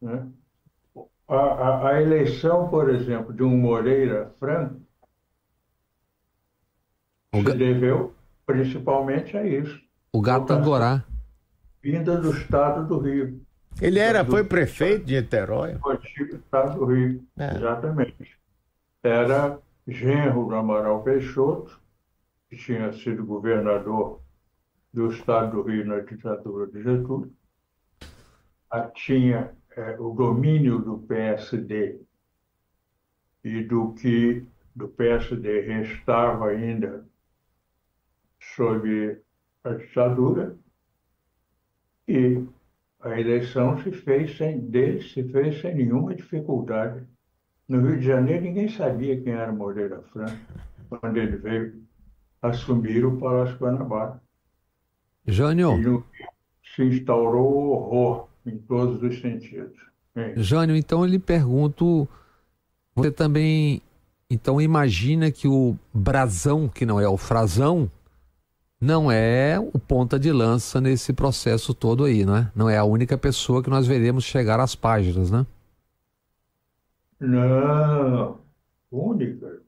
Né? 0.00 0.26
A, 1.26 1.36
a, 1.36 1.88
a, 1.88 2.02
eleição, 2.02 2.68
por 2.68 2.90
exemplo, 2.90 3.32
de 3.32 3.42
um 3.42 3.56
Moreira 3.56 4.32
Franco 4.38 4.84
se 7.32 7.56
deveu 7.56 8.14
principalmente 8.46 9.36
a 9.36 9.44
isso. 9.44 9.80
O 10.12 10.20
gato 10.20 10.52
Angorá. 10.52 11.02
Vinda 11.82 12.16
do 12.16 12.30
Estado 12.30 12.86
do 12.86 12.98
Rio. 12.98 13.40
Ele 13.80 13.98
era, 13.98 14.22
do, 14.22 14.30
foi 14.30 14.44
prefeito 14.44 15.04
de 15.04 15.16
Niterói? 15.16 15.76
Foi 15.78 15.96
do 15.96 16.36
Estado 16.36 16.78
do 16.78 16.84
Rio, 16.84 17.24
é. 17.36 17.56
exatamente. 17.56 18.43
Era 19.04 19.60
genro 19.86 20.46
do 20.46 20.54
Amaral 20.54 21.02
Peixoto, 21.02 21.78
que 22.48 22.56
tinha 22.56 22.90
sido 22.90 23.26
governador 23.26 24.22
do 24.90 25.10
Estado 25.10 25.62
do 25.62 25.68
Rio 25.68 25.84
na 25.84 26.00
ditadura 26.00 26.66
de 26.66 26.82
Getúlio. 26.82 27.30
Tinha 28.94 29.54
é, 29.76 30.00
o 30.00 30.14
domínio 30.14 30.78
do 30.78 30.98
PSD 31.00 32.00
e 33.44 33.62
do 33.62 33.92
que 33.92 34.46
do 34.74 34.88
PSD 34.88 35.60
restava 35.60 36.46
ainda 36.46 37.06
sob 38.40 39.20
a 39.62 39.72
ditadura 39.74 40.56
e 42.08 42.42
a 43.00 43.20
eleição 43.20 43.76
se 43.82 43.92
fez 43.92 44.36
sem 44.38 44.58
dele 44.58 45.02
se 45.02 45.22
fez 45.24 45.60
sem 45.60 45.74
nenhuma 45.74 46.14
dificuldade. 46.14 47.06
No 47.68 47.80
Rio 47.80 47.98
de 47.98 48.06
Janeiro 48.06 48.42
ninguém 48.44 48.68
sabia 48.68 49.20
quem 49.20 49.32
era 49.32 49.52
Moreira 49.52 50.02
Franco 50.12 50.36
quando 50.88 51.16
ele 51.16 51.36
veio 51.36 51.82
assumir 52.42 53.04
o 53.04 53.16
Palácio 53.16 53.56
Guanabara. 53.56 54.20
Jânio. 55.26 56.04
se 56.74 56.82
instaurou 56.82 57.70
horror 57.70 58.28
em 58.44 58.58
todos 58.58 59.02
os 59.02 59.20
sentidos. 59.20 59.76
É. 60.14 60.34
Jânio, 60.36 60.76
então 60.76 61.00
eu 61.00 61.06
lhe 61.06 61.18
pergunto, 61.18 62.06
você 62.94 63.10
também 63.10 63.80
então 64.28 64.60
imagina 64.60 65.30
que 65.30 65.46
o 65.46 65.76
brasão, 65.92 66.68
que 66.68 66.84
não 66.84 67.00
é 67.00 67.08
o 67.08 67.16
frasão, 67.16 67.90
não 68.80 69.10
é 69.10 69.58
o 69.58 69.78
ponta 69.78 70.18
de 70.18 70.32
lança 70.32 70.80
nesse 70.80 71.12
processo 71.12 71.72
todo 71.72 72.04
aí, 72.04 72.24
não 72.24 72.36
é? 72.36 72.50
Não 72.54 72.68
é 72.68 72.76
a 72.76 72.84
única 72.84 73.16
pessoa 73.16 73.62
que 73.62 73.70
nós 73.70 73.86
veremos 73.86 74.24
chegar 74.24 74.60
às 74.60 74.74
páginas, 74.74 75.30
né? 75.30 75.46
Não, 77.24 78.40
única. 78.90 79.62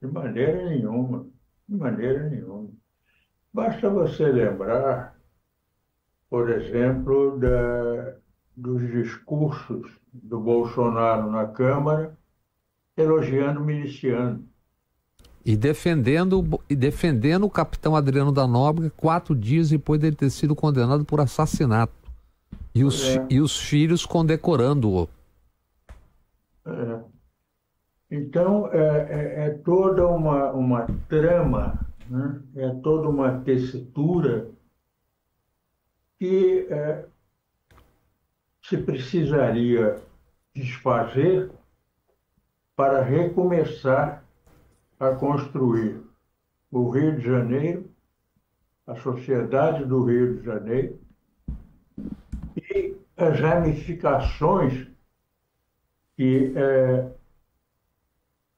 De 0.00 0.06
maneira 0.06 0.68
nenhuma. 0.68 1.26
De 1.68 1.74
maneira 1.74 2.28
nenhuma. 2.28 2.70
Basta 3.52 3.90
você 3.90 4.26
lembrar, 4.26 5.18
por 6.30 6.50
exemplo, 6.50 7.38
da, 7.38 8.16
dos 8.56 8.82
discursos 8.92 9.90
do 10.12 10.38
Bolsonaro 10.38 11.30
na 11.30 11.46
Câmara 11.46 12.16
elogiando 12.96 13.60
o 13.60 13.64
miliciano. 13.64 14.44
E 15.44 15.56
defendendo, 15.56 16.60
e 16.68 16.76
defendendo 16.76 17.44
o 17.44 17.50
capitão 17.50 17.96
Adriano 17.96 18.32
da 18.32 18.46
Nóbrega 18.46 18.92
quatro 18.96 19.34
dias 19.34 19.70
depois 19.70 20.00
dele 20.00 20.16
ter 20.16 20.30
sido 20.30 20.54
condenado 20.54 21.04
por 21.04 21.20
assassinato. 21.20 21.92
E 22.74 22.84
os, 22.84 23.02
é. 23.04 23.26
e 23.30 23.40
os 23.40 23.58
filhos 23.58 24.04
condecorando-o. 24.04 25.08
É. 26.66 27.04
Então, 28.10 28.68
é, 28.72 28.78
é, 28.78 29.46
é, 29.46 29.50
toda 29.50 30.06
uma, 30.06 30.52
uma 30.52 30.86
trama, 31.08 31.86
né? 32.08 32.42
é 32.56 32.70
toda 32.82 33.08
uma 33.08 33.40
tessitura 33.40 34.50
que 36.18 36.66
é, 36.70 37.06
se 38.62 38.78
precisaria 38.78 40.00
desfazer 40.54 41.50
para 42.74 43.02
recomeçar 43.02 44.24
a 44.98 45.10
construir 45.12 46.00
o 46.70 46.88
Rio 46.90 47.16
de 47.16 47.24
Janeiro, 47.24 47.90
a 48.86 48.94
sociedade 48.96 49.84
do 49.84 50.04
Rio 50.04 50.38
de 50.38 50.44
Janeiro 50.44 51.00
e 52.56 52.96
as 53.16 53.40
ramificações 53.40 54.95
que 56.16 56.52
é, 56.56 57.12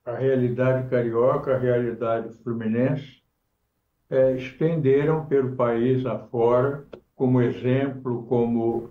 a 0.04 0.14
realidade 0.14 0.88
carioca, 0.88 1.54
a 1.54 1.58
realidade 1.58 2.32
fluminense 2.42 3.22
é, 4.10 4.32
estenderam 4.36 5.26
pelo 5.26 5.54
país 5.56 6.06
afora, 6.06 6.86
como 7.14 7.42
exemplo, 7.42 8.24
como, 8.26 8.90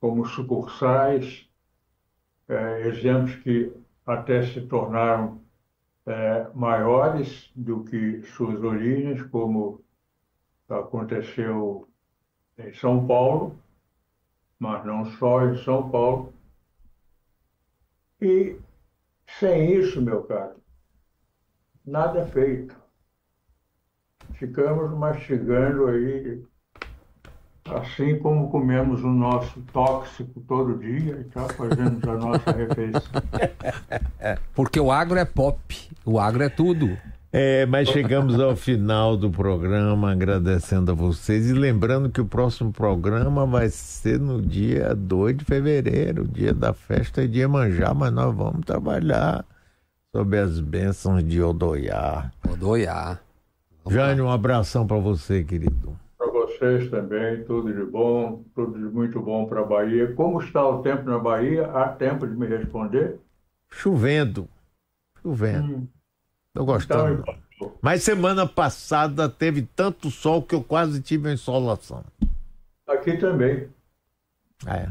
como 0.00 0.24
sucursais, 0.24 1.46
é, 2.48 2.88
exemplos 2.88 3.34
que 3.36 3.72
até 4.06 4.42
se 4.46 4.60
tornaram 4.62 5.40
é, 6.06 6.46
maiores 6.54 7.50
do 7.54 7.84
que 7.84 8.22
suas 8.22 8.62
origens, 8.62 9.22
como 9.24 9.84
aconteceu 10.68 11.88
em 12.58 12.72
São 12.74 13.06
Paulo, 13.06 13.58
mas 14.58 14.84
não 14.84 15.04
só 15.04 15.44
em 15.46 15.56
São 15.58 15.90
Paulo. 15.90 16.32
E 18.20 18.58
sem 19.38 19.74
isso, 19.74 20.00
meu 20.00 20.22
caro, 20.24 20.56
nada 21.84 22.20
é 22.20 22.26
feito. 22.26 22.76
Ficamos 24.34 24.90
mastigando 24.96 25.86
aí 25.86 26.44
Assim 27.74 28.18
como 28.20 28.48
comemos 28.48 29.02
o 29.02 29.08
nosso 29.08 29.60
tóxico 29.72 30.40
todo 30.42 30.78
dia 30.78 31.18
e 31.20 31.24
tá 31.24 31.48
fazemos 31.48 32.02
a 32.04 32.14
nossa 32.14 32.50
refeição. 32.54 33.02
Porque 34.54 34.78
o 34.78 34.92
agro 34.92 35.18
é 35.18 35.24
pop, 35.24 35.90
o 36.04 36.20
agro 36.20 36.44
é 36.44 36.48
tudo. 36.48 36.96
É, 37.32 37.66
mas 37.66 37.88
chegamos 37.88 38.40
ao 38.40 38.56
final 38.56 39.16
do 39.16 39.30
programa, 39.30 40.12
agradecendo 40.12 40.92
a 40.92 40.94
vocês 40.94 41.50
e 41.50 41.52
lembrando 41.52 42.08
que 42.08 42.20
o 42.20 42.26
próximo 42.26 42.72
programa 42.72 43.44
vai 43.44 43.68
ser 43.68 44.18
no 44.18 44.40
dia 44.40 44.94
2 44.94 45.38
de 45.38 45.44
fevereiro, 45.44 46.26
dia 46.26 46.54
da 46.54 46.72
festa 46.72 47.26
de 47.26 47.40
Iemanjá, 47.40 47.92
mas 47.92 48.12
nós 48.12 48.34
vamos 48.34 48.64
trabalhar 48.64 49.44
sobre 50.12 50.38
as 50.38 50.60
bênçãos 50.60 51.22
de 51.22 51.42
Odoiá. 51.42 52.30
Odoiá. 52.48 53.18
Jânio, 53.88 54.24
um 54.24 54.30
abração 54.30 54.86
para 54.86 54.98
você, 54.98 55.44
querido 55.44 55.96
vocês 56.58 56.90
também, 56.90 57.44
tudo 57.44 57.72
de 57.72 57.84
bom, 57.84 58.44
tudo 58.54 58.78
de 58.78 58.94
muito 58.94 59.20
bom 59.20 59.46
para 59.46 59.60
a 59.60 59.64
Bahia. 59.64 60.12
Como 60.14 60.40
está 60.40 60.66
o 60.66 60.82
tempo 60.82 61.04
na 61.04 61.18
Bahia? 61.18 61.66
Há 61.66 61.88
tempo 61.88 62.26
de 62.26 62.34
me 62.34 62.46
responder? 62.46 63.18
Chovendo. 63.70 64.48
Chovendo. 65.22 65.74
Estou 65.74 65.88
hum. 66.62 66.66
gostando. 66.66 67.24
Então, 67.56 67.72
Mas 67.80 68.02
semana 68.02 68.46
passada 68.46 69.28
teve 69.28 69.62
tanto 69.74 70.10
sol 70.10 70.42
que 70.42 70.54
eu 70.54 70.62
quase 70.62 71.00
tive 71.00 71.30
a 71.30 71.32
insolação. 71.32 72.04
Aqui 72.86 73.16
também. 73.16 73.68
É. 74.66 74.88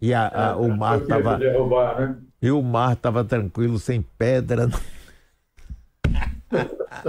E 0.00 0.14
a, 0.14 0.28
a, 0.28 0.50
é, 0.50 0.54
o 0.54 0.76
mar 0.76 1.00
estava. 1.00 1.38
Né? 1.38 2.16
E 2.40 2.50
o 2.50 2.62
mar 2.62 2.92
estava 2.92 3.24
tranquilo, 3.24 3.78
sem 3.78 4.04
pedra. 4.16 4.68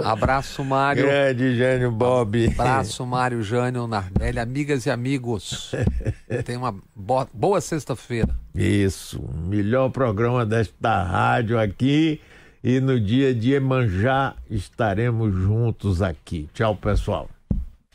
Abraço, 0.04 0.62
Mário. 0.64 1.04
Grande 1.04 1.56
Jânio 1.56 1.90
Bob. 1.90 2.46
Abraço, 2.52 3.06
Mário 3.06 3.42
Jânio 3.42 3.86
Nardelli. 3.86 4.38
Amigas 4.38 4.86
e 4.86 4.90
amigos, 4.90 5.72
tem 6.44 6.56
uma 6.56 6.74
boa 7.32 7.60
sexta-feira. 7.60 8.28
Isso, 8.54 9.22
melhor 9.46 9.90
programa 9.90 10.44
desta 10.44 11.02
rádio 11.02 11.58
aqui. 11.58 12.20
E 12.62 12.78
no 12.78 13.00
dia 13.00 13.34
de 13.34 13.52
Emanjá 13.54 14.36
estaremos 14.50 15.34
juntos 15.34 16.02
aqui. 16.02 16.48
Tchau, 16.52 16.76
pessoal. 16.76 17.28